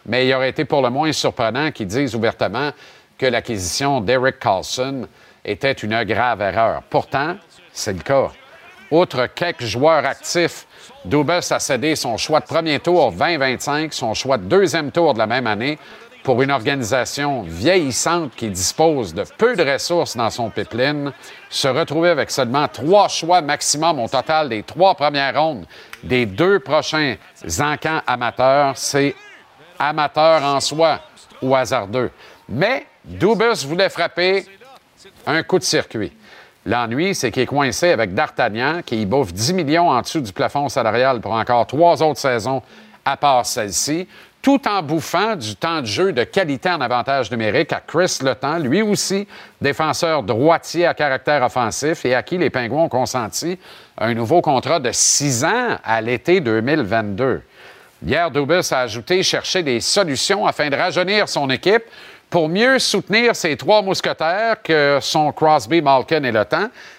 [0.05, 2.71] mais il aurait été pour le moins surprenant qu'ils disent ouvertement
[3.17, 5.07] que l'acquisition d'Eric Carlson
[5.43, 6.83] était une grave erreur.
[6.89, 7.37] Pourtant,
[7.71, 8.31] c'est le cas.
[8.91, 10.67] Outre quelques joueurs actifs,
[11.05, 15.19] Dubas a cédé son choix de premier tour 2025, son choix de deuxième tour de
[15.19, 15.79] la même année
[16.23, 21.13] pour une organisation vieillissante qui dispose de peu de ressources dans son pipeline,
[21.51, 25.67] se retrouver avec seulement trois choix maximum au total des trois premières rondes
[26.03, 27.15] des deux prochains
[27.59, 29.13] encans amateurs, c'est
[29.79, 30.99] amateur en soi
[31.41, 32.11] ou hasardeux.
[32.49, 34.45] Mais Dubas voulait frapper
[35.25, 36.11] un coup de circuit.
[36.65, 40.33] L'ennui, c'est qu'il est coincé avec D'Artagnan, qui y bouffe 10 millions en dessous du
[40.33, 42.63] plafond salarial pour encore trois autres saisons
[43.05, 44.07] à part celle-ci,
[44.41, 48.59] tout en bouffant du temps de jeu de qualité en avantage numérique à Chris Letang,
[48.59, 49.27] lui aussi
[49.61, 53.59] défenseur droitier à caractère offensif et à qui les Pingouins ont consenti
[53.97, 57.41] un nouveau contrat de six ans à l'été 2022.
[58.03, 61.83] Hier, Dubas a ajouté chercher des solutions afin de rajeunir son équipe
[62.29, 66.43] pour mieux soutenir ces trois mousquetaires que sont Crosby, Malkin et Le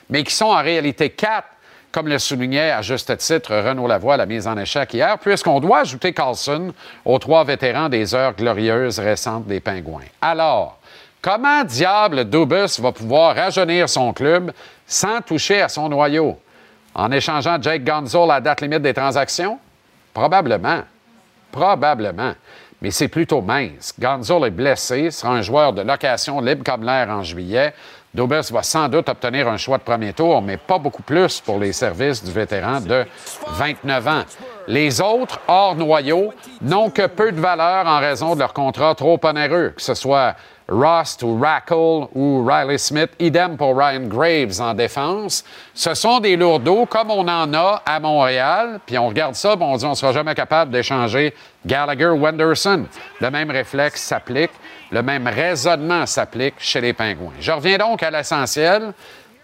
[0.09, 1.49] mais qui sont en réalité quatre,
[1.93, 5.81] comme le soulignait à juste titre Renaud Lavoie la mise en échec hier, puisqu'on doit
[5.81, 6.73] ajouter Carlson
[7.05, 10.05] aux trois vétérans des heures glorieuses récentes des Pingouins.
[10.21, 10.79] Alors,
[11.21, 14.53] comment diable Dubus va pouvoir rajeunir son club
[14.87, 16.39] sans toucher à son noyau?
[16.95, 19.59] En échangeant Jake Gonzo à la date limite des transactions?
[20.17, 20.81] Probablement.
[21.53, 22.33] Probablement.
[22.81, 23.93] Mais c'est plutôt mince.
[24.01, 27.75] Gonzo est blessé, sera un joueur de location libre comme l'air en juillet.
[28.15, 31.59] Dobes va sans doute obtenir un choix de premier tour, mais pas beaucoup plus pour
[31.59, 33.05] les services du vétéran de
[33.47, 34.23] 29 ans.
[34.69, 39.21] Les autres, hors noyau, n'ont que peu de valeur en raison de leur contrat trop
[39.23, 40.35] onéreux, que ce soit
[40.69, 45.45] Rust ou Rackle ou Riley Smith, idem pour Ryan Graves en défense.
[45.73, 49.65] Ce sont des lourdeaux comme on en a à Montréal, puis on regarde ça, puis
[49.65, 51.33] on dit on ne sera jamais capable d'échanger
[51.65, 52.87] Gallagher Wenderson.
[53.21, 54.51] Le même réflexe s'applique,
[54.91, 57.33] le même raisonnement s'applique chez les Pingouins.
[57.41, 58.93] Je reviens donc à l'essentiel.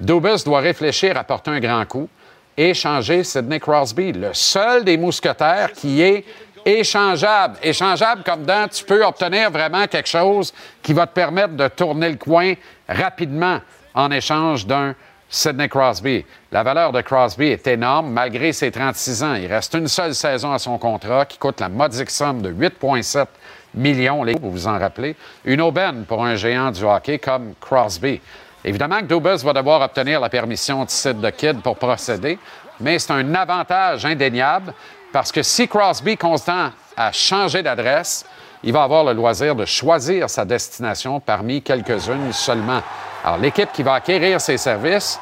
[0.00, 2.08] Dubus doit réfléchir à porter un grand coup
[2.56, 6.24] et changer Sidney Crosby, le seul des mousquetaires qui est
[6.64, 7.56] échangeable.
[7.62, 10.52] Échangeable comme dans tu peux obtenir vraiment quelque chose
[10.82, 12.54] qui va te permettre de tourner le coin
[12.88, 13.60] rapidement
[13.94, 14.94] en échange d'un
[15.28, 16.24] Sidney Crosby.
[16.50, 19.34] La valeur de Crosby est énorme malgré ses 36 ans.
[19.34, 23.26] Il reste une seule saison à son contrat qui coûte la modique somme de 8,7
[23.74, 25.16] millions, vous vous en rappelez.
[25.44, 28.20] Une aubaine pour un géant du hockey comme Crosby.
[28.64, 32.38] Évidemment que Dubas va devoir obtenir la permission de Sid the Kid pour procéder,
[32.78, 34.72] mais c'est un avantage indéniable
[35.12, 38.24] parce que si Crosby constant à changer d'adresse,
[38.64, 42.80] il va avoir le loisir de choisir sa destination parmi quelques-unes seulement.
[43.24, 45.18] Alors, l'équipe qui va acquérir ses services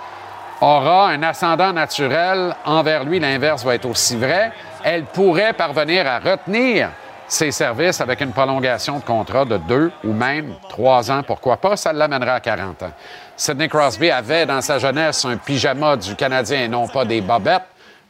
[0.60, 3.18] aura un ascendant naturel envers lui.
[3.18, 4.52] L'inverse va être aussi vrai.
[4.84, 6.90] Elle pourrait parvenir à retenir
[7.26, 11.22] ses services avec une prolongation de contrat de deux ou même trois ans.
[11.22, 11.76] Pourquoi pas?
[11.76, 12.92] Ça l'amènera à 40 ans.
[13.36, 17.62] Sidney Crosby avait dans sa jeunesse un pyjama du Canadien et non pas des bobettes.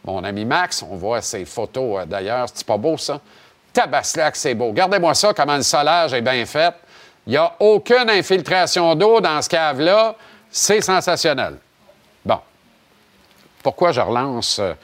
[0.04, 2.46] Mon ami Max, on voit ses photos euh, d'ailleurs.
[2.52, 3.20] C'est pas beau, ça?
[3.72, 4.68] Tabaslac, c'est beau.
[4.68, 6.74] Regardez-moi ça, comment le solage est bien fait.
[7.26, 10.16] Il n'y a aucune infiltration d'eau dans ce cave-là.
[10.50, 11.56] C'est sensationnel.
[12.24, 12.38] Bon.
[13.62, 14.74] Pourquoi je relance euh,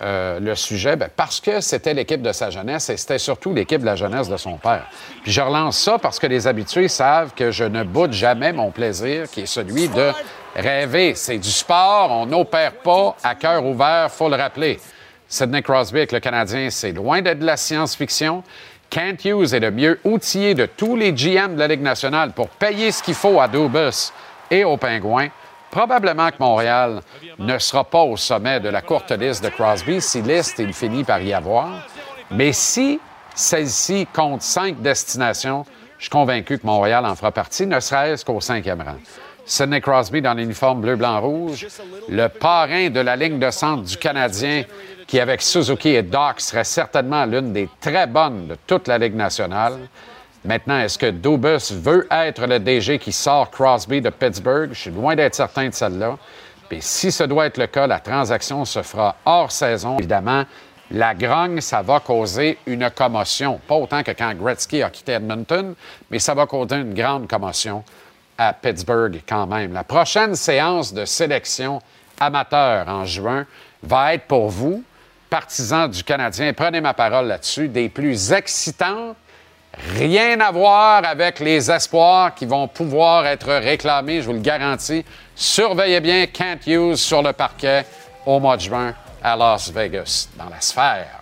[0.00, 0.96] euh, le sujet?
[0.96, 4.28] Ben, parce que c'était l'équipe de sa jeunesse et c'était surtout l'équipe de la jeunesse
[4.28, 4.86] de son père.
[5.22, 8.70] Puis je relance ça parce que les habitués savent que je ne boude jamais mon
[8.70, 10.10] plaisir, qui est celui de
[10.54, 11.14] rêver.
[11.14, 14.78] C'est du sport, on n'opère pas à cœur ouvert, faut le rappeler.
[15.28, 18.42] Sidney Crosby avec le Canadien, c'est loin d'être de la science-fiction.
[18.90, 22.48] Kent Hughes est le mieux outillé de tous les GM de la Ligue nationale pour
[22.50, 24.12] payer ce qu'il faut à Dubus
[24.50, 25.28] et aux Pingouins.
[25.70, 27.00] Probablement que Montréal
[27.38, 31.04] ne sera pas au sommet de la courte liste de Crosby, si liste il finit
[31.04, 31.88] par y avoir.
[32.30, 33.00] Mais si
[33.34, 35.64] celle-ci compte cinq destinations,
[35.96, 38.98] je suis convaincu que Montréal en fera partie, ne serait-ce qu'au cinquième rang.
[39.44, 41.66] Sidney Crosby dans l'uniforme bleu-blanc-rouge,
[42.08, 44.64] le parrain de la ligne de centre du Canadien,
[45.06, 49.16] qui avec Suzuki et Doc serait certainement l'une des très bonnes de toute la Ligue
[49.16, 49.78] nationale.
[50.44, 54.70] Maintenant, est-ce que Dubus veut être le DG qui sort Crosby de Pittsburgh?
[54.72, 56.16] Je suis loin d'être certain de celle-là.
[56.68, 59.98] Puis si ce doit être le cas, la transaction se fera hors saison.
[59.98, 60.44] Évidemment,
[60.90, 63.60] la grogne, ça va causer une commotion.
[63.66, 65.74] Pas autant que quand Gretzky a quitté Edmonton,
[66.10, 67.84] mais ça va causer une grande commotion
[68.38, 69.72] à Pittsburgh quand même.
[69.72, 71.80] La prochaine séance de sélection
[72.20, 73.46] amateur en juin
[73.82, 74.82] va être pour vous,
[75.28, 79.16] partisans du Canadien, prenez ma parole là-dessus, des plus excitantes
[79.96, 85.04] Rien à voir avec les espoirs qui vont pouvoir être réclamés, je vous le garantis.
[85.34, 87.86] Surveillez bien Kent Hughes sur le parquet
[88.26, 91.21] au mois de juin à Las Vegas, dans la sphère.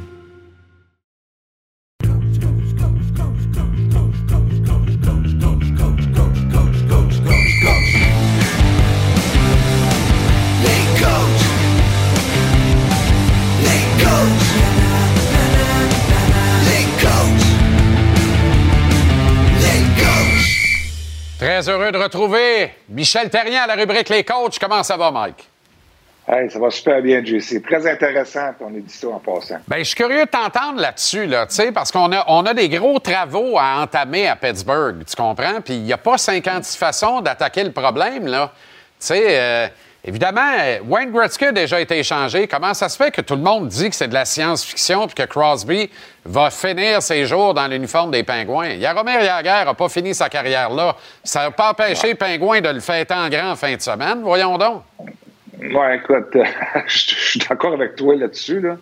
[21.61, 24.57] Très heureux de retrouver Michel Terrien à la rubrique Les coachs.
[24.57, 25.47] Comment ça va, Mike?
[26.27, 27.61] Hey, ça va super bien, JC.
[27.61, 29.57] Très intéressant ton édition en passant.
[29.67, 32.55] Ben, je suis curieux de t'entendre là-dessus, là, tu sais, parce qu'on a, on a
[32.55, 35.61] des gros travaux à entamer à Pittsburgh, tu comprends?
[35.63, 38.53] Puis il n'y a pas 56 façons d'attaquer le problème, là.
[38.99, 39.67] Tu sais, euh,
[40.03, 42.47] Évidemment, euh, Wayne Gretzky a déjà été échangé.
[42.47, 45.13] Comment ça se fait que tout le monde dit que c'est de la science-fiction puis
[45.13, 45.91] que Crosby
[46.25, 48.79] va finir ses jours dans l'uniforme des Pingouins?
[48.79, 50.95] Jaromir Jagr n'a pas fini sa carrière là.
[51.23, 54.21] Ça n'a pas empêché les Pingouins de le fêter en grand en fin de semaine.
[54.23, 54.81] Voyons donc.
[55.59, 56.35] Ouais, écoute,
[56.87, 58.59] je suis d'accord avec toi là-dessus.
[58.59, 58.77] Là.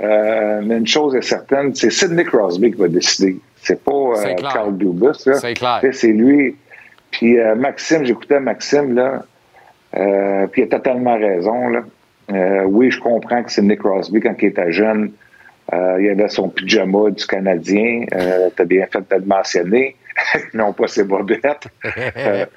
[0.00, 3.36] Euh, mais une chose est certaine, c'est Sidney Crosby qui va décider.
[3.60, 5.14] C'est pas euh, Carl Dubas.
[5.14, 5.80] C'est clair.
[5.92, 6.56] C'est lui.
[7.10, 9.24] Puis euh, Maxime, j'écoutais Maxime, là,
[9.96, 11.68] euh, puis il a totalement raison.
[11.68, 11.82] Là.
[12.30, 15.12] Euh, oui, je comprends que Sidney Crosby, quand il était jeune,
[15.72, 18.04] euh, il avait son pyjama du Canadien.
[18.14, 19.96] Euh, T'as bien fait de le mentionner.
[20.54, 21.68] non pas ses bobettes.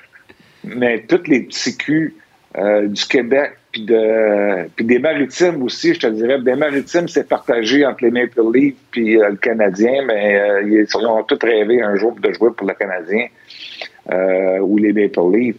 [0.64, 2.14] Mais tous les petits culs
[2.56, 6.40] du Québec puis de puis des maritimes aussi, je te dirais.
[6.42, 11.40] Des maritimes, c'est partagé entre les Maple Leafs puis le Canadien, mais ils, ont tous
[11.42, 13.28] rêvé un jour de jouer pour le Canadien
[14.62, 15.56] ou les Maple Leafs.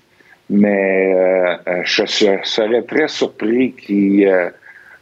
[0.54, 4.50] Mais euh, euh, je se- serais très surpris qu'il, euh,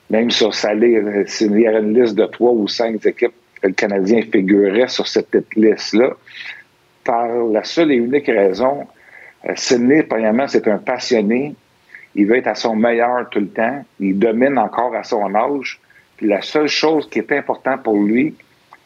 [0.09, 3.72] même sur sa liste, s'il y avait une liste de trois ou cinq équipes, le
[3.72, 6.10] Canadien figurait sur cette liste-là,
[7.02, 8.86] par la seule et unique raison,
[9.48, 11.56] euh, Sidney, premièrement, c'est un passionné.
[12.14, 13.85] Il veut être à son meilleur tout le temps.
[13.98, 15.81] Il domine encore à son âge.
[16.16, 18.35] Puis la seule chose qui est importante pour lui,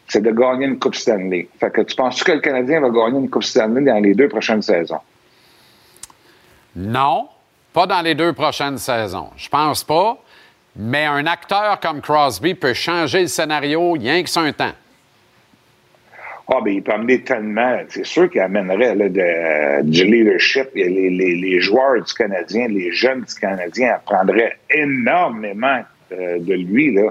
[0.08, 1.48] c'est de gagner une Coupe Stanley.
[1.60, 4.28] Fait que tu penses que le Canadien va gagner une Coupe Stanley dans les deux
[4.28, 5.00] prochaines saisons?
[6.76, 7.28] Non,
[7.72, 9.30] pas dans les deux prochaines saisons.
[9.36, 10.18] Je pense pas.
[10.76, 14.72] Mais un acteur comme Crosby peut changer le scénario rien que sur un temps.
[16.48, 17.78] Ah, ben, il peut amener tellement.
[17.88, 18.94] C'est sûr qu'il amènerait
[19.84, 20.68] du leadership.
[20.74, 25.80] Les, les- les joueurs du Canadien, les jeunes du Canadien apprendraient énormément
[26.12, 26.92] euh, de lui.
[26.92, 27.10] Là.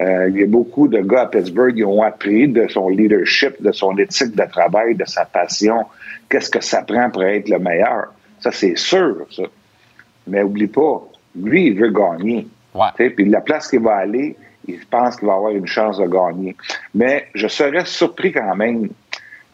[0.00, 3.60] Euh, il y a beaucoup de gars à Pittsburgh qui ont appris de son leadership,
[3.60, 5.86] de son éthique de travail, de sa passion.
[6.28, 8.12] Qu'est-ce que ça prend pour être le meilleur?
[8.40, 9.42] Ça, c'est sûr, ça.
[10.26, 11.02] Mais oublie pas,
[11.36, 12.46] lui, il veut gagner.
[12.96, 14.36] Tu sais, Puis la place qu'il va aller,
[14.66, 16.56] il pense qu'il va avoir une chance de gagner.
[16.94, 18.88] Mais je serais surpris quand même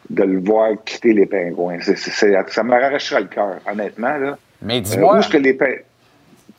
[0.09, 1.79] de le voir quitter les Pingouins.
[1.81, 4.17] Ça m'arracherait le cœur, honnêtement.
[4.17, 4.37] Là.
[4.61, 5.81] Mais Euh, dis-moi, est-ce que les Pingouins...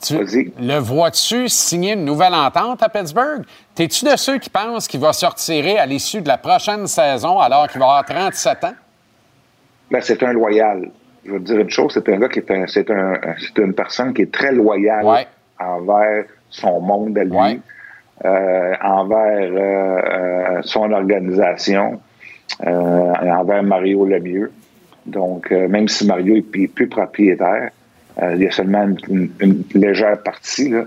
[0.03, 3.45] tu le vois-tu signer une nouvelle entente à Pittsburgh?
[3.75, 7.39] T'es-tu de ceux qui pensent qu'il va se retirer à l'issue de la prochaine saison
[7.39, 8.75] alors qu'il va avoir 37 ans?
[9.91, 10.91] Ben, c'est un loyal.
[11.29, 13.59] Je vais te dire une chose, c'est un gars qui est un, c'est un, c'est
[13.63, 15.05] une personne qui est très loyale
[15.61, 17.61] envers son monde à lui,
[18.25, 22.01] euh, envers euh, euh, son organisation,
[22.67, 24.51] euh, envers Mario Lemieux.
[25.05, 27.71] Donc, euh, même si Mario est plus, propriétaire,
[28.23, 30.85] euh, il y a seulement une, une- légère partie, là.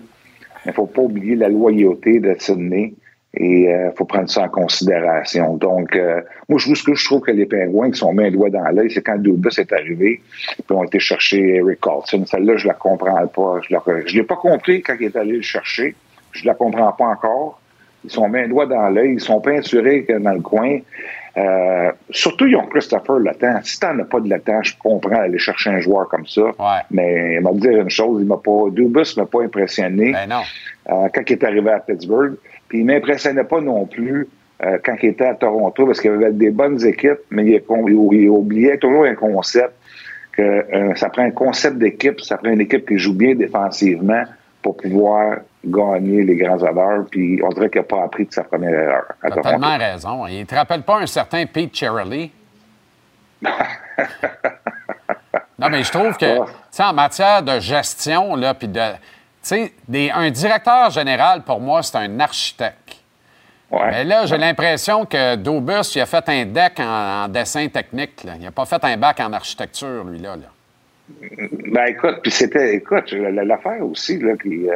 [0.65, 2.93] Mais il faut pas oublier la loyauté de Sydney
[3.33, 5.55] et il faut prendre ça en considération.
[5.55, 8.25] Donc, euh, moi, je trouve, ce que je trouve que les Pingouins qui sont mis
[8.25, 11.79] un doigt dans l'œil, c'est quand Dubas est arrivé, puis ils ont été chercher Eric
[11.79, 12.25] Carlson.
[12.25, 13.61] Celle-là, je la comprends pas.
[13.65, 15.95] Je ne l'ai pas compris quand il est allé le chercher.
[16.33, 17.61] Je la comprends pas encore.
[18.03, 19.13] Ils sont mis un doigt dans l'œil.
[19.13, 20.79] Ils sont peinturés que dans le coin.
[21.37, 23.61] Euh, surtout, ils ont Christopher Letang.
[23.63, 26.41] Si t'en as pas de Letang, je comprends aller chercher un joueur comme ça.
[26.89, 30.13] Mais il m'a dire une chose, il m'a pas, Dubas m'a pas impressionné
[30.89, 32.35] euh, quand il est arrivé à Pittsburgh.
[32.72, 34.30] Puis il m'impressionnait pas non plus
[34.64, 38.14] euh, quand il était à Toronto parce qu'il avait des bonnes équipes, mais il, il-
[38.22, 39.73] il oubliait toujours un concept
[40.31, 44.23] que euh, ça prend un concept d'équipe, ça prend une équipe qui joue bien défensivement
[44.61, 47.06] pour pouvoir gagner les grands honneurs.
[47.11, 49.49] Puis on dirait qu'il n'a pas appris de sa première erreur à T'as Toronto.
[49.49, 50.27] tellement raison.
[50.27, 52.31] Il te rappelle pas un certain Pete Cherrelly?
[55.60, 58.80] non, mais je trouve que, tu sais, en matière de gestion, là, puis de.
[59.43, 62.97] Tu sais, un directeur général, pour moi, c'est un architecte.
[63.91, 68.23] Mais là, j'ai l'impression que Dobus, il a fait un deck en, en dessin technique.
[68.26, 68.34] là.
[68.38, 70.35] Il n'a pas fait un bac en architecture, lui, là.
[70.35, 70.49] là.
[71.72, 74.76] Ben écoute, puis c'était, écoute, la- l'affaire aussi là, qui, euh,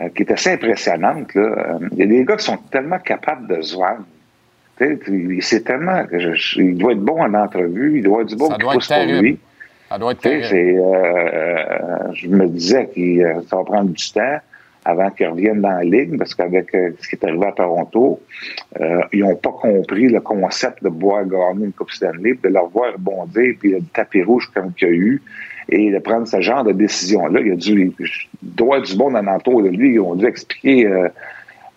[0.00, 1.34] euh, qui est assez impressionnante.
[1.34, 1.42] Là.
[1.42, 4.04] Euh, Il y a des gars qui sont tellement capables de se vendre.
[5.40, 6.02] C'est tellement.
[6.12, 8.72] je- je- il doit être bon en entrevue, il doit avoir du bon qui être
[8.74, 9.38] pousse pour lui.
[9.92, 14.38] Ça doit être euh, euh, je me disais que euh, ça va prendre du temps
[14.86, 18.18] avant qu'ils reviennent dans la ligue, parce qu'avec ce qui est arrivé à Toronto,
[18.80, 22.68] euh, ils n'ont pas compris le concept de pouvoir gagner une Coupe Stanley, de leur
[22.68, 25.22] voir rebondir, puis le tapis rouge comme qu'il y a eu,
[25.68, 27.40] et de prendre ce genre de décision-là.
[27.40, 30.86] Il y a y avoir du monde en entour de lui, ils ont dû expliquer
[30.86, 31.08] euh,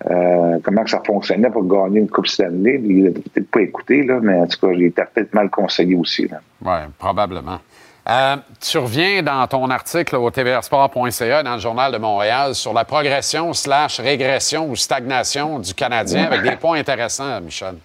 [0.10, 2.82] euh, comment ça fonctionnait pour gagner une Coupe Stanley.
[2.82, 5.96] Il n'a peut-être pas écouté, là, mais en tout cas, il était peut-être mal conseillé
[5.96, 6.28] aussi.
[6.64, 7.60] Oui, probablement.
[8.08, 12.86] Euh, tu reviens dans ton article au tvrsport.ca dans le Journal de Montréal sur la
[12.86, 17.76] progression slash régression ou stagnation du Canadien avec des points intéressants, Michel.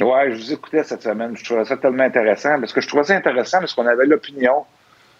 [0.00, 1.36] Ouais, je vous écoutais cette semaine.
[1.36, 4.64] Je trouvais ça tellement intéressant parce que je trouvais ça intéressant parce qu'on avait l'opinion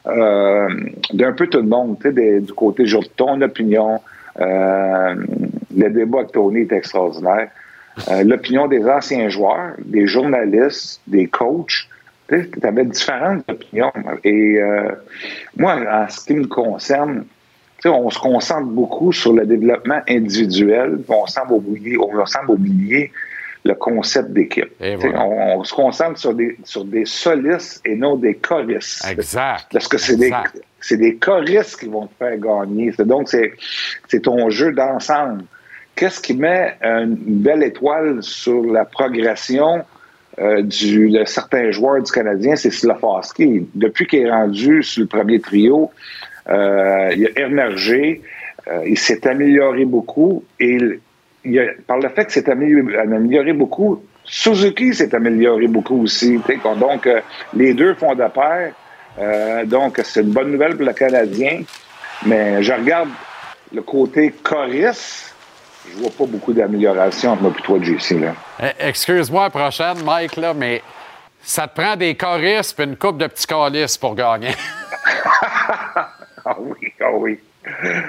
[0.06, 0.68] euh,
[1.12, 4.00] d'un peu tout le monde, des- du côté jour ton opinion.
[4.40, 5.14] Euh,
[5.76, 7.48] le débat avec Tony est extraordinaire.
[8.24, 11.86] L'opinion des anciens joueurs, des journalistes, des coachs,
[12.28, 13.92] tu avais différentes opinions.
[14.24, 14.90] Et euh,
[15.56, 17.24] moi, en ce qui me concerne,
[17.76, 22.52] tu sais, on se concentre beaucoup sur le développement individuel, on semble oublier, on semble
[22.52, 23.12] oublier
[23.66, 24.72] le concept d'équipe.
[24.78, 25.24] Voilà.
[25.24, 29.06] On, on se concentre sur des, sur des solistes et non des choristes.
[29.08, 29.66] Exact.
[29.72, 30.32] Parce que c'est des,
[30.90, 32.92] des choristes qui vont te faire gagner.
[32.98, 33.52] Donc, c'est,
[34.08, 35.44] c'est ton jeu d'ensemble.
[35.96, 39.84] Qu'est-ce qui met une belle étoile sur la progression
[40.38, 42.56] euh, du, de certains joueurs du Canadien?
[42.56, 43.68] C'est Slafowski.
[43.74, 45.90] Depuis qu'il est rendu sur le premier trio,
[46.48, 48.22] euh, il a émergé,
[48.68, 50.78] euh, il s'est amélioré beaucoup et
[51.86, 56.40] par le fait qu'il s'est amélioré, beaucoup, Suzuki s'est amélioré beaucoup aussi.
[56.80, 57.20] Donc, euh,
[57.54, 58.72] les deux font de pair.
[59.66, 61.62] Donc, c'est une bonne nouvelle pour le Canadien.
[62.26, 63.10] Mais je regarde
[63.72, 65.33] le côté choriste.
[65.88, 68.16] Je vois pas beaucoup d'amélioration entre moi et toi, JC.
[68.60, 70.82] Eh, Excuse-moi, prochaine, Mike, là, mais
[71.42, 74.54] ça te prend des choristes et une coupe de petits calices pour gagner.
[76.46, 77.40] Ah oui, ah oui.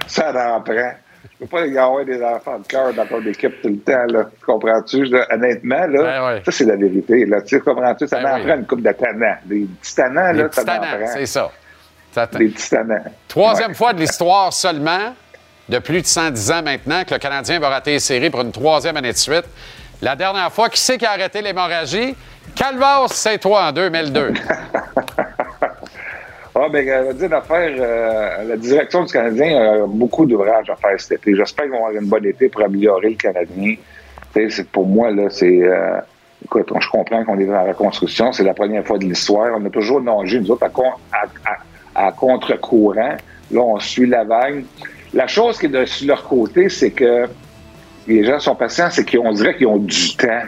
[0.07, 0.91] Ça en prend.
[1.39, 4.26] Je peux pas avoir des enfants de cœur dans ton équipe tout le temps, là.
[4.45, 5.07] Comprends-tu?
[5.31, 7.26] Honnêtement, là, Ben ça, c'est la vérité.
[7.26, 7.41] Là.
[7.41, 8.07] Tu comprends-tu?
[8.10, 8.43] Ça Ben en oui.
[8.45, 9.38] prend une coupe de tannants.
[9.45, 11.07] Des petits tannants, là, ça en prend.
[11.14, 11.49] c'est ça.
[12.34, 13.03] Des petits tannants.
[13.30, 15.14] Troisième fois de l'histoire seulement,
[15.70, 18.52] de plus de 110 ans maintenant, que le Canadien va rater les séries pour une
[18.52, 19.46] troisième année de suite.
[20.02, 22.16] La dernière fois, qui c'est qui a arrêté l'hémorragie?
[22.56, 24.34] Calvas, c'est toi en 2002.
[26.58, 31.20] Ah, ben, euh, dire euh, la direction du Canadien a beaucoup d'ouvrages à faire cet
[31.20, 31.36] été.
[31.36, 33.76] J'espère qu'ils vont avoir une bonne été pour améliorer le Canadien.
[34.72, 35.62] Pour moi, là, c'est.
[35.64, 36.00] euh,
[36.46, 38.32] écoute, je comprends qu'on est dans la reconstruction.
[38.32, 39.50] C'est la première fois de l'histoire.
[39.60, 43.18] On a toujours nagé, nous autres, à- à contre-courant.
[43.52, 44.64] Là, on suit la vague.
[45.16, 47.28] La chose qui est de sur leur côté, c'est que
[48.08, 50.44] les gens sont patients, c'est qu'on dirait qu'ils ont du temps.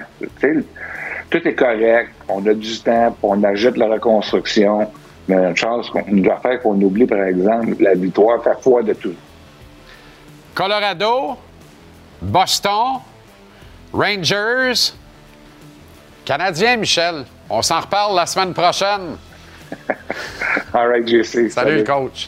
[1.29, 4.91] Tout est correct, on a du temps, on ajoute la reconstruction.
[5.27, 8.93] Mais une chose, qu'on- une affaire qu'on oublie, par exemple, la victoire fait foi de
[8.93, 9.15] tout.
[10.53, 11.35] Colorado,
[12.21, 12.99] Boston,
[13.93, 14.93] Rangers,
[16.25, 17.25] Canadien, Michel.
[17.49, 19.17] On s'en reparle la semaine prochaine.
[20.73, 21.49] All right, JC.
[21.49, 22.27] Salut, coach.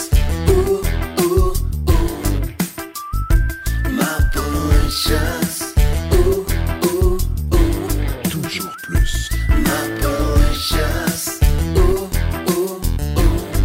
[5.11, 5.73] Mapalicious.
[6.13, 6.45] Ooh,
[6.85, 7.17] ooh,
[7.53, 8.29] ooh.
[8.29, 9.29] Toujours plus.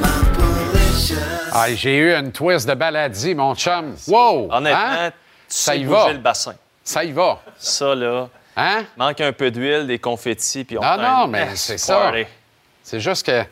[0.00, 1.52] Mapalicious.
[1.52, 3.94] Ah, j'ai eu une twist de baladie, mon chum.
[4.08, 4.48] Wow!
[4.50, 5.10] Honnêtement, Hein?
[5.10, 5.16] tu
[5.48, 6.12] Ça sais y va.
[6.12, 6.54] le bassin.
[6.84, 7.40] Ça y va.
[7.58, 8.28] Ça, là.
[8.56, 8.84] Hein?
[8.96, 12.12] Manque un peu d'huile, des confettis, puis on Non, fait non, mais nice c'est ça.
[12.82, 13.44] C'est juste que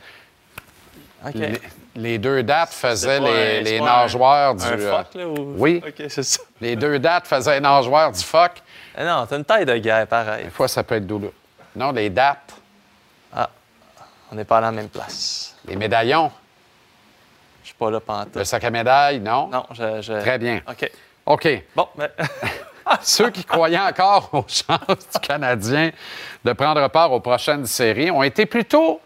[1.34, 1.60] Les,
[1.96, 4.64] les deux dates faisaient les, un- les c'est pas un- nageoires du.
[4.64, 5.82] un fuck, là, ou- Oui.
[6.08, 6.40] Ça.
[6.60, 8.52] Les deux dates faisaient les nageoires du fuck.
[8.96, 10.44] Eh non, t'as une taille de guerre, pareil.
[10.44, 11.34] Des fois, ça peut être douloureux.
[11.74, 12.52] Non, les dates,
[13.34, 13.50] Ah,
[14.30, 15.54] on n'est pas à la même place.
[15.66, 16.30] les médaillons,
[17.62, 18.36] Je suis pas là pantoute.
[18.36, 19.48] le sac à médailles, non?
[19.48, 20.00] Non, je...
[20.00, 20.60] je- Très bien.
[20.68, 20.90] OK.
[21.26, 21.48] OK.
[21.76, 22.10] Bon, mais...
[23.02, 25.90] Ceux qui croyaient encore aux chances du Canadien
[26.42, 29.00] de prendre part aux prochaines séries ont été plutôt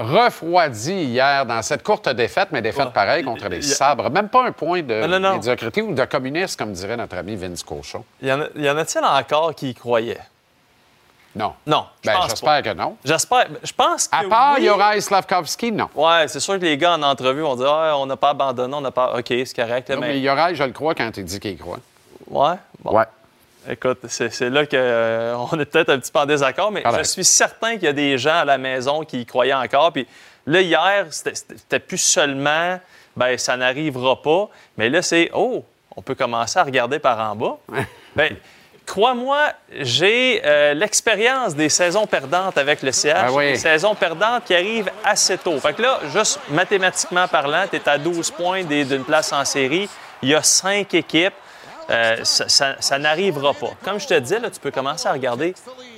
[0.00, 4.10] refroidis hier dans cette courte défaite, mais défaite pareille contre les sabres.
[4.10, 5.32] Même pas un point de Non, non, non.
[5.34, 8.04] médiocrité ou de communisme, comme dirait notre ami Vince Cochon.
[8.22, 10.20] Il y en, a-t-il encore qui y croyaient?
[11.36, 11.52] Non.
[11.64, 12.96] Non, Ben, j'espère que non.
[13.04, 13.46] J'espère.
[13.62, 14.64] Je pense que À part oui.
[14.64, 15.88] Yoraï Slavkovski, non.
[15.94, 18.74] Ouais, c'est sûr que les gars en entrevue vont dire ah, on n'a pas abandonné,
[18.74, 19.16] on n'a pas.
[19.16, 19.90] OK, c'est correct.
[19.90, 20.08] Non, mais...
[20.08, 21.78] mais Yoraï, je le crois quand il dit qu'il y croit.
[22.26, 22.56] Ouais.
[22.82, 22.96] Bon.
[22.96, 23.04] Ouais.
[23.68, 27.04] Écoute, c'est là qu'on est peut-être un petit peu en désaccord, mais Correct.
[27.04, 29.92] je suis certain qu'il y a des gens à la maison qui y croyaient encore.
[29.92, 30.06] Puis
[30.46, 32.80] là, hier, c'était- plus seulement,
[33.16, 35.62] ben ça n'arrivera pas, mais là, c'est, oh,
[35.94, 37.58] on peut commencer à regarder par en bas.
[38.16, 38.34] ben,
[38.86, 43.26] crois-moi, j'ai euh, l'expérience des saisons perdantes avec le CH.
[43.26, 43.52] Ben oui.
[43.52, 45.58] Des saisons perdantes qui arrivent assez tôt.
[45.60, 49.88] Fait que là, juste mathématiquement parlant, tu es à 12 points d'une place en série.
[50.22, 51.34] Il y a cinq équipes.
[51.90, 53.70] Euh, ça, ça- ça n'arrivera pas.
[53.84, 55.54] Comme je te disais, là, tu peux commencer à regarder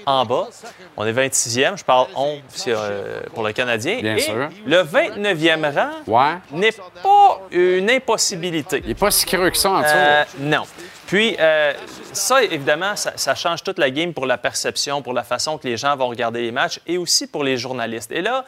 [0.07, 0.49] en bas.
[0.97, 4.01] On est 26e, je parle 11 euh, pour le Canadien.
[4.01, 4.49] Bien Et sûr.
[4.65, 6.35] le 29e rang Ouais.
[6.53, 8.81] n'est pas une impossibilité.
[8.83, 9.93] Il n'est pas si creux que ça en dessous.
[9.95, 10.63] Euh, non.
[11.07, 11.75] Puis, euh,
[12.13, 15.69] ça, évidemment, ça, ça change toute la game pour la perception, pour la façon que
[15.69, 18.11] les gens vont regarder les matchs et aussi pour les journalistes.
[18.13, 18.47] Et là,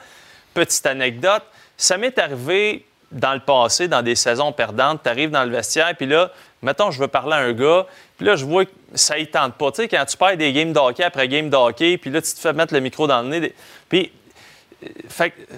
[0.55, 1.43] petite anecdote,
[1.77, 5.03] ça m'est arrivé dans le passé, dans des saisons perdantes.
[5.03, 6.31] Tu arrives dans le vestiaire, puis là,
[6.63, 7.87] mettons, je veux parler à un gars,
[8.17, 9.71] puis là, je vois que ça y tente pas.
[9.71, 12.21] Tu sais, quand tu perds des games de hockey après game de hockey, puis là,
[12.21, 13.55] tu te fais mettre le micro dans le nez.
[13.89, 14.13] Puis,
[14.83, 15.57] euh, fait euh,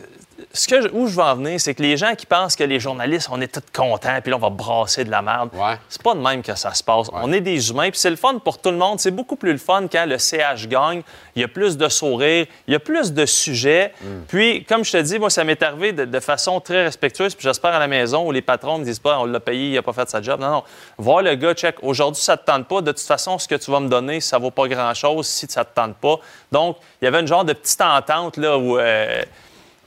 [0.57, 2.65] ce que je- où je veux en venir, c'est que les gens qui pensent que
[2.65, 5.51] les journalistes, on est tous contents, puis là, on va brasser de la merde.
[5.89, 7.09] C'est pas de même que ça se passe.
[7.13, 8.99] On est des humains, puis c'est le fun pour tout le monde.
[8.99, 11.03] C'est beaucoup plus le fun quand le CH gagne.
[11.35, 13.93] Il y a plus de sourires, il y a plus de sujets.
[14.29, 17.45] Puis, comme je te dis, moi, ça m'est arrivé de, de façon très respectueuse, puis
[17.45, 19.83] j'espère à la maison où les patrons me disent pas, on l'a payé, il a
[19.83, 20.41] pas fait sa job.
[20.41, 20.63] Non, non.
[20.99, 22.81] Voir le gars, check, aujourd'hui, ça te tente pas.
[22.81, 25.65] De toute façon, ce que tu vas me donner, ça vaut pas grand-chose si ça
[25.65, 26.17] te tente pas.
[26.51, 28.79] Donc, il y avait une genre de petite entente, là, où...
[28.79, 29.23] euh,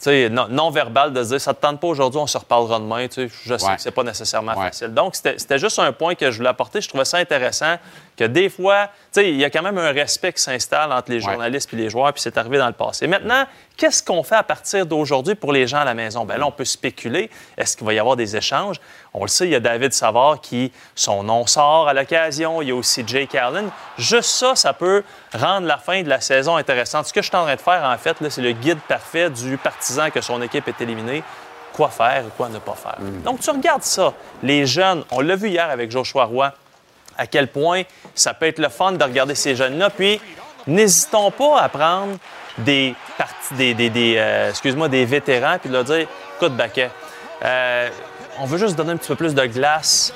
[0.07, 3.07] non, non-verbal de dire ça te tente pas aujourd'hui, on se reparlera demain.
[3.15, 3.27] Je
[3.57, 3.75] sais Ouais.
[3.75, 4.67] que c'est pas nécessairement Ouais.
[4.67, 4.93] facile.
[4.93, 6.81] Donc, c'était juste un point que je voulais apporter.
[6.81, 7.75] Je trouvais ça intéressant
[8.19, 11.09] que des fois, tu sais, il y a quand même un respect qui s'installe entre
[11.09, 13.07] les journalistes et les joueurs, puis c'est arrivé dans le passé.
[13.07, 13.45] Maintenant,
[13.77, 16.25] qu'est-ce qu'on fait à partir d'aujourd'hui pour les gens à la maison?
[16.25, 17.29] Bien là, on peut spéculer.
[17.57, 18.81] Est-ce qu'il va y avoir des échanges?
[19.13, 22.61] On le sait, il y a David Savard qui, son nom sort à l'occasion.
[22.61, 23.69] Il y a aussi Jake Allen.
[23.97, 25.01] Juste ça, ça peut
[25.33, 27.05] rendre la fin de la saison intéressante.
[27.05, 29.57] Ce que je suis en train de faire, en fait, c'est le guide parfait du
[29.57, 31.23] partisan que son équipe est éliminée.
[31.71, 32.97] Quoi faire et quoi ne pas faire.
[33.23, 34.13] Donc, tu regardes ça.
[34.43, 36.51] Les jeunes, on l'a vu hier avec Joshua Roy,
[37.19, 37.83] à quel point
[38.15, 39.89] ça peut être le fun de regarder ces jeunes-là.
[39.91, 40.19] Puis,
[40.65, 42.17] n'hésitons pas à prendre
[42.57, 46.89] des parties, des, des- des, euh, excuse-moi, des vétérans, puis de leur dire, écoute, Baquet,
[47.43, 47.89] euh,
[48.39, 50.13] on veut juste donner un petit peu plus de glace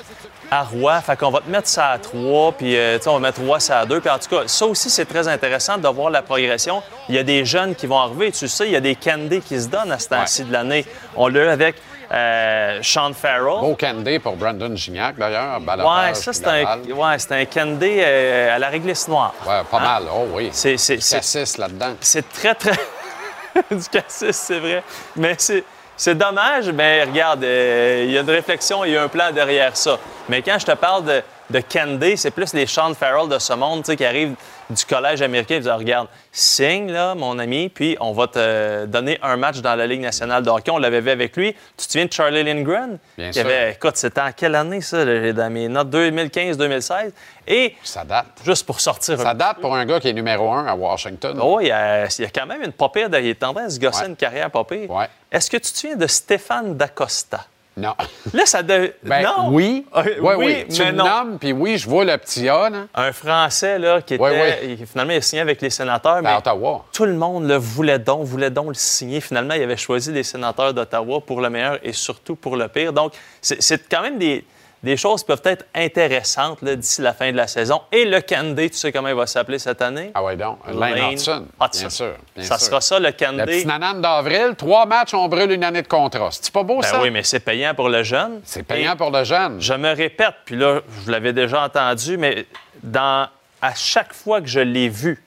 [0.50, 3.40] à Roy, fait qu'on va te mettre ça à 3, puis euh, on va mettre
[3.40, 4.00] Roy ça à 2.
[4.00, 6.82] Puis en tout cas, ça aussi, c'est très intéressant de voir la progression.
[7.08, 9.40] Il y a des jeunes qui vont arriver, tu sais, il y a des candies
[9.40, 10.84] qui se donnent à ce temps-ci de l'année.
[11.16, 11.76] On l'a eu avec
[12.12, 13.60] euh, Sean Farrell.
[13.60, 15.60] Beau candy pour Brandon Gignac, d'ailleurs.
[15.60, 19.34] Ouais, ça, c'est un, ouais, un candy euh, à la réglisse noire.
[19.46, 19.80] Ouais, pas Hein?
[19.80, 20.02] mal.
[20.14, 20.50] Oh oui.
[20.52, 21.94] C'est, Du cassis là-dedans.
[22.00, 22.72] c'est très, très.
[23.70, 24.82] du cassis, c'est vrai.
[25.16, 25.64] Mais c'est,
[25.96, 29.30] c'est dommage, mais regarde, euh, il y a une réflexion, il y a un plan
[29.32, 29.96] derrière ça.
[30.28, 33.52] Mais quand je te parle de, de Candy, c'est plus les Sean Farrell de ce
[33.52, 34.34] monde qui arrivent
[34.70, 39.18] du collège américain et disent Regarde, signe, là, mon ami, puis on va te donner
[39.22, 40.70] un match dans la Ligue nationale de hockey.
[40.70, 41.52] On l'avait vu avec lui.
[41.76, 42.98] Tu te souviens de Charlie Lindgren?
[43.16, 43.46] Bien qui sûr.
[43.46, 47.12] avait, écoute, c'était en quelle année, ça, dans mes notes 2015-2016.
[47.46, 47.74] Et.
[47.82, 48.26] Ça date.
[48.44, 51.38] Juste pour sortir Ça date pour un gars qui est numéro un à Washington.
[51.42, 53.66] Oh, il y, a, il y a quand même une de- Il est en train
[53.66, 54.88] de se gosser une carrière pas pire.
[55.30, 57.46] Est-ce que tu te souviens de Stéphane D'Acosta?
[57.76, 57.94] Non.
[58.32, 58.92] Là, ça de...
[59.02, 59.48] Ben, non.
[59.50, 59.84] oui.
[59.96, 60.64] Euh, oui, oui, oui.
[60.72, 61.04] Tu mais le non.
[61.04, 62.86] nommes, puis oui, je vois le petit A, là.
[62.94, 64.22] Un Français, là, qui était...
[64.22, 64.76] Oui, oui.
[64.80, 66.28] il- finalement, il a signé avec les sénateurs, mais...
[66.30, 66.84] À Ottawa.
[66.92, 69.20] Tout le monde le voulait donc, voulait donc le signer.
[69.20, 72.92] Finalement, il avait choisi les sénateurs d'Ottawa pour le meilleur et surtout pour le pire.
[72.92, 74.44] Donc, c'est quand même des,
[74.84, 77.80] des choses qui peuvent être intéressantes d'ici la fin de la saison.
[77.90, 80.10] Et le Candy, tu sais comment il va s'appeler cette année?
[80.14, 80.58] Ah oui, donc.
[80.72, 81.46] Lane Hudson.
[81.72, 82.14] Bien sûr.
[82.36, 82.66] bien ça sûr.
[82.68, 83.38] sera ça, le La Candy.
[83.44, 86.28] petite nanane d'avril, trois matchs, on brûle une année de contrat.
[86.30, 87.00] C'est pas beau, Ben ça?
[87.02, 88.40] oui, mais c'est payant pour le jeune.
[88.44, 89.60] C'est payant pour le jeune.
[89.60, 92.46] Je me répète, puis là, je l'avais déjà entendu, mais
[92.82, 93.26] dans,
[93.62, 95.22] à chaque fois que je l'ai vu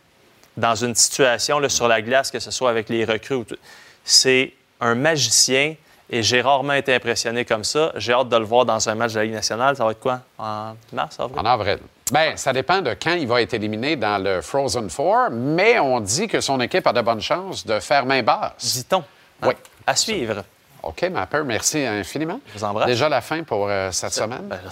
[0.56, 3.58] dans une situation là, sur la glace, que ce soit avec les recrues, ou tout,
[4.04, 5.76] c'est un magicien
[6.10, 7.92] et j'ai rarement été impressionné comme ça.
[7.96, 9.76] J'ai hâte de le voir dans un match de la Ligue nationale.
[9.76, 10.22] Ça va être quoi?
[10.38, 11.40] En mars, avril?
[11.40, 11.80] En avril.
[12.12, 16.00] Bien, ça dépend de quand il va être éliminé dans le Frozen Four, mais on
[16.00, 18.76] dit que son équipe a de bonnes chances de faire main basse.
[18.78, 19.04] Dit-on.
[19.44, 19.54] Oui.
[19.86, 20.44] À suivre.
[20.84, 22.40] OK, Mapper, merci infiniment.
[22.54, 22.88] Je vous embrasse.
[22.88, 24.44] Déjà la fin pour euh, cette semaine?
[24.44, 24.60] Ben,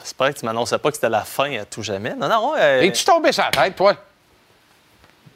[0.00, 2.14] J'espère que tu m'annonçais pas que c'était la fin à tout jamais.
[2.14, 2.52] Non, non.
[2.56, 3.94] euh, Es-tu tombé sur la tête, toi?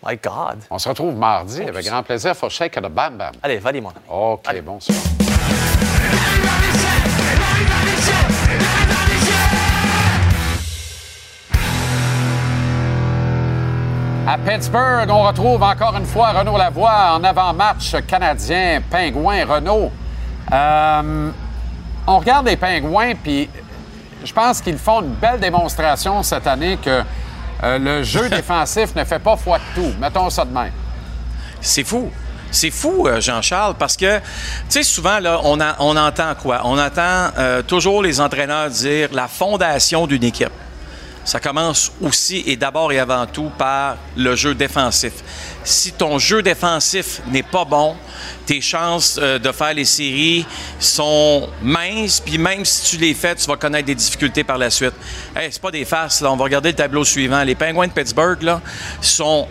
[0.07, 0.61] My God.
[0.71, 2.35] On se retrouve mardi avec grand plaisir.
[2.37, 3.33] Faut shake the bam bam.
[3.43, 3.99] Allez, valez mon ami.
[4.09, 4.97] OK, bonsoir.
[14.27, 19.93] À Pittsburgh, on retrouve encore une fois Renaud Lavoie en avant-match canadien, Pingouin, Renaud.
[20.51, 21.31] Euh,
[22.07, 23.49] on regarde les Pingouins, puis
[24.25, 27.03] je pense qu'ils font une belle démonstration cette année que
[27.63, 29.93] euh, le jeu défensif ne fait pas foi de tout.
[30.01, 30.73] Mettons ça de même.
[31.61, 32.11] C'est fou.
[32.55, 34.23] C'est fou, euh, Jean-Charles, parce que, tu
[34.69, 36.61] sais, souvent, là, on, entend quoi?
[36.65, 40.53] On entend euh, toujours les entraîneurs dire la fondation d'une équipe.
[41.25, 45.13] Ça commence aussi et d'abord et avant tout par le jeu défensif.
[45.65, 47.97] Si ton jeu défensif n'est pas bon,
[48.45, 50.47] tes chances euh, de faire les séries
[50.79, 54.71] sont minces, puis même si tu les fais, tu vas connaître des difficultés par la
[54.71, 54.95] suite.
[55.35, 56.31] Hey, c'est pas des farces, là.
[56.31, 57.43] On va regarder le tableau suivant.
[57.43, 58.61] Les Penguins de Pittsburgh, là,
[59.01, 59.49] sont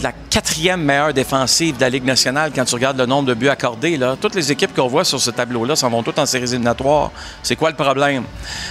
[0.00, 3.48] la quatrième meilleure défensive de la Ligue nationale quand tu regardes le nombre de buts
[3.48, 3.96] accordés.
[3.96, 4.16] Là.
[4.20, 7.10] Toutes les équipes qu'on voit sur ce tableau-là s'en vont toutes en séries éliminatoires.
[7.42, 8.24] C'est quoi le problème?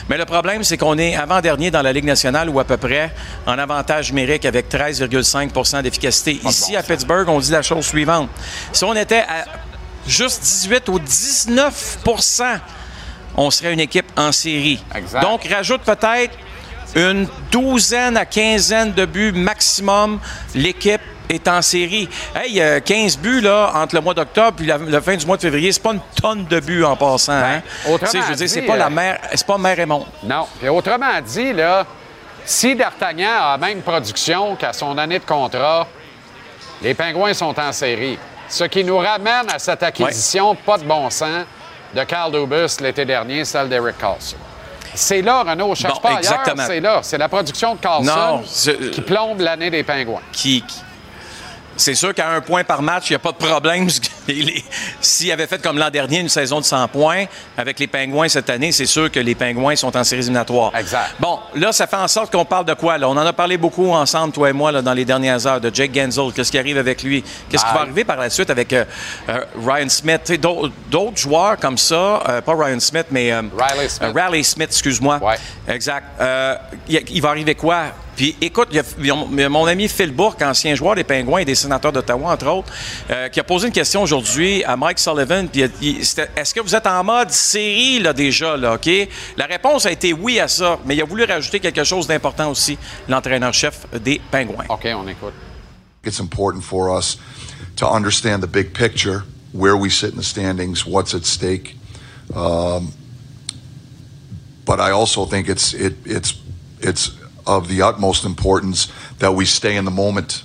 [0.09, 3.13] Mais le problème, c'est qu'on est avant-dernier dans la Ligue nationale ou à peu près
[3.45, 6.39] en avantage numérique avec 13,5% d'efficacité.
[6.43, 8.29] Ici, à Pittsburgh, on dit la chose suivante.
[8.73, 9.45] Si on était à
[10.07, 12.59] juste 18 ou 19%
[13.37, 14.83] on serait une équipe en série.
[15.21, 16.37] Donc, rajoute peut-être
[16.95, 20.19] une douzaine à quinzaine de buts maximum.
[20.55, 22.09] L'équipe est en série.
[22.35, 25.37] Hey, euh, 15 buts là, entre le mois d'octobre et la, la fin du mois
[25.37, 27.31] de février, c'est pas une tonne de buts en passant.
[27.33, 27.61] hein?
[27.85, 29.79] Ben, autrement Tu sais, je veux dire, c'est pas la euh, mer, c'est pas mer
[29.79, 30.05] et monde.
[30.23, 30.45] Non.
[30.59, 31.85] Puis autrement dit, là,
[32.43, 35.87] si D'Artagnan a la même production qu'à son année de contrat,
[36.81, 38.17] les Pingouins sont en série.
[38.49, 41.45] Ce qui nous ramène à cette acquisition pas de bon sens
[41.95, 44.35] de Carl Dubus l'été dernier, celle d'Eric Carlson.
[44.93, 46.55] C'est là, Renaud, on cherche Bon, pas exactement.
[46.63, 46.99] ailleurs, c'est là.
[47.03, 48.41] C'est la production de Carlson Non,
[48.91, 50.21] qui plombe l'année des Pingouins.
[50.31, 50.81] qui, qui-
[51.81, 53.87] c'est sûr qu'à un point par match, il n'y a pas de problème.
[55.01, 57.25] S'il avait fait comme l'an dernier une saison de 100 points
[57.57, 60.71] avec les Pingouins cette année, c'est sûr que les Pingouins sont en séries éliminatoires.
[60.77, 61.15] Exact.
[61.19, 62.97] Bon, là, ça fait en sorte qu'on parle de quoi?
[62.97, 63.09] Là?
[63.09, 65.71] On en a parlé beaucoup ensemble, toi et moi, là, dans les dernières heures, de
[65.73, 66.31] Jake Genzel.
[66.35, 67.23] Qu'est-ce qui arrive avec lui?
[67.49, 67.83] Qu'est-ce qui va Ah.
[67.83, 68.85] arriver par la suite avec euh,
[69.29, 70.31] euh, Ryan Smith?
[70.39, 74.11] D'autres joueurs comme ça, euh, pas Ryan Smith, mais Riley Smith.
[74.15, 75.19] Riley Smith, excuse-moi.
[75.67, 76.05] Exact.
[76.19, 76.55] Euh,
[76.87, 77.85] il, il va arriver quoi?
[78.21, 80.43] Puis écoute, il y a- il y a- il y a mon ami Phil Bourque,
[80.43, 82.71] ancien joueur des Pingouins et des sénateurs d'Ottawa, entre autres,
[83.09, 85.47] euh, qui a posé une question aujourd'hui à Mike Sullivan.
[85.47, 88.55] Puis est-ce que vous êtes en mode série là, déjà?
[88.57, 88.87] Là, OK?
[89.37, 92.51] La réponse a été oui à ça, mais il a voulu rajouter quelque chose d'important
[92.51, 92.77] aussi,
[93.09, 94.65] l'entraîneur-chef des Pingouins.
[94.69, 95.33] OK, on écoute.
[96.05, 97.17] It's important for us
[97.77, 101.75] to understand the big picture, where we sit in the standings, what's at stake.
[102.35, 102.91] Um,
[104.67, 106.35] but I also think it's it, it's
[106.83, 107.13] it's
[107.45, 108.87] of the utmost importance
[109.19, 110.43] that we stay in the moment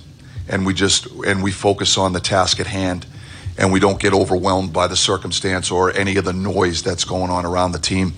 [0.49, 3.05] and we just and we focus on the task at hand
[3.57, 7.29] and we don't get overwhelmed by the circumstance or any of the noise that's going
[7.31, 8.13] on around the team.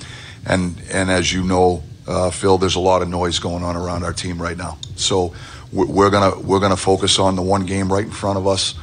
[0.46, 4.04] And and as you know, uh, Phil, there's a lot of noise going on around
[4.04, 4.78] our team right now.
[4.96, 5.34] So
[5.72, 8.76] we're, we're gonna we're gonna focus on the one game right in front of us.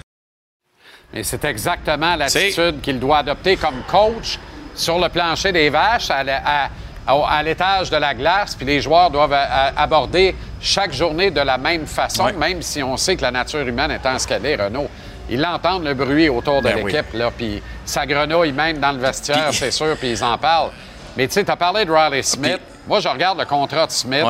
[1.15, 4.39] Et c'est exactement l'attitude qu'il doit adopter comme coach
[4.75, 6.71] sur le plancher des vaches, à, à- au-
[7.07, 11.41] à l'étage de la glace, puis les joueurs doivent a- a- aborder chaque journée de
[11.41, 14.45] la même façon, même si on sait que la nature humaine est en ce qu'elle
[14.47, 14.89] est, Renaud.
[15.29, 16.93] Ils entendent le bruit autour de Ben oui.
[16.93, 20.71] l'équipe, là, puis ça grenouille même dans le vestiaire, c'est sûr, puis ils en parlent.
[21.17, 22.61] Mais tu sais, tu as parlé de Riley Smith.
[22.87, 24.25] Moi, je regarde le contrat de Smith.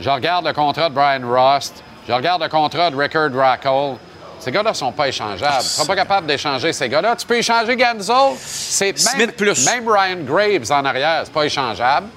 [0.00, 1.82] Je regarde le contrat de Brian Rust.
[2.08, 3.96] Je regarde le contrat de Rickard Rackle.
[4.44, 5.58] Ces gars-là ne sont pas échangeables.
[5.58, 7.14] Tu ne seras pas capable d'échanger ces gars-là.
[7.16, 8.36] Tu peux échanger Ganzo.
[8.44, 9.64] C'est même, plus.
[9.66, 12.08] Même Ryan Graves en arrière, c'est pas échangeable.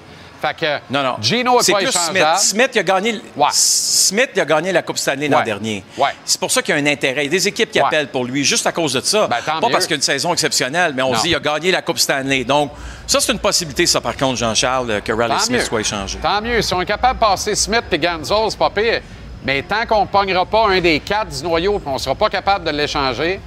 [0.42, 1.16] Fait que Non, non.
[1.20, 2.16] Gino C'est pas plus Smith.
[2.16, 2.38] échangeable.
[2.40, 3.20] Smith, il a gagné,
[3.52, 5.44] Smith, il a gagné la Coupe Stanley l'an Ouais.
[5.44, 5.82] dernier.
[5.96, 6.10] Ouais.
[6.26, 7.22] C'est pour ça qu'il y a un intérêt.
[7.22, 7.86] Il y a des équipes qui Ouais.
[7.86, 9.28] appellent pour lui, juste à cause de ça.
[9.28, 9.72] Ben, pas mieux.
[9.72, 11.16] parce qu'il y a une saison exceptionnelle, mais on Non.
[11.16, 12.44] se dit qu'il a gagné la Coupe Stanley.
[12.44, 12.72] Donc,
[13.06, 15.64] ça, c'est une possibilité, ça, par contre, Jean-Charles, que Riley Tant Smith mieux.
[15.64, 16.18] soit échangé.
[16.18, 16.60] Tant mieux.
[16.60, 19.00] Si on est capable de passer Smith et Ganzo, c'est pas pire.
[19.44, 22.14] Mais tant qu'on ne pognera pas un des quatre du noyau, puis on ne sera
[22.14, 23.40] pas capable de l'échanger,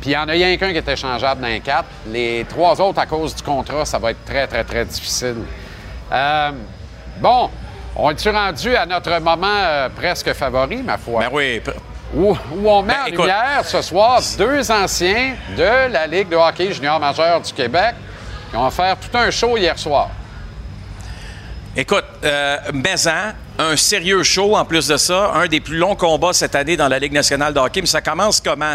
[0.00, 2.80] puis il y en a rien qu'un qui est échangeable dans les quatre, les trois
[2.80, 5.36] autres, à cause du contrat, ça va être très, très, très difficile.
[6.12, 6.50] Euh,
[7.18, 7.50] bon,
[7.96, 11.20] on est-tu rendu à notre moment euh, presque favori, ma foi?
[11.22, 11.60] Ben oui.
[12.14, 13.18] Où, où on met Ben, en écoute.
[13.20, 17.94] lumière ce soir deux anciens de la Ligue de hockey junior majeur du Québec
[18.50, 20.08] qui ont fait tout un show hier soir.
[21.76, 26.32] Écoute, euh, Maison, un sérieux show en plus de ça, un des plus longs combats
[26.32, 27.80] cette année dans la Ligue nationale de hockey.
[27.80, 28.74] Mais ça commence comment?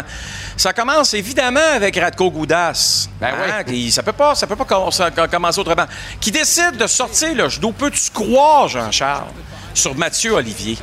[0.56, 3.08] Ça commence évidemment avec Radko Goudas.
[3.20, 5.86] Ben Hein, qui- Ça peut pas, ça peut pas com- ça- com- commencer autrement.
[6.20, 7.72] Qui décide de sortir le genou.
[7.72, 9.28] Peux-tu croire, Jean-Charles,
[9.74, 10.78] sur Mathieu Olivier?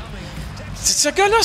[0.84, 1.38] Ce gars-là,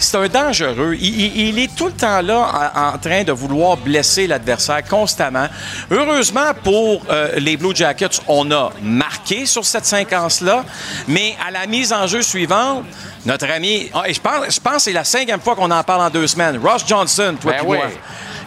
[0.00, 0.96] c'est un dangereux.
[0.98, 4.82] Il, il- il est tout le temps là en, en train de vouloir blesser l'adversaire
[4.84, 5.46] constamment.
[5.90, 10.64] Heureusement pour euh, les Blue Jackets, on a marqué sur cette séquence-là,
[11.08, 12.84] mais à la mise en jeu suivante,
[13.26, 15.82] notre ami, ah, et je pense, je pense que c'est la cinquième fois qu'on en
[15.84, 17.76] parle en deux semaines, Ross Johnson, toi Ben oui.
[17.76, 17.86] moi,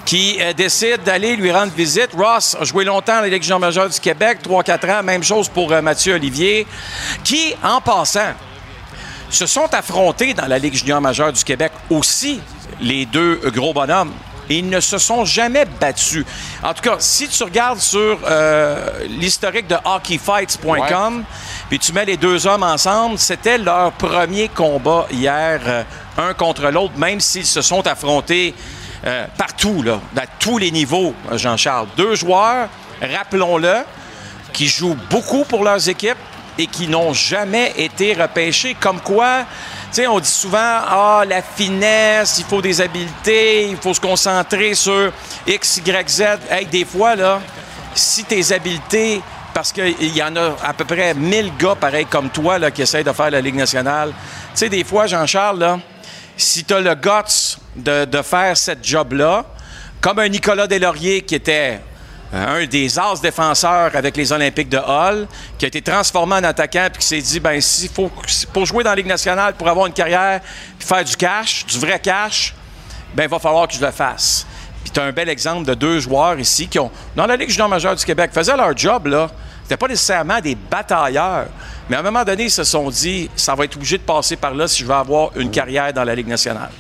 [0.06, 2.10] qui euh, décide d'aller lui rendre visite.
[2.18, 5.82] Ross a joué longtemps à Ligue majeure du Québec, 3-4 ans, même chose pour euh,
[5.82, 6.68] Mathieu Olivier,
[7.24, 8.34] qui, en passant,
[9.34, 12.40] se sont affrontés dans la Ligue junior majeure du Québec aussi,
[12.80, 14.14] les deux gros bonhommes.
[14.50, 16.26] Et ils ne se sont jamais battus.
[16.62, 21.24] En tout cas, si tu regardes sur euh, l'historique de hockeyfights.com,
[21.70, 25.84] puis tu mets les deux hommes ensemble, c'était leur premier combat hier, euh,
[26.18, 28.54] un contre l'autre, même s'ils se sont affrontés
[29.06, 31.88] euh, partout, là, à tous les niveaux, Jean-Charles.
[31.96, 32.68] Deux joueurs,
[33.02, 33.78] rappelons-le,
[34.52, 36.18] qui jouent beaucoup pour leurs équipes
[36.58, 38.76] et qui n'ont jamais été repêchés.
[38.80, 39.46] Comme quoi,
[39.92, 44.02] tu sais, on dit souvent, ah, la finesse, il faut des habiletés, il faut se
[44.02, 45.12] concentrer sur
[45.48, 46.24] X, Y, Z.
[46.72, 47.42] Des fois, là,
[47.96, 49.22] si tes habiletés,
[49.54, 53.04] parce qu'il y en a à peu près 1000 gars pareils comme toi qui essayent
[53.04, 54.10] de faire la Ligue nationale.
[54.10, 55.80] Tu sais, des fois, Jean-Charles, là,
[56.36, 59.46] si tu le guts de, faire cette job-là,
[60.02, 61.80] comme un Nicolas Deslauriers qui était
[62.34, 65.28] un des as défenseurs avec les Olympiques de Hall,
[65.58, 68.12] qui a été transformé en attaquant puis qui s'est dit ben s'il faut
[68.52, 70.42] pour jouer dans la Ligue nationale pour avoir une carrière
[70.78, 72.56] puis faire du cash, du vrai cash,
[73.14, 74.48] ben il va falloir que je le fasse.
[74.84, 77.50] Puis tu as un bel exemple de deux joueurs ici qui ont dans la Ligue
[77.50, 79.30] junior majeure du Québec faisaient leur job là.
[79.62, 81.48] C'était pas nécessairement des batailleurs,
[81.88, 84.36] mais à un moment donné, ils se sont dit ça va être obligé de passer
[84.36, 86.72] par là si je veux avoir une carrière dans la Ligue nationale.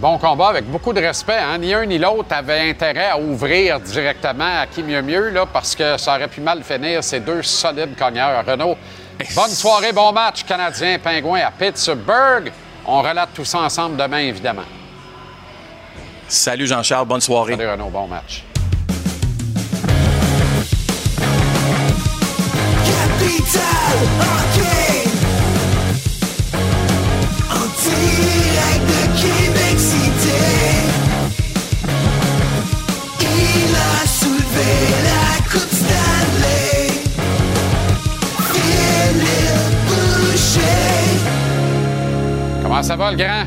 [0.00, 1.36] Bon combat avec beaucoup de respect.
[1.36, 1.58] Hein?
[1.58, 5.76] Ni un ni l'autre avait intérêt à ouvrir directement à qui mieux mieux, là, parce
[5.76, 8.42] que ça aurait pu mal finir ces deux solides cogneurs.
[8.46, 8.78] Renaud,
[9.36, 12.50] bonne soirée, bon match canadien pingouin à Pittsburgh.
[12.86, 14.64] On relate tout ça ensemble demain, évidemment.
[16.26, 17.56] Salut Jean-Charles, bonne soirée.
[17.56, 18.44] Salut Renaud, bon match.
[22.86, 24.59] Capital
[42.80, 43.44] Comment ça va, le grand?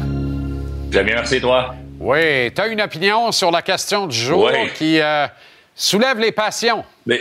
[0.92, 1.74] Très bien, merci, toi.
[2.00, 4.70] Oui, tu as une opinion sur la question du jour Oui.
[4.76, 5.26] qui euh,
[5.74, 6.86] soulève les passions.
[7.08, 7.20] Mais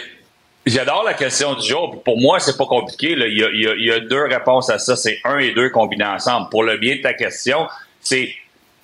[0.66, 2.02] j'adore la question du jour.
[2.05, 3.14] Pour moi, c'est pas compliqué.
[3.14, 3.26] là.
[3.26, 4.94] Il, y a, il y deux réponses à ça.
[4.94, 6.51] C'est un et deux combinés ensemble.
[6.51, 7.66] Pour le bien de ta question,
[7.98, 8.28] c'est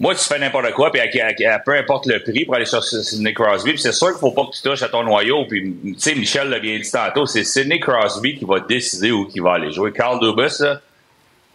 [0.00, 2.64] moi, tu fais n'importe quoi, puis à, à- à peu importe le prix pour aller
[2.64, 3.72] chercher Sidney Crosby.
[3.72, 5.44] Puis c'est sûr qu'il faut pas que tu touches à ton noyau.
[5.44, 9.28] Puis tu sais, Michel l'a bien dit tantôt, c'est Sidney Crosby qui va décider où
[9.34, 9.92] il va aller jouer.
[9.92, 10.80] Carl Dubas, là,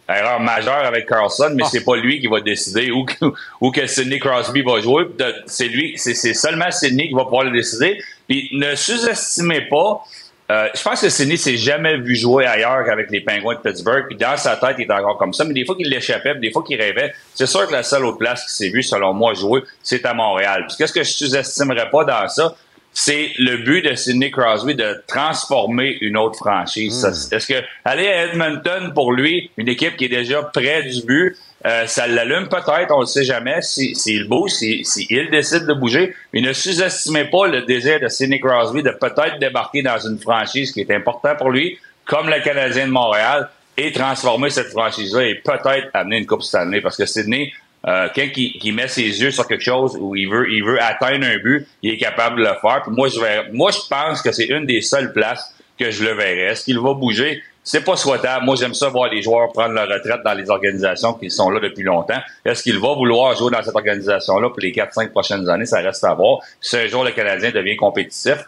[0.08, 3.14] erreur majeure avec Carlson, mais c'est pas lui qui va décider où, que-
[3.60, 5.04] où que Sidney Crosby va jouer.
[5.46, 7.98] C'est lui, c'est seulement Sidney qui va pouvoir le décider.
[8.28, 10.02] Puis ne sous-estimez pas.
[10.50, 14.04] euh, je pense que Sidney s'est jamais vu jouer ailleurs qu'avec les Penguins de Pittsburgh.
[14.08, 15.44] Puis dans sa tête, il est encore comme ça.
[15.44, 17.14] Mais des fois qu'il l'échappait, des fois qu'il rêvait.
[17.34, 20.12] C'est sûr que la seule autre place qui s'est vue, selon moi, jouer, c'est à
[20.12, 20.66] Montréal.
[20.68, 22.54] Puis qu'est-ce que je sous-estimerais pas dans ça?
[22.94, 27.00] C'est le but de Sidney Crosby de transformer une autre franchise.
[27.00, 31.02] Ça, Est-ce que aller à Edmonton pour lui, une équipe qui est déjà près du
[31.04, 35.28] but, euh, ça l'allume peut-être, on ne sait jamais, s'il si, bouge, s'il si, il
[35.30, 39.82] décide de bouger, mais ne sous-estimez pas le désir de Sidney Crosby de peut-être débarquer
[39.82, 44.50] dans une franchise qui est importante pour lui, comme le Canadien de Montréal, et transformer
[44.50, 46.80] cette franchise-là et peut-être amener une Coupe Stanley.
[46.80, 47.52] Parce que Sidney,
[47.86, 51.26] euh, qui, qui met ses yeux sur quelque chose où il veut, il veut atteindre
[51.26, 52.82] un but, il est capable de le faire.
[52.82, 56.04] Puis moi, je vais, moi, je pense que c'est une des seules places que je
[56.04, 56.46] le verrai.
[56.52, 57.42] Est-ce qu'il va bouger?
[57.62, 58.44] C'est pas souhaitable.
[58.44, 61.60] Moi, j'aime ça voir les joueurs prendre leur retraite dans les organisations qui sont là
[61.60, 62.20] depuis longtemps.
[62.44, 65.64] Est-ce qu'il va vouloir jouer dans cette organisation-là pour les 4-5 prochaines années?
[65.64, 66.40] Ça reste à voir.
[66.60, 68.46] Si un jour le Canadien devient compétitif,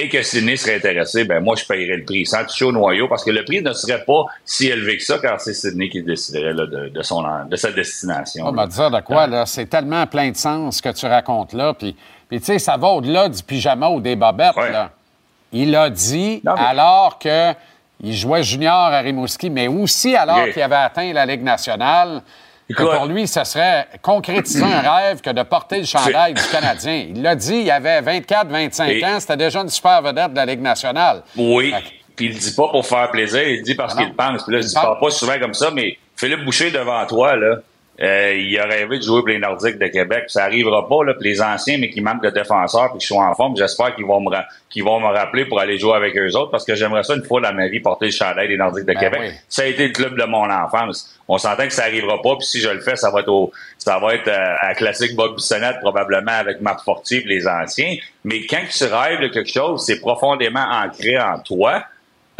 [0.00, 3.06] et que Sidney serait intéressé, ben moi, je paierais le prix sans toucher au noyau
[3.08, 6.02] parce que le prix ne serait pas si élevé que ça car c'est Sidney qui
[6.02, 8.46] déciderait là, de, de, son, de sa destination.
[8.46, 9.46] On va dire de quoi, là?
[9.46, 11.74] C'est tellement plein de sens ce que tu racontes là.
[11.74, 11.94] Puis,
[12.28, 14.90] puis tu sais, ça va au-delà du pyjama ou des bobettes, là.
[15.52, 17.52] Il a dit, alors que
[18.02, 22.22] il jouait junior à Rimouski, mais aussi alors qu'il avait atteint la Ligue nationale,
[22.74, 27.06] que pour lui, ce serait concrétiser un rêve que de porter le chandail du Canadien.
[27.10, 30.46] Il l'a dit, il avait 24-25 Et- ans, c'était déjà une super vedette de la
[30.46, 31.22] Ligue nationale.
[31.36, 31.74] Oui.
[32.16, 34.44] Puis il le dit pas pour faire plaisir, il le dit parce qu'il pense.
[34.44, 35.00] Puis là, je Il ne parle parle.
[35.00, 37.56] pas souvent comme ça, mais Philippe Boucher devant toi, là,
[38.02, 40.24] euh, il a rêvé de jouer pour les Nordiques de Québec.
[40.28, 43.20] Ça arrivera pas, là, pour les anciens, mais qui manquent de défenseurs puis qui sont
[43.20, 43.56] en forme.
[43.58, 44.30] J'espère qu'ils vont me
[44.70, 47.24] qu'ils vont me rappeler pour aller jouer avec eux autres parce que j'aimerais ça une
[47.24, 49.20] fois dans ma vie porter le chandail des Nordiques de Ben Québec.
[49.22, 49.30] oui.
[49.48, 51.14] Ça a été le club de mon enfance.
[51.28, 53.52] On s'entend que ça arrivera pas, puis si je le fais, ça va être au,
[53.76, 57.96] ça va être euh, à classique Bob Bissonnette, probablement avec Marc Fortier et les anciens.
[58.24, 61.84] Mais quand tu rêves de quelque chose, c'est profondément ancré en toi.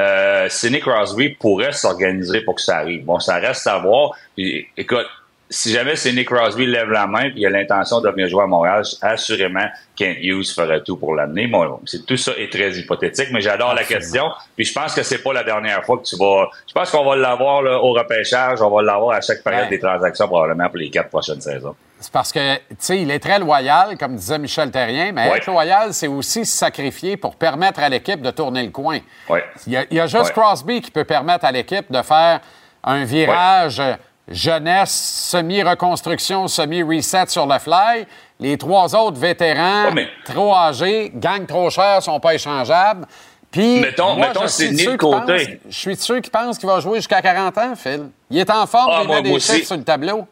[0.01, 3.05] Euh, Sidney Crosby pourrait s'organiser pour que ça arrive.
[3.05, 4.13] Bon, ça reste à voir.
[4.35, 5.07] Puis, écoute,
[5.53, 8.47] si jamais Sidney Crosby lève la main et il a l'intention de venir jouer à
[8.47, 9.67] Montréal, assurément,
[9.97, 11.49] Kent Hughes ferait tout pour l'amener.
[11.49, 14.31] Bon, c'est, tout ça est très hypothétique, mais j'adore la question.
[14.55, 16.49] Puis je pense que c'est pas la dernière fois que tu vas.
[16.69, 19.71] Je pense qu'on va l'avoir au repêchage, on va l'avoir à chaque période Ouais.
[19.71, 21.75] des transactions probablement pour les quatre prochaines saisons.
[21.99, 25.37] C'est parce que, tu sais, il est très loyal, comme disait Michel Terrien, mais Ouais.
[25.37, 29.01] être loyal, c'est aussi se sacrifier pour permettre à l'équipe de tourner le coin.
[29.29, 29.45] Ouais.
[29.67, 30.33] Il y a, il y a juste.
[30.33, 32.41] Crosby qui peut permettre à l'équipe de faire
[32.85, 33.83] un virage
[34.31, 34.91] jeunesse,
[35.31, 38.07] semi-reconstruction, semi-reset sur le fly.
[38.39, 43.07] Les trois autres vétérans, mais- trop âgés, gagnent trop cher, sont pas échangeables.
[43.51, 45.17] Puis, Mettons- moi, mettons je suis de côté.
[45.27, 48.09] pensent- Je suis de ceux qui pensent qu'il va jouer jusqu'à 40 ans, Phil.
[48.31, 50.27] Il est en forme, Ah, il moi- met des chiffres sur le tableau.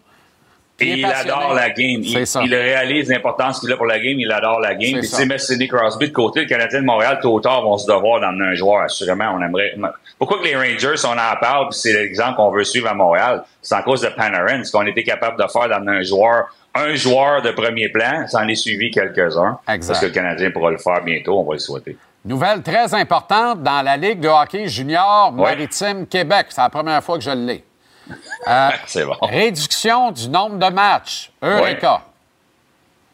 [0.81, 2.01] Et Il adore la game.
[2.03, 2.41] Il, ça.
[2.45, 4.19] il réalise l'importance qu'il a pour la game.
[4.19, 5.01] Il adore la game.
[5.01, 7.77] Puis, tu mettre Sidney Crosby de côté, le Canadien de Montréal, tôt ou tard, vont
[7.79, 8.83] se devoir d'emmener un joueur.
[8.83, 9.75] Assurément, on aimerait.
[10.19, 13.45] Pourquoi que les Rangers, on en parle, puis c'est l'exemple qu'on veut suivre à Montréal,
[13.63, 16.95] c'est en cause de Panarin, ce qu'on était capable de faire d'emmener un joueur, un
[16.95, 19.59] joueur de premier plan, ça en est suivi quelques-uns?
[19.69, 19.93] Exact.
[19.93, 21.97] Parce que le Canadien pourra le faire bientôt, on va le souhaiter.
[22.25, 26.47] Nouvelle très importante dans la Ligue de hockey junior maritime Québec.
[26.51, 27.65] C'est la première fois que je l'ai.
[28.49, 29.15] Euh, C'est bon.
[29.23, 31.31] Réduction du nombre de matchs.
[31.43, 32.03] Eureka.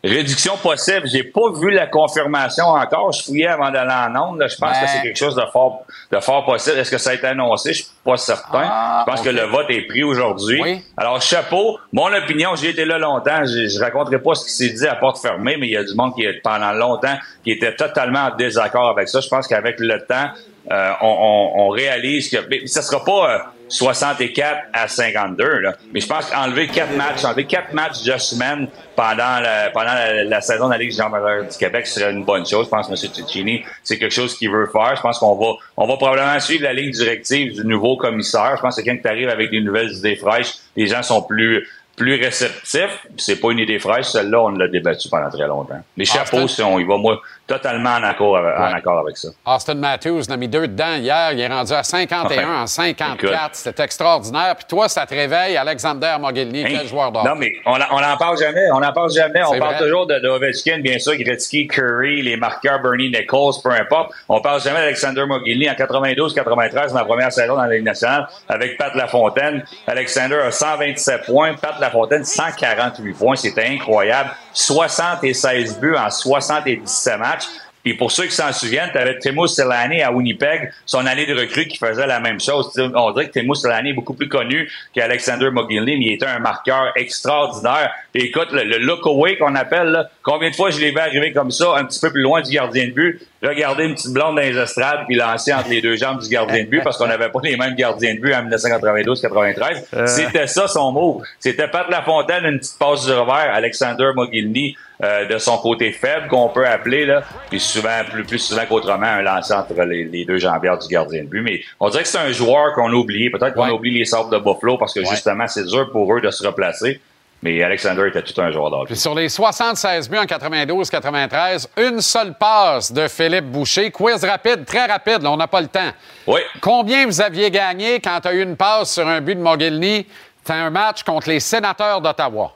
[0.07, 1.09] Réduction possible.
[1.09, 3.11] J'ai pas vu la confirmation encore.
[3.13, 4.45] Je fouillais avant d'aller en onde.
[4.47, 4.81] Je pense Ben.
[4.83, 6.77] que c'est quelque chose de fort, de fort possible.
[6.77, 7.73] Est-ce que ça a été annoncé?
[7.73, 8.65] Je suis pas certain.
[8.71, 10.61] Ah, je pense que le vote est pris aujourd'hui.
[10.99, 11.79] Alors, chapeau.
[11.91, 13.47] Mon opinion, j'ai été là longtemps.
[13.47, 15.85] Je, je raconterai pas ce qui s'est dit à porte fermée, mais il y a
[15.85, 19.21] du monde qui, pendant longtemps, qui était totalement en désaccord avec ça.
[19.23, 20.29] Je pense qu'avec le temps,
[20.71, 23.39] euh, on, on- on réalise que mais ça sera pas euh,
[23.69, 25.75] 64 à 52, là.
[25.93, 30.25] mais je pense qu'enlever quatre matchs, enlever quatre matchs de semaine pendant la, pendant la,
[30.25, 32.67] la saison de la Ligue jean du Québec serait une bonne chose.
[32.67, 33.13] Je pense que M.
[33.13, 34.95] Ticini, c'est quelque chose qu'il veut faire.
[34.97, 38.55] Je pense qu'on va, on va probablement suivre la ligne directive du nouveau commissaire.
[38.57, 41.67] Je pense que quand tu arrives avec des nouvelles idées fraîches, les gens sont plus
[41.97, 43.07] plus réceptifs.
[43.17, 45.81] C'est pas une idée fraîche, celle-là, on l'a débattu pendant très longtemps.
[45.97, 46.49] Les chapeaux, Austin?
[46.49, 48.75] si on y va, moi, totalement en accord avec, en Ouais.
[48.79, 49.29] accord avec ça.
[49.47, 51.33] Austin Matthews en a mis deux dedans hier.
[51.33, 52.45] Il est rendu à 51 Ouais.
[52.63, 53.23] en 54.
[53.25, 53.55] Écoute.
[53.55, 54.57] C'était extraordinaire.
[54.57, 57.25] Puis toi, ça te réveille, Alexander Mogilny, quel joueur d'or.
[57.25, 58.71] Non, mais on en- on n'en parle jamais.
[58.73, 59.43] On n'en parle jamais.
[59.45, 63.71] On parle toujours de, de Ovechkin, bien sûr, Gretzky, Curry, les marqueurs, Bernie Nichols, peu
[63.73, 64.13] importe.
[64.29, 68.27] On parle jamais d'Alexander Mogilny en 92-93, dans la première saison dans la Ligue nationale,
[68.49, 69.65] avec Pat Lafontaine.
[69.87, 73.37] Alexander a 127 points, Pat Lafontaine 148 points.
[73.37, 74.31] C'était incroyable.
[74.53, 77.44] 76 buts en 77 matchs.
[77.85, 81.39] Puis pour ceux qui s'en souviennent, tu avais Timo Selani à Winnipeg, son année de
[81.39, 82.71] recrue qui faisait la même chose.
[82.95, 86.39] On dirait que Timo Selani est beaucoup plus connu qu'Alexander Mogilny, mais il était un
[86.39, 87.93] marqueur extraordinaire.
[88.15, 90.99] Et écoute, le, le look away qu'on appelle, là, combien de fois je l'ai vu
[90.99, 94.13] arriver comme ça, un petit peu plus loin du gardien de but, regarder une petite
[94.13, 96.97] blonde dans les estrades puis lancer entre les deux jambes du gardien de but parce
[96.97, 99.85] qu'on n'avait pas les mêmes gardiens de but en 1992-93.
[99.95, 100.07] Euh.
[100.07, 101.23] C'était ça son mot.
[101.39, 106.29] C'était Pat Lafontaine, une petite passe du revers, Alexander Mogilny euh, de son côté faible
[106.29, 110.25] qu'on peut appeler là, puis souvent plus plus souvent qu'autrement un lancer entre les, les
[110.25, 111.43] deux jambières du gardien de but.
[111.43, 113.31] Mais on dirait que c'est un joueur qu'on a oublié.
[113.31, 116.21] Peut-être qu'on a oublié les sortes de Buffalo parce que justement c'est dur pour eux
[116.21, 117.01] de se replacer.
[117.43, 118.87] Mais Alexander était tout un joueur d'hockey.
[118.87, 123.91] Puis sur les 76 buts en 92-93, une seule passe de Philippe Boucher.
[123.91, 125.91] Quiz rapide, très rapide, là, on n'a pas le temps.
[126.27, 126.41] Oui.
[126.63, 130.07] Combien vous aviez gagné quand tu as eu une passe sur un but de Mogilny?
[130.39, 132.53] C'était un match contre les sénateurs d'Ottawa.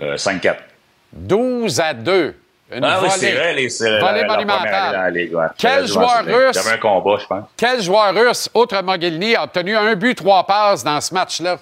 [0.00, 0.56] Euh, 5-4.
[1.16, 2.34] 12 à 2.
[2.72, 3.20] Une ah oui, volée.
[3.20, 3.68] c'est vrai, les,
[4.00, 4.92] volée la- monumentale.
[4.92, 5.46] la Ligue, ouais.
[5.56, 6.66] Quel joueur à- russe?
[6.66, 7.44] Un combat, je pense.
[7.56, 11.58] Quel joueur russe, outre Mogilny, a obtenu un but, trois passes dans ce match-là?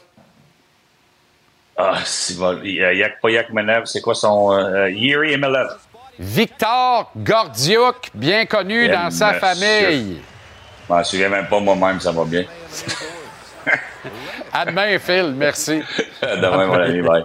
[1.77, 2.59] Ah, c'est bon.
[2.63, 4.53] Y a Yak, pas Yakmenev, c'est quoi son...
[4.53, 5.77] Euh, Yuri Emelov?
[6.19, 9.41] Victor Gordiuk, bien connu dans sa monsieur.
[9.41, 10.21] famille.
[10.89, 12.45] Je m'en souviens même pas moi-même, ça va bien.
[14.53, 15.33] À demain, Phil.
[15.37, 15.83] Merci.
[16.23, 17.25] Demain, mon ami, bye.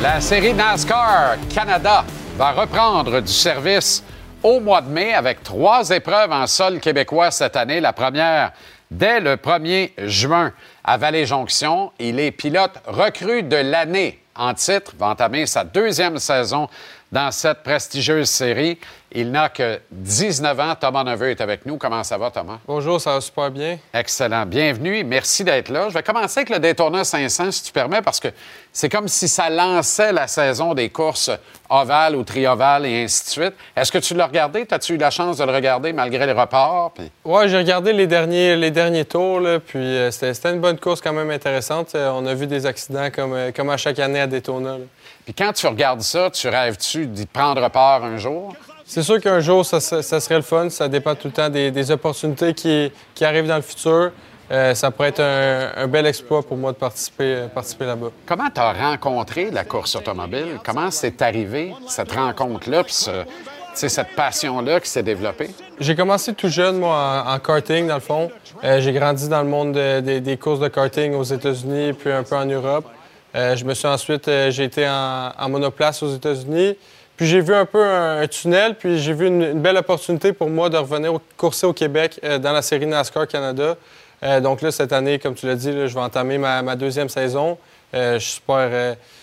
[0.00, 2.04] La série NASCAR Canada
[2.36, 4.04] va reprendre du service
[4.44, 7.80] au mois de mai avec trois épreuves en sol québécois cette année.
[7.80, 8.52] La première
[8.88, 10.52] dès le 1er juin
[10.84, 11.90] à Vallée-Jonction.
[11.98, 16.68] Il est pilote recru de l'année en titre, va entamer sa deuxième saison
[17.10, 18.78] dans cette prestigieuse série.
[19.12, 20.74] Il n'a que 19 ans.
[20.78, 21.78] Thomas Neveu est avec nous.
[21.78, 22.58] Comment ça va, Thomas?
[22.66, 23.78] Bonjour, ça va super bien.
[23.94, 24.44] Excellent.
[24.44, 25.88] Bienvenue merci d'être là.
[25.88, 28.28] Je vais commencer avec le Daytona 500, si tu permets, parce que
[28.72, 31.30] c'est comme si ça lançait la saison des courses
[31.70, 33.54] ovales ou triovales et ainsi de suite.
[33.74, 34.66] Est-ce que tu l'as regardé?
[34.70, 36.92] As-tu eu la chance de le regarder malgré les reports?
[36.94, 37.10] Puis...
[37.24, 41.00] Oui, j'ai regardé les derniers, les derniers tours, là, puis euh, c'était une bonne course
[41.00, 41.94] quand même intéressante.
[41.94, 44.78] Euh, on a vu des accidents comme, euh, comme à chaque année à Daytona.
[44.78, 44.84] là.
[45.24, 48.54] Puis quand tu regardes ça, tu rêves-tu d'y prendre part un jour?
[48.90, 50.70] C'est sûr qu'un jour, ça, ça- ça serait le fun.
[50.70, 54.12] Ça dépend tout le temps des, des opportunités qui, qui arrivent dans le futur.
[54.50, 58.08] Euh, ça pourrait être un, un bel exploit pour moi de participer, euh, participer là-bas.
[58.24, 60.58] Comment tu as rencontré la course automobile?
[60.64, 63.26] Comment c'est arrivé, cette rencontre-là, puis ce- tu
[63.74, 65.50] sais, cette passion-là qui s'est développée?
[65.78, 68.30] J'ai commencé tout jeune, moi, en, en karting, dans le fond.
[68.64, 72.10] Euh, j'ai grandi dans le monde de- des- des courses de karting aux États-Unis, puis
[72.10, 72.86] un peu en Europe.
[73.34, 76.74] Je me suis ensuite, j'ai été en, en monoplace aux États-Unis.
[77.18, 80.48] Puis j'ai vu un peu un, un tunnel, puis j'ai vu une, belle opportunité pour
[80.48, 83.76] moi de revenir courser au Québec euh, dans la série NASCAR Canada.
[84.22, 87.58] Euh, donc là, cette année, comme tu l'as dit, je vais entamer ma, deuxième saison.
[87.92, 88.42] Euh, je suis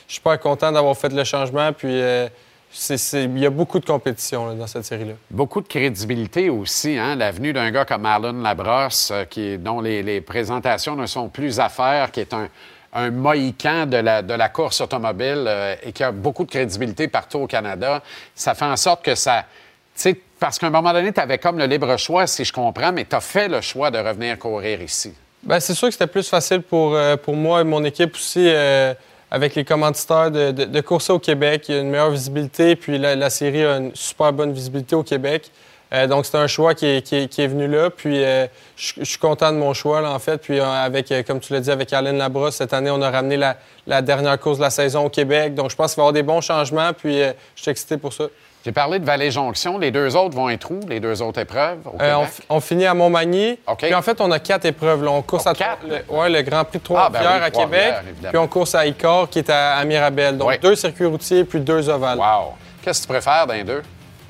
[0.08, 4.84] super, content d'avoir fait le changement, puis il y a beaucoup de compétition dans cette
[4.84, 5.14] série-là.
[5.32, 7.16] Beaucoup de crédibilité aussi, hein?
[7.16, 11.70] L'avenue d'un gars comme Marlon Labrosse, qui, dont les, les présentations ne sont plus à
[11.70, 12.50] faire, qui est un,
[12.96, 17.48] un mohican de la, course automobile euh, et qui a beaucoup de crédibilité partout au
[17.48, 18.02] Canada.
[18.34, 19.46] Ça fait en sorte que ça.
[20.40, 23.06] Parce qu'à un moment donné, tu avais comme le libre choix, si je comprends, mais
[23.06, 25.14] tu as fait le choix de revenir courir ici.
[25.44, 28.94] Ben, c'est sûr que c'était plus facile pour, euh, moi et mon équipe aussi, euh,
[29.30, 31.66] avec les commanditaires, de, de, de au Québec.
[31.68, 34.96] Il y a une meilleure visibilité, puis la, la série a une super bonne visibilité
[34.96, 35.52] au Québec.
[35.94, 37.90] Euh, donc, c'est un choix qui est, qui est- qui est venu là.
[37.90, 40.38] Puis, euh, je je suis content de mon choix, là, en fait.
[40.40, 43.38] Puis, euh, avec, comme tu l'as dit, avec Alain Labrosse, cette année, on a ramené
[43.38, 43.56] la,
[43.88, 45.54] la dernière course de la saison au Québec.
[45.54, 46.92] Donc, je pense qu'il va y avoir des bons changements.
[46.94, 48.26] Puis, je suis excité pour ça.
[48.66, 49.78] J'ai parlé de Vallée-Jonction.
[49.78, 51.98] Les deux autres vont être où, les deux autres épreuves au
[52.50, 53.60] on, finit à Montmagny.
[53.78, 55.04] Puis en fait, on a quatre épreuves.
[55.04, 55.12] là.
[55.12, 55.54] On course à
[55.88, 57.90] le, ouais, le Grand Prix de Ah, ben Trois-Rivières oui, à Québec.
[57.92, 58.32] Trois-Rivières.
[58.32, 60.36] Puis on course à Icor, qui est à, à Mirabel.
[60.40, 62.18] Donc deux circuits routiers puis deux ovales.
[62.18, 62.54] Wow!
[62.82, 63.84] Qu'est-ce que tu préfères d'un deux?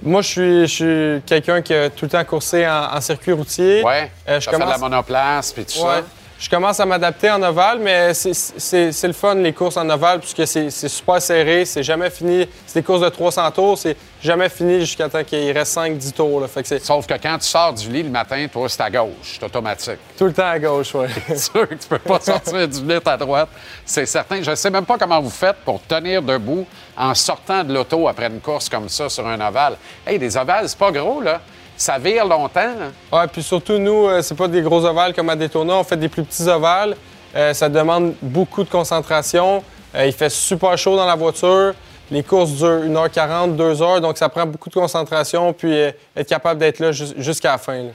[0.03, 0.73] Moi, je suis, je
[1.17, 3.83] suis quelqu'un qui a tout le temps coursé en, en circuit routier.
[3.83, 4.11] Ouais.
[4.27, 5.95] Euh, je fait de la monoplace puis tout Ouais.
[5.95, 6.03] ça.
[6.37, 10.45] Je commence à m'adapter en ovale, mais c'est- le fun, les courses en ovale, puisque
[10.45, 12.45] c'est super serré, c'est jamais fini.
[12.67, 16.41] C'est des courses de 300 tours, c'est jamais fini jusqu'à temps qu'il reste 5-10 tours.
[16.41, 16.47] là.
[16.49, 18.89] Fait que c'est Sauf que quand tu sors du lit le matin, toi, c'est à
[18.89, 19.37] gauche.
[19.39, 19.97] C'est automatique.
[20.17, 21.07] tout le temps à gauche, ouais.
[21.27, 23.49] C'est sûr que tu peux pas sortir du lit à droite.
[23.85, 24.43] C'est certain.
[24.43, 26.65] Je sais même pas comment vous faites pour tenir debout
[26.97, 29.77] en sortant de l'auto après une course comme ça sur un ovale.
[30.05, 31.39] Hey, des ovales, c'est pas gros, là.
[31.77, 32.91] Ça vire longtemps, là.
[33.19, 35.97] Ouais, puis surtout, nous, euh, c'est pas des gros ovales comme à Daytona, on fait
[35.97, 36.95] des plus petits ovales.
[37.35, 39.61] Euh, ça demande beaucoup de concentration.
[39.93, 41.73] Euh, il fait super chaud dans la voiture.
[42.11, 46.59] Les courses durent 1h40, 2h, donc ça prend beaucoup de concentration, puis euh, être capable
[46.59, 47.77] d'être là jus- jusqu'à la fin.
[47.83, 47.89] là.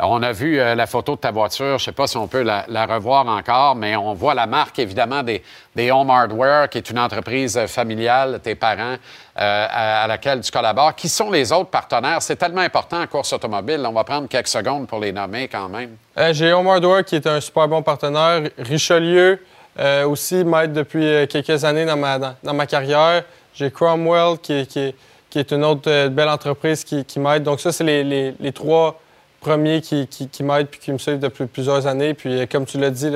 [0.00, 1.78] On a vu euh, la photo de ta voiture.
[1.78, 4.78] Je sais pas si on peut la, la revoir encore, mais on voit la marque,
[4.80, 5.42] évidemment, des,
[5.76, 8.96] des Home Hardware, qui est une entreprise familiale, tes parents,
[9.36, 10.94] euh, à, laquelle tu collabores.
[10.94, 12.22] Qui sont les autres partenaires?
[12.22, 13.84] C'est tellement important en course automobile.
[13.84, 15.96] On va prendre quelques secondes pour les nommer quand même.
[16.16, 16.68] Euh, J'ai Home
[17.02, 18.48] qui est un super bon partenaire.
[18.56, 19.40] Richelieu
[19.80, 23.24] euh, aussi m'aide depuis euh, quelques années dans ma, carrière.
[23.54, 27.42] J'ai Cromwell qui, est- une autre belle entreprise qui, m'aide.
[27.42, 29.00] Donc ça, c'est les, trois
[29.40, 30.06] premiers qui,
[30.44, 32.14] m'aident puis qui me suivent depuis plusieurs années.
[32.14, 33.10] Puis comme tu l'as dit,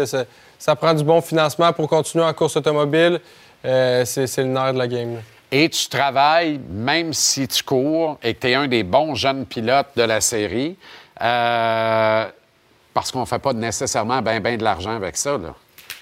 [0.59, 3.20] ça, prend du bon financement pour continuer en course automobile.
[3.62, 5.19] C'est le nerf de la game.
[5.51, 9.47] Et tu travailles, même si tu cours et que tu es un des bons jeunes
[9.47, 10.77] pilotes de la série,
[11.23, 12.25] euh,
[12.93, 15.39] parce qu'on ne fait pas nécessairement bien ben de l'argent avec ça.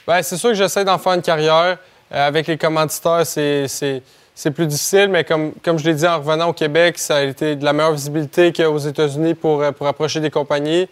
[0.07, 1.79] Ben, c'est sûr que j'essaie d'en faire une carrière.
[2.13, 4.03] Euh, avec les commanditaires, c'est, c'est-
[4.35, 7.23] c'est plus difficile, mais comme, comme je l'ai dit en revenant au Québec, ça a
[7.23, 10.89] été de la meilleure visibilité qu'aux États-Unis pour, euh, pour approcher des compagnies.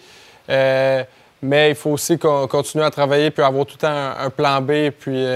[1.42, 4.30] Mais il faut aussi qu'on continue à travailler puis avoir tout le temps un, un
[4.30, 5.26] plan B puis,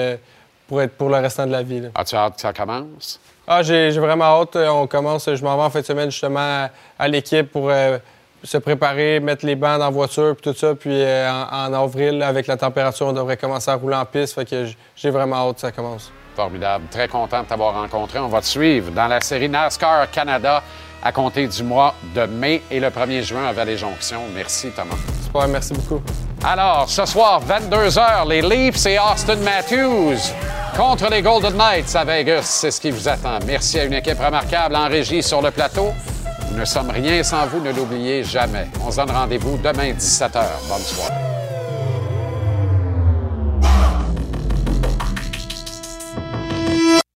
[0.69, 1.81] pour être pour le restant de la vie.
[1.81, 1.89] là.
[1.97, 3.19] As-tu hâte que ça commence?
[3.47, 4.55] Ah, j'ai, j'ai vraiment hâte.
[4.57, 6.69] Euh, On commence, je m'en vais en fin de semaine justement à,
[6.99, 7.99] à l'équipe pour euh,
[8.45, 10.75] se préparer, mettre les bancs dans la voiture puis tout ça.
[10.75, 14.35] Puis euh, en, en avril, avec la température, on devrait commencer à rouler en piste.
[14.35, 16.13] Fait que j- j'ai vraiment hâte que ça commence.
[16.37, 16.85] Formidable.
[16.91, 18.19] Très content de t'avoir rencontré.
[18.19, 20.63] On va te suivre dans la série NASCAR Canada
[21.03, 24.21] à compter du mois de mai et le 1er juin à Vallée-Jonction.
[24.35, 24.97] Merci, Thomas.
[25.25, 26.03] Super, merci beaucoup.
[26.45, 30.19] Alors, ce soir, 22h, les Leafs et Austin Matthews
[30.77, 32.43] contre les Golden Knights à Vegas.
[32.43, 33.39] C'est ce qui vous attend.
[33.47, 35.93] Merci à une équipe remarquable en régie sur le plateau.
[36.53, 38.69] Nous ne sommes rien sans vous, ne l'oubliez jamais.
[38.87, 40.43] On se donne rendez-vous demain 17h.
[40.69, 41.48] Bonne soirée.